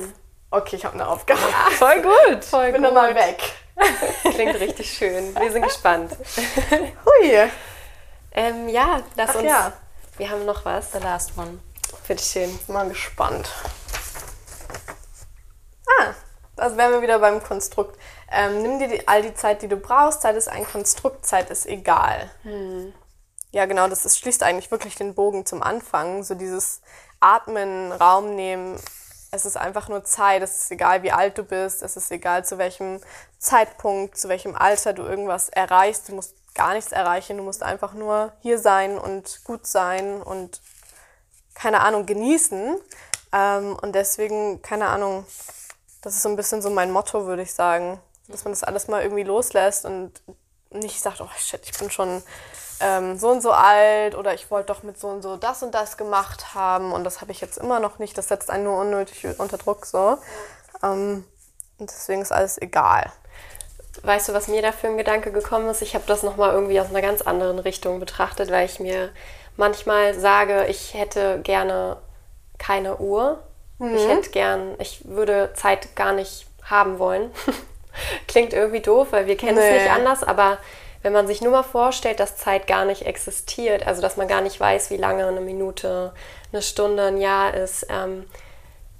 Okay, 0.51 0.75
ich 0.75 0.83
habe 0.85 0.95
eine 0.95 1.07
Aufgabe. 1.07 1.39
Voll 1.77 2.01
gut. 2.01 2.43
Voll 2.43 2.65
Ich 2.67 2.73
bin 2.73 2.83
dann 2.83 2.93
mal 2.93 3.15
weg. 3.15 3.41
Klingt 4.33 4.59
richtig 4.59 4.91
schön. 4.91 5.33
Wir 5.39 5.51
sind 5.51 5.61
gespannt. 5.61 6.11
Hui. 7.05 7.49
Ähm, 8.33 8.67
ja, 8.69 9.01
lass 9.15 9.29
Ach 9.31 9.35
uns. 9.35 9.43
ja. 9.45 9.71
Wir 10.17 10.29
haben 10.29 10.45
noch 10.45 10.65
was. 10.65 10.91
The 10.91 10.99
last 10.99 11.37
one. 11.37 11.59
Bitteschön. 12.07 12.57
Bin 12.65 12.73
mal 12.73 12.87
gespannt. 12.89 13.47
Ah, 15.99 16.13
da 16.55 16.75
wären 16.75 16.91
wir 16.91 17.01
wieder 17.01 17.19
beim 17.19 17.41
Konstrukt. 17.43 17.97
Ähm, 18.31 18.61
nimm 18.61 18.79
dir 18.79 18.87
die, 18.87 19.07
all 19.07 19.21
die 19.21 19.33
Zeit, 19.33 19.61
die 19.61 19.67
du 19.67 19.77
brauchst. 19.77 20.21
Zeit 20.21 20.35
ist 20.35 20.49
ein 20.49 20.65
Konstrukt, 20.65 21.25
Zeit 21.25 21.49
ist 21.49 21.65
egal. 21.65 22.29
Ja, 23.51 23.65
genau, 23.65 23.87
das 23.87 24.05
ist, 24.05 24.19
schließt 24.19 24.43
eigentlich 24.43 24.71
wirklich 24.71 24.95
den 24.95 25.15
Bogen 25.15 25.45
zum 25.45 25.63
Anfang. 25.63 26.23
So 26.23 26.35
dieses 26.35 26.81
Atmen, 27.19 27.91
Raum 27.91 28.35
nehmen. 28.35 28.77
Es 29.31 29.45
ist 29.45 29.57
einfach 29.57 29.87
nur 29.89 30.03
Zeit. 30.03 30.41
Es 30.41 30.63
ist 30.63 30.71
egal, 30.71 31.03
wie 31.03 31.11
alt 31.11 31.37
du 31.37 31.43
bist. 31.43 31.81
Es 31.83 31.95
ist 31.97 32.11
egal, 32.11 32.45
zu 32.45 32.57
welchem 32.57 32.99
Zeitpunkt, 33.39 34.17
zu 34.17 34.29
welchem 34.29 34.55
Alter 34.55 34.93
du 34.93 35.03
irgendwas 35.03 35.49
erreichst. 35.49 36.09
Du 36.09 36.15
musst 36.15 36.35
gar 36.53 36.73
nichts 36.73 36.91
erreichen. 36.91 37.37
Du 37.37 37.43
musst 37.43 37.63
einfach 37.63 37.93
nur 37.93 38.33
hier 38.41 38.59
sein 38.59 38.97
und 38.97 39.43
gut 39.45 39.65
sein 39.67 40.21
und 40.21 40.61
keine 41.55 41.79
Ahnung, 41.81 42.05
genießen. 42.05 42.77
Ähm, 43.31 43.77
und 43.81 43.95
deswegen, 43.95 44.61
keine 44.61 44.87
Ahnung, 44.87 45.25
das 46.01 46.15
ist 46.15 46.23
so 46.23 46.29
ein 46.29 46.35
bisschen 46.35 46.61
so 46.61 46.69
mein 46.69 46.91
Motto, 46.91 47.25
würde 47.25 47.41
ich 47.41 47.53
sagen. 47.53 47.99
Dass 48.27 48.43
man 48.43 48.51
das 48.51 48.63
alles 48.63 48.87
mal 48.87 49.01
irgendwie 49.01 49.23
loslässt 49.23 49.85
und 49.85 50.11
nicht 50.71 51.01
sagt, 51.01 51.21
oh 51.21 51.29
shit, 51.37 51.61
ich 51.63 51.77
bin 51.77 51.89
schon 51.89 52.21
ähm, 52.79 53.17
so 53.17 53.29
und 53.29 53.41
so 53.41 53.51
alt 53.51 54.15
oder 54.15 54.33
ich 54.33 54.51
wollte 54.51 54.67
doch 54.73 54.83
mit 54.83 54.99
so 54.99 55.07
und 55.07 55.21
so 55.21 55.35
das 55.35 55.63
und 55.63 55.73
das 55.73 55.97
gemacht 55.97 56.53
haben 56.53 56.91
und 56.91 57.03
das 57.03 57.21
habe 57.21 57.31
ich 57.31 57.41
jetzt 57.41 57.57
immer 57.57 57.79
noch 57.79 57.99
nicht. 57.99 58.17
Das 58.17 58.27
setzt 58.27 58.49
einen 58.49 58.65
nur 58.65 58.79
unnötig 58.79 59.25
unter 59.39 59.57
Druck 59.57 59.85
so. 59.85 60.17
Ähm, 60.83 61.25
und 61.79 61.89
deswegen 61.89 62.21
ist 62.21 62.31
alles 62.31 62.59
egal. 62.61 63.11
Weißt 64.03 64.29
du, 64.29 64.33
was 64.33 64.47
mir 64.47 64.61
da 64.61 64.71
für 64.71 64.87
ein 64.87 64.97
Gedanke 64.97 65.31
gekommen 65.31 65.69
ist? 65.69 65.81
Ich 65.81 65.95
habe 65.95 66.03
das 66.07 66.21
nochmal 66.21 66.53
irgendwie 66.53 66.79
aus 66.79 66.89
einer 66.89 67.01
ganz 67.01 67.21
anderen 67.21 67.59
Richtung 67.59 67.99
betrachtet, 67.99 68.51
weil 68.51 68.65
ich 68.65 68.79
mir 68.79 69.09
manchmal 69.55 70.13
sage, 70.13 70.65
ich 70.67 70.93
hätte 70.93 71.39
gerne 71.41 71.97
keine 72.59 72.97
Uhr. 72.97 73.43
Ich 73.79 74.07
hätte 74.07 74.29
gern, 74.31 74.75
ich 74.79 75.07
würde 75.07 75.51
Zeit 75.53 75.95
gar 75.95 76.11
nicht 76.11 76.47
haben 76.63 76.99
wollen. 76.99 77.31
Klingt 78.27 78.53
irgendwie 78.53 78.81
doof, 78.81 79.07
weil 79.11 79.27
wir 79.27 79.37
kennen 79.37 79.57
es 79.57 79.63
Nee. 79.63 79.73
nicht 79.79 79.91
anders, 79.91 80.23
aber 80.23 80.57
wenn 81.03 81.13
man 81.13 81.27
sich 81.27 81.41
nur 81.41 81.51
mal 81.51 81.63
vorstellt, 81.63 82.19
dass 82.19 82.37
Zeit 82.37 82.67
gar 82.67 82.85
nicht 82.85 83.05
existiert, 83.05 83.85
also 83.85 84.01
dass 84.01 84.17
man 84.17 84.27
gar 84.27 84.41
nicht 84.41 84.59
weiß, 84.59 84.89
wie 84.89 84.97
lange 84.97 85.25
eine 85.27 85.41
Minute, 85.41 86.11
eine 86.51 86.61
Stunde, 86.61 87.03
ein 87.03 87.17
Jahr 87.17 87.53
ist, 87.53 87.85
ähm, 87.89 88.25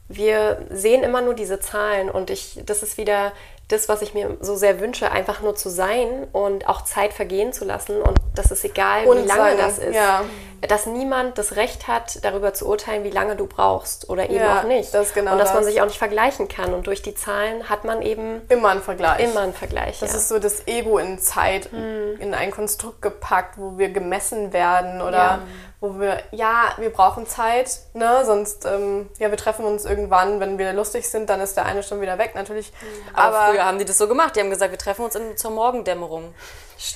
wir 0.08 0.66
sehen 0.70 1.04
immer 1.04 1.22
nur 1.22 1.34
diese 1.34 1.60
Zahlen 1.60 2.10
und 2.10 2.30
ich, 2.30 2.62
das 2.66 2.82
ist 2.84 2.98
wieder 2.98 3.34
das, 3.70 3.90
was 3.90 4.02
ich 4.02 4.14
mir 4.14 4.38
so 4.40 4.56
sehr 4.56 4.80
wünsche, 4.80 5.12
einfach 5.12 5.42
nur 5.42 5.56
zu 5.56 5.68
sein 5.70 6.26
und 6.32 6.70
auch 6.70 6.84
Zeit 6.86 7.12
vergehen 7.12 7.52
zu 7.52 7.66
lassen 7.66 8.02
und 8.02 8.18
das 8.34 8.50
ist 8.52 8.64
egal, 8.64 9.06
Und 9.06 9.24
wie 9.24 9.28
lange 9.28 9.42
sein, 9.42 9.58
das 9.58 9.78
ist. 9.80 9.94
ja. 9.96 10.24
Dass 10.68 10.86
niemand 10.88 11.38
das 11.38 11.56
Recht 11.56 11.88
hat, 11.88 12.24
darüber 12.24 12.54
zu 12.54 12.66
urteilen, 12.68 13.04
wie 13.04 13.10
lange 13.12 13.36
du 13.36 13.46
brauchst 13.46 14.10
oder 14.10 14.24
eben 14.30 14.36
Ja, 14.40 14.60
auch 14.60 14.64
nicht. 14.64 14.94
das 14.94 15.14
genau 15.14 15.34
und 15.34 15.38
dass 15.38 15.50
man 15.54 15.64
das. 15.64 15.72
sich 15.72 15.82
auch 15.82 15.86
nicht 15.86 15.98
vergleichen 16.00 16.48
kann 16.48 16.74
und 16.74 16.88
durch 16.88 17.02
die 17.02 17.14
Zahlen 17.14 17.68
hat 17.70 17.84
man 17.84 18.02
eben 18.02 18.42
Immer 18.50 18.70
ein 18.70 18.82
Vergleich. 18.82 19.20
immer 19.20 19.42
einen 19.42 19.54
Vergleich. 19.54 20.00
Das 20.00 20.14
ja. 20.14 20.18
ist 20.18 20.30
so 20.30 20.40
das 20.40 20.66
Ego 20.68 20.98
in 20.98 21.20
Zeit, 21.20 21.70
in 21.74 22.34
ein 22.34 22.52
Konstrukt 22.52 23.02
gepackt, 23.02 23.58
wo 23.58 23.78
wir 23.78 23.90
gemessen 23.90 24.54
werden 24.54 25.02
oder. 25.02 25.40
Wo 25.80 26.00
wir, 26.00 26.24
ja, 26.32 26.72
wir 26.78 26.90
brauchen 26.92 27.28
Zeit, 27.28 27.70
ne? 27.94 28.26
Sonst, 28.26 28.66
ähm, 28.66 29.10
ja, 29.20 29.30
wir 29.30 29.38
treffen 29.38 29.64
uns 29.64 29.86
irgendwann, 29.86 30.40
wenn 30.40 30.58
wir 30.58 30.74
lustig 30.74 31.08
sind, 31.08 31.30
dann 31.30 31.40
ist 31.40 31.56
der 31.56 31.66
eine 31.66 31.84
schon 31.84 32.02
wieder 32.02 32.18
weg, 32.18 32.34
natürlich. 32.34 32.74
Aber, 33.14 33.38
Aber, 33.38 33.52
früher 33.52 33.66
haben 33.66 33.78
die 33.78 33.86
das 33.86 33.98
so 34.00 34.08
gemacht. 34.08 34.36
Die 34.36 34.40
haben 34.40 34.50
gesagt, 34.50 34.72
wir 34.72 34.80
treffen 34.80 35.06
uns 35.06 35.14
in, 35.16 35.38
zur 35.38 35.52
Morgendämmerung. 35.52 36.34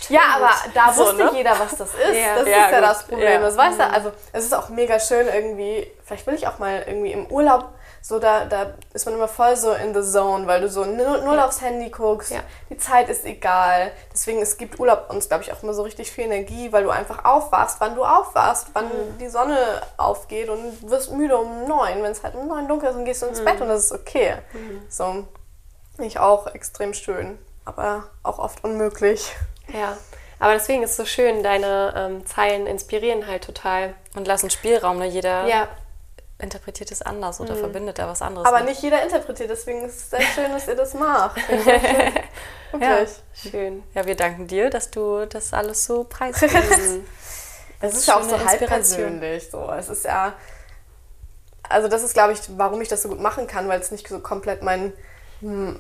ja, 0.10 0.22
aber 0.36 0.50
da 0.74 0.92
So, 0.94 1.02
wusste 1.06 1.16
ne? 1.26 1.32
jeder, 1.36 1.52
was 1.60 1.76
das 1.78 1.94
ist. 1.94 2.16
Ja. 2.18 2.36
Das 2.38 2.48
Ja, 2.48 2.66
ist 2.66 2.72
ja 2.72 2.80
gut. 2.80 2.90
das 2.90 3.04
Problem. 3.08 3.32
Ja. 3.34 3.40
Das 3.40 3.58
weißt 3.58 3.80
du, 3.80 3.84
also 3.90 4.12
es 4.34 4.46
ist 4.46 4.54
auch 4.56 4.70
mega 4.70 5.00
schön 5.00 5.28
irgendwie, 5.28 5.92
vielleicht 6.04 6.26
will 6.26 6.34
ich 6.34 6.48
auch 6.48 6.58
mal 6.60 6.84
irgendwie 6.88 7.12
im 7.12 7.28
Urlaub, 7.28 7.70
so 8.02 8.18
da, 8.20 8.46
da 8.46 8.74
ist 8.94 9.06
man 9.06 9.14
immer 9.16 9.28
voll 9.28 9.56
so 9.56 9.74
in 9.74 9.94
the 9.94 10.02
zone, 10.02 10.48
weil 10.48 10.60
du 10.62 10.70
so 10.70 10.84
null, 10.86 11.22
null 11.24 11.40
aufs 11.40 11.62
Handy 11.62 11.90
guckst, 11.90 12.32
Ja. 12.32 12.40
die 12.70 12.78
Zeit 12.78 13.10
ist 13.10 13.26
egal. 13.26 13.92
Deswegen, 14.12 14.42
es 14.42 14.58
gibt 14.58 14.80
Urlaub 14.80 15.06
uns, 15.10 15.28
glaube 15.28 15.44
ich, 15.44 15.54
auch 15.54 15.62
immer 15.62 15.74
so 15.74 15.84
richtig 15.84 16.12
viel 16.12 16.26
Energie, 16.26 16.72
weil 16.72 16.84
du 16.84 16.90
einfach 16.90 17.24
aufwachst, 17.26 17.78
wann 17.80 17.96
du 17.96 18.04
aufwachst, 18.04 18.68
wann 18.74 18.86
Mhm. 18.86 19.18
die 19.20 19.30
Sonne 19.30 19.58
aufgeht 19.98 20.50
und 20.50 20.90
wirst 20.90 21.12
müde 21.12 21.38
um 21.38 21.66
neun, 21.68 22.02
wenn 22.02 22.12
es 22.12 22.24
halt 22.24 22.36
um 22.36 22.48
neun 22.48 22.68
dunkel 22.68 22.90
ist 22.90 22.96
und 22.96 23.06
gehst 23.06 23.22
du 23.22 23.28
ins 23.28 23.40
Mhm. 23.42 23.46
Bett 23.46 23.62
und 23.62 23.68
das 23.68 23.86
ist 23.86 23.92
okay. 23.92 24.36
So, 24.90 25.26
ich 26.00 26.18
auch 26.20 26.48
extrem 26.48 26.94
schön, 26.96 27.38
aber 27.66 28.06
auch 28.24 28.40
oft 28.40 28.64
unmöglich. 28.64 29.36
ja. 29.74 29.96
Aber 30.40 30.54
deswegen 30.54 30.82
ist 30.82 30.92
es 30.92 30.98
so 30.98 31.06
schön, 31.06 31.44
deine 31.44 31.94
ähm, 31.96 32.26
Zeilen 32.26 32.66
inspirieren 32.66 33.28
halt 33.28 33.44
total. 33.44 33.94
Und 34.16 34.26
lassen 34.26 34.50
Spielraum, 34.50 34.98
ne? 34.98 35.06
Jeder 35.06 35.46
Ja, 35.46 35.68
interpretiert 36.42 36.92
es 36.92 37.02
anders 37.02 37.40
oder 37.40 37.56
verbindet 37.56 38.00
da 38.00 38.08
was 38.08 38.22
anderes. 38.22 38.48
Aber 38.48 38.60
mit. 38.60 38.70
nicht 38.70 38.82
jeder 38.82 39.04
interpretiert, 39.04 39.50
deswegen 39.50 39.84
ist 39.84 39.96
es 39.96 40.10
sehr 40.10 40.22
schön, 40.36 40.52
dass 40.52 40.68
ihr 40.68 40.76
das 40.76 40.94
macht. 40.94 41.40
Finde 41.42 41.62
ich 41.62 41.64
sehr 41.64 43.08
schön. 43.34 43.76
Wirklich. 43.76 43.96
Ja, 43.96 44.06
wir 44.06 44.16
danken 44.16 44.48
dir, 44.48 44.70
dass 44.70 44.92
du 44.92 45.26
das 45.26 45.54
alles 45.54 45.86
so 45.86 46.04
preisgibst. 46.04 46.56
Es 47.84 47.96
ist 47.96 48.08
ja 48.08 48.18
auch 48.18 48.24
so 48.24 48.38
halb 48.46 48.66
persönlich. 48.68 49.50
So. 49.50 49.72
Es 49.72 49.90
ist 49.90 50.06
ja. 50.06 50.34
Also, 51.68 51.88
das 51.88 52.04
ist, 52.04 52.14
glaube 52.14 52.34
ich, 52.34 52.40
warum 52.58 52.82
ich 52.82 52.88
das 52.88 53.02
so 53.02 53.10
gut 53.10 53.20
machen 53.20 53.48
kann, 53.48 53.68
weil 53.68 53.80
es 53.80 53.92
nicht 53.92 54.08
so 54.08 54.20
komplett 54.20 54.62
mein 54.62 54.94
hm, 55.40 55.80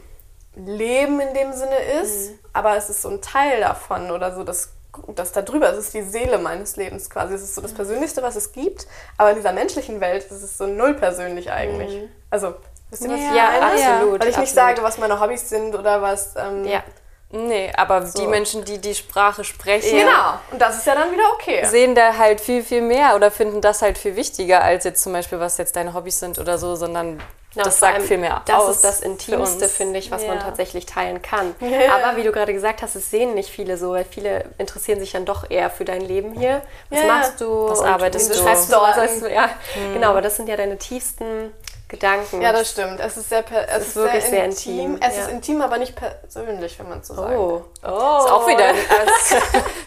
Leben 0.56 1.19
in 1.19 1.34
dem 1.34 1.54
Sinne 1.54 1.78
ist, 2.02 2.32
aber 2.54 2.76
es 2.76 2.89
ist 2.89 3.02
so 3.02 3.10
ein 3.10 3.21
Teil 3.21 3.62
davon 3.62 4.12
oder 4.12 4.34
so 4.36 4.43
das, 4.43 4.69
das 5.16 5.32
da 5.32 5.42
drüber. 5.42 5.72
Es 5.72 5.78
ist 5.78 5.94
die 5.94 6.02
Seele 6.04 6.38
meines 6.38 6.76
Lebens 6.76 7.10
quasi. 7.10 7.34
Es 7.34 7.42
ist 7.42 7.56
so 7.56 7.62
das 7.62 7.74
Persönlichste, 7.74 8.22
was 8.24 8.36
es 8.36 8.52
gibt, 8.52 8.88
aber 9.18 9.32
in 9.32 9.36
dieser 9.38 9.54
menschlichen 9.54 10.02
Welt 10.02 10.24
ist 10.26 10.32
es 10.44 10.58
so 10.58 10.68
null 10.68 10.94
persönlich 10.96 11.52
eigentlich. 11.52 12.10
Also, 12.30 12.56
wisst 12.90 13.04
ihr, 13.04 13.10
was 13.10 13.18
ich 13.20 13.26
Ja, 13.26 13.50
meine? 13.60 13.66
absolut, 13.66 14.22
Weil 14.22 14.30
ich 14.30 14.38
nicht 14.38 14.50
absolut. 14.50 14.50
sage, 14.50 14.84
was 14.84 14.98
meine 14.98 15.20
Hobbys 15.20 15.50
sind 15.50 15.76
oder 15.76 16.02
was. 16.02 16.36
Ähm, 16.38 16.66
Ja, 16.66 16.84
nee, 17.32 17.72
aber 17.76 18.02
die 18.02 18.28
Menschen, 18.28 18.66
die 18.66 18.80
die 18.80 18.96
Sprache 18.96 19.44
sprechen, 19.44 19.98
Genau. 19.98 20.34
Und 20.52 20.62
das 20.62 20.78
ist 20.78 20.86
ja 20.88 20.96
dann 20.96 21.12
wieder 21.12 21.24
okay. 21.36 21.66
sehen 21.66 21.96
da 21.96 22.18
halt 22.18 22.42
viel, 22.42 22.64
viel 22.64 22.82
mehr 22.82 23.16
oder 23.16 23.32
finden 23.32 23.62
das 23.62 23.82
halt 23.82 23.98
viel 23.98 24.16
wichtiger 24.16 24.62
als 24.64 24.84
jetzt 24.84 25.02
zum 25.04 25.14
Beispiel, 25.14 25.39
was 25.39 25.58
jetzt 25.58 25.76
deine 25.76 25.94
Hobbys 25.94 26.20
sind 26.20 26.38
oder 26.39 26.58
so, 26.58 26.76
sondern 26.76 27.22
Genau, 27.54 27.66
das 27.66 27.80
sagt 27.80 27.95
allem, 27.95 28.08
viel 28.08 28.18
mehr 28.18 28.41
das 28.45 28.70
ist 28.70 28.84
das 28.84 29.02
Intimste, 29.02 29.68
finde 29.68 29.99
ich, 29.99 30.10
was 30.10 30.26
man 30.26 30.38
Ja. 30.38 30.43
tatsächlich 30.43 30.86
teilen 30.86 31.22
kann. 31.22 31.54
Ja. 31.60 31.95
Aber 32.02 32.16
wie 32.16 32.24
du 32.24 32.32
gerade 32.32 32.54
gesagt 32.54 32.82
hast, 32.82 32.95
es 32.95 33.12
sehen 33.12 33.34
nicht 33.34 33.49
viele 33.49 33.78
so, 33.78 33.91
weil 33.91 34.06
viele 34.06 34.45
interessieren 34.58 34.99
sich 35.02 35.12
dann 35.12 35.26
doch 35.26 35.49
eher 35.49 35.70
für 35.70 35.84
dein 35.84 35.99
Leben 36.02 36.32
hier. 36.34 36.62
Was 36.89 36.99
Ja, 37.02 37.08
machst 37.08 37.41
du? 37.41 37.68
Was 37.70 37.82
arbeitest 37.82 38.30
du? 38.34 38.38
schreibst 38.38 38.72
du? 38.72 38.78
Was 38.78 39.20
ja, 39.30 39.49
genau, 39.93 40.12
aber 40.12 40.22
das 40.22 40.38
sind 40.38 40.47
ja 40.47 40.56
deine 40.56 40.78
tiefsten 40.78 41.52
Gedanken. 41.89 42.41
Ja, 42.41 42.54
das 42.54 42.70
stimmt. 42.72 43.02
Es 43.02 43.18
ist, 43.18 43.28
sehr, 43.28 43.41
per- 43.41 43.68
es 43.68 43.88
ist 43.89 43.95
wirklich 43.97 44.22
sehr 44.24 44.30
sehr 44.32 44.45
intim. 44.45 44.80
intim, 44.93 44.99
Es 45.06 45.18
ja. 45.18 45.24
ist 45.24 45.32
intim, 45.32 45.62
aber 45.62 45.78
nicht 45.78 45.93
persönlich, 45.93 46.80
wenn 46.80 46.88
man 46.88 47.04
so 47.04 47.16
sagt. 47.16 47.36
oh. 47.38 47.64
Ist 47.82 47.84
auch 47.86 48.47
wieder. 48.47 48.64
ein- 48.64 48.76
Also, 49.02 49.36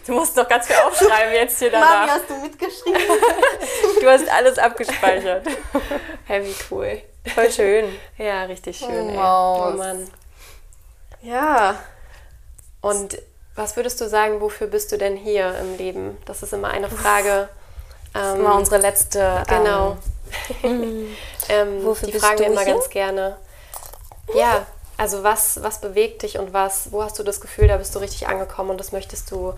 du 0.05 0.11
musst 0.11 0.35
noch 0.37 0.47
ganz 0.47 0.67
viel 0.67 0.75
aufschreiben 0.85 1.33
jetzt 1.33 1.57
hier 1.57 1.71
Mami, 1.71 1.83
danach. 1.83 2.09
hast 2.09 2.29
du 2.29 2.35
mitgeschrieben? 2.35 3.01
Du 4.01 4.07
hast 4.07 4.29
alles 4.31 4.59
abgespeichert. 4.59 5.47
Wie 6.27 6.55
cool. 6.69 7.01
Voll 7.33 7.51
schön. 7.51 7.85
Ja, 8.17 8.43
richtig 8.43 8.77
schön, 8.77 9.09
ey. 9.09 9.17
Wow. 9.17 9.73
Oh 9.73 9.77
Mann. 9.77 10.07
ja. 11.21 11.75
Und 12.81 13.21
Was 13.55 13.77
würdest 13.77 14.01
du 14.01 14.09
sagen, 14.09 14.41
wofür 14.41 14.67
bist 14.67 14.91
du 14.91 14.97
denn 14.97 15.15
hier 15.15 15.57
im 15.59 15.77
Leben? 15.77 16.17
Das 16.25 16.43
ist 16.43 16.51
immer 16.53 16.69
eine 16.69 16.89
Frage. 16.89 17.47
Das 18.13 18.33
ist 18.33 18.39
immer 18.39 18.55
unsere 18.55 18.77
letzte. 18.77 19.43
Genau. 19.47 19.97
Ähm, 20.63 21.15
ähm, 21.49 21.85
Wofür 21.85 22.07
die 22.07 22.11
bist 22.11 22.25
fragen 22.25 22.39
wir 22.39 22.47
immer 22.47 22.63
hier? 22.63 22.73
ganz 22.73 22.89
gerne. 22.89 23.37
Ja, 24.33 24.65
also 24.97 25.23
was, 25.23 25.61
was 25.63 25.79
bewegt 25.81 26.23
dich 26.23 26.37
und 26.37 26.53
was, 26.53 26.91
wo 26.91 27.03
hast 27.03 27.17
du 27.17 27.23
das 27.23 27.39
Gefühl, 27.41 27.67
da 27.67 27.77
bist 27.77 27.95
du 27.95 27.99
richtig 27.99 28.27
angekommen 28.27 28.71
und 28.71 28.77
das 28.79 28.91
möchtest 28.91 29.31
du 29.31 29.53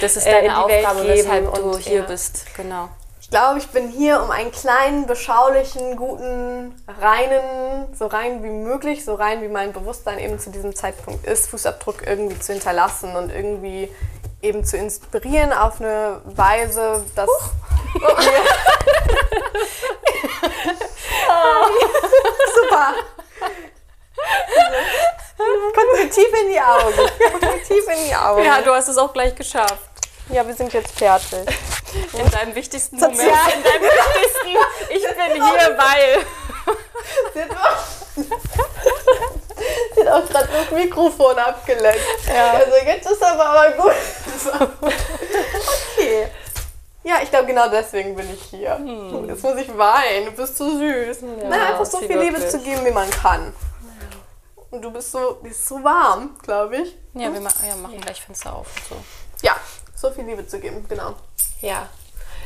das 0.00 0.16
ist 0.16 0.26
äh, 0.26 0.32
deine 0.32 0.58
Aufgabe, 0.58 1.06
weshalb 1.06 1.54
du 1.54 1.60
und, 1.60 1.78
hier 1.80 2.00
ja. 2.00 2.04
bist. 2.04 2.44
Genau. 2.56 2.88
Ich 3.28 3.32
glaube, 3.32 3.58
ich 3.58 3.68
bin 3.68 3.88
hier, 3.88 4.22
um 4.22 4.30
einen 4.30 4.50
kleinen, 4.50 5.06
beschaulichen, 5.06 5.96
guten, 5.96 6.74
reinen, 6.98 7.94
so 7.94 8.06
rein 8.06 8.42
wie 8.42 8.48
möglich, 8.48 9.04
so 9.04 9.16
rein 9.16 9.42
wie 9.42 9.48
mein 9.48 9.74
Bewusstsein 9.74 10.18
eben 10.18 10.38
zu 10.38 10.48
diesem 10.48 10.74
Zeitpunkt 10.74 11.26
ist, 11.26 11.50
Fußabdruck 11.50 12.06
irgendwie 12.06 12.38
zu 12.38 12.54
hinterlassen 12.54 13.14
und 13.16 13.30
irgendwie 13.30 13.92
eben 14.40 14.64
zu 14.64 14.78
inspirieren 14.78 15.52
auf 15.52 15.78
eine 15.78 16.22
Weise, 16.24 17.04
dass 17.14 17.28
Super. 22.54 22.94
Guck 25.74 25.98
mir 25.98 26.08
tief 26.10 26.32
in 26.42 26.48
die 26.48 26.60
Augen. 26.60 27.10
Guck 27.30 27.42
mir 27.42 27.62
tief 27.62 27.86
in 27.88 28.08
die 28.08 28.16
Augen. 28.16 28.42
Ja, 28.42 28.62
du 28.62 28.72
hast 28.72 28.88
es 28.88 28.96
auch 28.96 29.12
gleich 29.12 29.34
geschafft. 29.34 29.76
Ja, 30.30 30.46
wir 30.46 30.54
sind 30.54 30.72
jetzt 30.72 30.98
fertig. 30.98 31.46
In 32.12 32.30
deinem 32.30 32.54
wichtigsten 32.54 32.96
Moment. 32.96 33.16
Sozial- 33.18 33.52
In 33.56 33.62
deinem 33.62 33.82
wichtigsten. 33.82 34.56
Ich 34.90 35.02
bin 35.34 35.44
hier, 35.44 35.78
weil. 35.78 36.26
Sie 37.34 37.40
hat 40.08 40.24
auch, 40.24 40.28
gerade 40.28 40.48
das 40.52 40.70
Mikrofon 40.70 41.38
abgelenkt. 41.38 42.00
Also 42.28 42.76
jetzt 42.86 43.10
ist 43.10 43.22
aber 43.22 43.44
aber 43.46 43.70
gut. 43.72 43.92
okay. 45.96 46.28
Ja, 47.04 47.16
ich 47.22 47.30
glaube 47.30 47.46
genau 47.46 47.68
deswegen 47.70 48.14
bin 48.14 48.32
ich 48.34 48.42
hier. 48.44 48.78
Jetzt 49.26 49.42
muss 49.42 49.56
ich 49.56 49.76
weinen. 49.78 50.26
Du 50.26 50.32
bist 50.32 50.56
so 50.56 50.78
süß. 50.78 51.18
Na, 51.48 51.68
einfach 51.68 51.86
so 51.86 51.98
viel 51.98 52.18
Liebe 52.18 52.46
zu 52.46 52.58
geben, 52.58 52.84
wie 52.84 52.90
man 52.90 53.08
kann. 53.10 53.54
Und 54.70 54.82
du 54.82 54.90
bist 54.90 55.12
so, 55.12 55.38
die 55.42 55.48
ist 55.48 55.66
so 55.66 55.82
warm, 55.82 56.36
glaube 56.42 56.76
ich. 56.76 56.94
Ja, 57.14 57.32
wir 57.32 57.40
ma 57.40 57.48
ja, 57.66 57.74
machen 57.76 58.00
gleich 58.00 58.20
Fenster 58.20 58.54
auf 58.54 58.66
und 58.76 58.84
so. 58.88 58.96
Ja, 59.46 59.56
so 59.94 60.10
viel 60.10 60.24
Liebe 60.24 60.46
zu 60.46 60.58
geben, 60.60 60.84
genau. 60.86 61.14
Ja, 61.60 61.88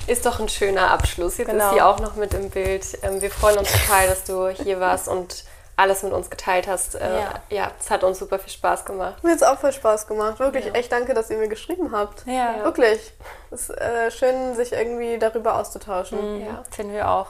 ist 0.06 0.26
doch 0.26 0.40
ein 0.40 0.48
schöner 0.48 0.90
Abschluss. 0.90 1.38
Jetzt 1.38 1.48
Genau. 1.50 1.68
ist 1.68 1.74
sie 1.74 1.82
auch 1.82 2.00
noch 2.00 2.16
mit 2.16 2.34
im 2.34 2.50
Bild. 2.50 2.84
Ähm, 3.02 3.20
wir 3.20 3.30
freuen 3.30 3.58
uns 3.58 3.70
total, 3.72 4.08
dass 4.08 4.24
du 4.24 4.48
hier 4.48 4.80
warst 4.80 5.06
und 5.08 5.44
alles 5.76 6.02
mit 6.02 6.12
uns 6.12 6.28
geteilt 6.28 6.66
hast. 6.66 6.94
Äh, 6.96 7.20
Ja. 7.20 7.32
ja, 7.50 7.70
es 7.80 7.90
hat 7.90 8.04
uns 8.04 8.18
super 8.18 8.38
viel 8.38 8.52
Spaß 8.52 8.84
gemacht. 8.84 9.22
Mir 9.22 9.30
hat 9.30 9.36
es 9.36 9.42
auch 9.42 9.58
voll 9.58 9.72
Spaß 9.72 10.06
gemacht. 10.06 10.38
Wirklich, 10.38 10.74
echt 10.74 10.92
danke, 10.92 11.14
dass 11.14 11.30
ihr 11.30 11.38
mir 11.38 11.48
geschrieben 11.48 11.92
habt. 11.92 12.26
Ja. 12.26 12.62
Wirklich. 12.64 13.12
Es 13.50 13.68
ist 13.68 13.78
äh, 13.78 14.10
schön, 14.10 14.54
sich 14.54 14.72
irgendwie 14.72 15.18
darüber 15.18 15.56
auszutauschen. 15.56 16.40
Ja. 16.44 16.62
Finden 16.70 16.92
wir 16.92 17.08
auch. 17.10 17.28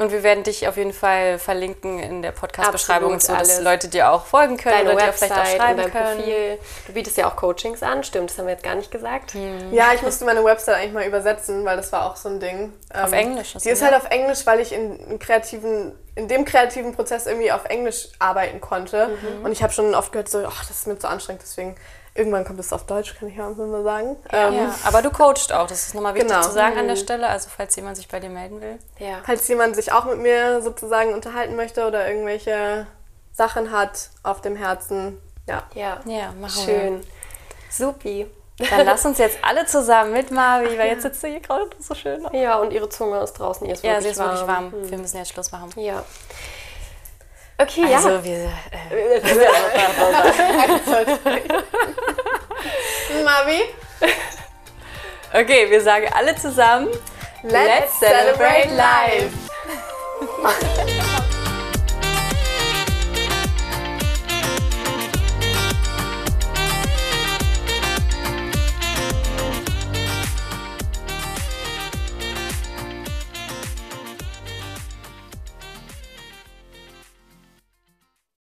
Und 0.00 0.12
wir 0.12 0.22
werden 0.22 0.44
dich 0.44 0.66
auf 0.66 0.78
jeden 0.78 0.94
Fall 0.94 1.38
verlinken 1.38 1.98
in 1.98 2.22
der 2.22 2.32
Podcast-Beschreibung, 2.32 3.16
Absolut, 3.16 3.38
so 3.38 3.44
dass 3.44 3.50
alles. 3.58 3.62
Leute 3.62 3.88
dir 3.88 4.10
auch 4.10 4.24
folgen 4.24 4.56
können 4.56 4.86
Deine 4.86 4.94
oder 4.94 5.04
dir 5.04 5.12
vielleicht 5.12 5.32
auch 5.32 5.36
Website 5.36 5.52
und 5.52 5.60
schreiben 5.60 5.76
dein 5.76 5.90
können. 5.92 6.16
Profil. 6.16 6.58
Du 6.86 6.92
bietest 6.94 7.16
ja 7.18 7.28
auch 7.28 7.36
Coachings 7.36 7.82
an, 7.82 8.02
stimmt, 8.02 8.30
das 8.30 8.38
haben 8.38 8.46
wir 8.46 8.54
jetzt 8.54 8.64
gar 8.64 8.76
nicht 8.76 8.90
gesagt. 8.90 9.34
Ja, 9.70 9.92
ich 9.94 10.00
musste 10.00 10.24
meine 10.24 10.42
Website 10.42 10.76
eigentlich 10.76 10.94
mal 10.94 11.04
übersetzen, 11.04 11.66
weil 11.66 11.76
das 11.76 11.92
war 11.92 12.10
auch 12.10 12.16
so 12.16 12.30
ein 12.30 12.40
Ding. 12.40 12.72
Ähm, 12.94 13.04
Auf 13.04 13.12
Englisch 13.12 13.54
ist 13.54 13.66
Die 13.66 13.68
ist 13.68 13.82
halt 13.82 13.94
auf 13.94 14.08
Englisch, 14.08 14.46
weil 14.46 14.60
ich 14.60 14.72
in, 14.72 14.98
in 15.00 15.18
kreativen, 15.18 15.92
in 16.14 16.28
dem 16.28 16.46
kreativen 16.46 16.94
Prozess 16.94 17.26
irgendwie 17.26 17.52
auf 17.52 17.66
Englisch 17.66 18.08
arbeiten 18.18 18.62
konnte. 18.62 19.08
Mhm. 19.08 19.44
Und 19.44 19.52
ich 19.52 19.62
habe 19.62 19.74
schon 19.74 19.94
oft 19.94 20.12
gehört, 20.12 20.30
so, 20.30 20.42
ach, 20.46 20.64
das 20.64 20.78
ist 20.78 20.86
mir 20.86 20.98
zu 20.98 21.10
anstrengend, 21.10 21.42
deswegen 21.42 21.76
irgendwann 22.14 22.44
kommt 22.44 22.58
es 22.60 22.72
auf 22.72 22.84
Deutsch, 22.86 23.14
kann 23.18 23.28
ich 23.28 23.36
ja 23.36 23.48
mal 23.48 23.82
sagen. 23.84 24.16
Ähm, 24.32 24.54
Ja, 24.54 24.74
aber 24.84 25.02
du 25.02 25.10
coachst 25.10 25.52
auch, 25.52 25.66
das 25.66 25.86
ist 25.86 25.94
nochmal 25.94 26.14
wichtig 26.14 26.30
Genau. 26.30 26.42
zu 26.42 26.50
sagen 26.52 26.78
an 26.78 26.88
der 26.88 26.96
Stelle. 26.96 27.28
Also 27.28 27.48
falls 27.54 27.74
jemand 27.76 27.96
sich 27.96 28.08
bei 28.08 28.20
dir 28.20 28.30
melden 28.30 28.60
will. 28.60 28.78
Ja. 28.98 29.18
Falls 29.24 29.46
jemand 29.48 29.76
sich 29.76 29.92
auch 29.92 30.04
mit 30.04 30.18
mir 30.18 30.60
sozusagen 30.62 31.14
unterhalten 31.14 31.56
möchte 31.56 31.86
oder 31.86 32.08
irgendwelche 32.08 32.86
Sachen 33.32 33.70
hat 33.72 34.10
auf 34.22 34.40
dem 34.40 34.56
Herzen, 34.56 35.18
ja. 35.46 35.62
Ja, 35.74 36.00
Ja, 36.04 36.32
machen 36.40 36.62
schön. 36.64 37.00
Supi. 37.70 38.26
wir. 38.58 38.68
Dann 38.68 38.84
lass 38.84 39.06
uns 39.06 39.16
jetzt 39.18 39.38
alle 39.42 39.64
zusammen 39.64 40.12
mit 40.12 40.30
Marvi, 40.30 40.76
weil 40.78 40.88
jetzt 40.88 41.02
sitzt 41.02 41.22
du 41.22 41.28
hier 41.28 41.40
gerade 41.40 41.70
so 41.78 41.94
schön. 41.94 42.26
Ja, 42.32 42.56
und 42.58 42.72
ihre 42.72 42.88
Zunge 42.90 43.18
ist 43.20 43.32
draußen, 43.34 43.66
ihr 43.66 43.72
ist 43.72 43.82
Ja, 43.84 43.92
wirklich 43.92 44.04
sie 44.04 44.10
ist 44.10 44.18
wirklich 44.18 44.40
warm. 44.46 44.72
warm. 44.72 44.90
Wir 44.90 44.98
müssen 44.98 45.16
jetzt 45.16 45.32
Schluss 45.32 45.50
machen. 45.52 45.70
Ja. 45.76 46.04
Okay, 47.60 47.94
Also 47.94 48.10
ja. 48.10 48.24
wir. 48.24 48.52
Äh, 48.90 49.20
Mavi, 53.24 53.62
okay, 55.32 55.70
wir 55.70 55.80
sagen 55.80 56.08
alle 56.12 56.34
zusammen. 56.36 56.88
let's, 57.42 57.98
celebrate 57.98 58.68
celebrate 58.68 58.74
life! 58.74 59.32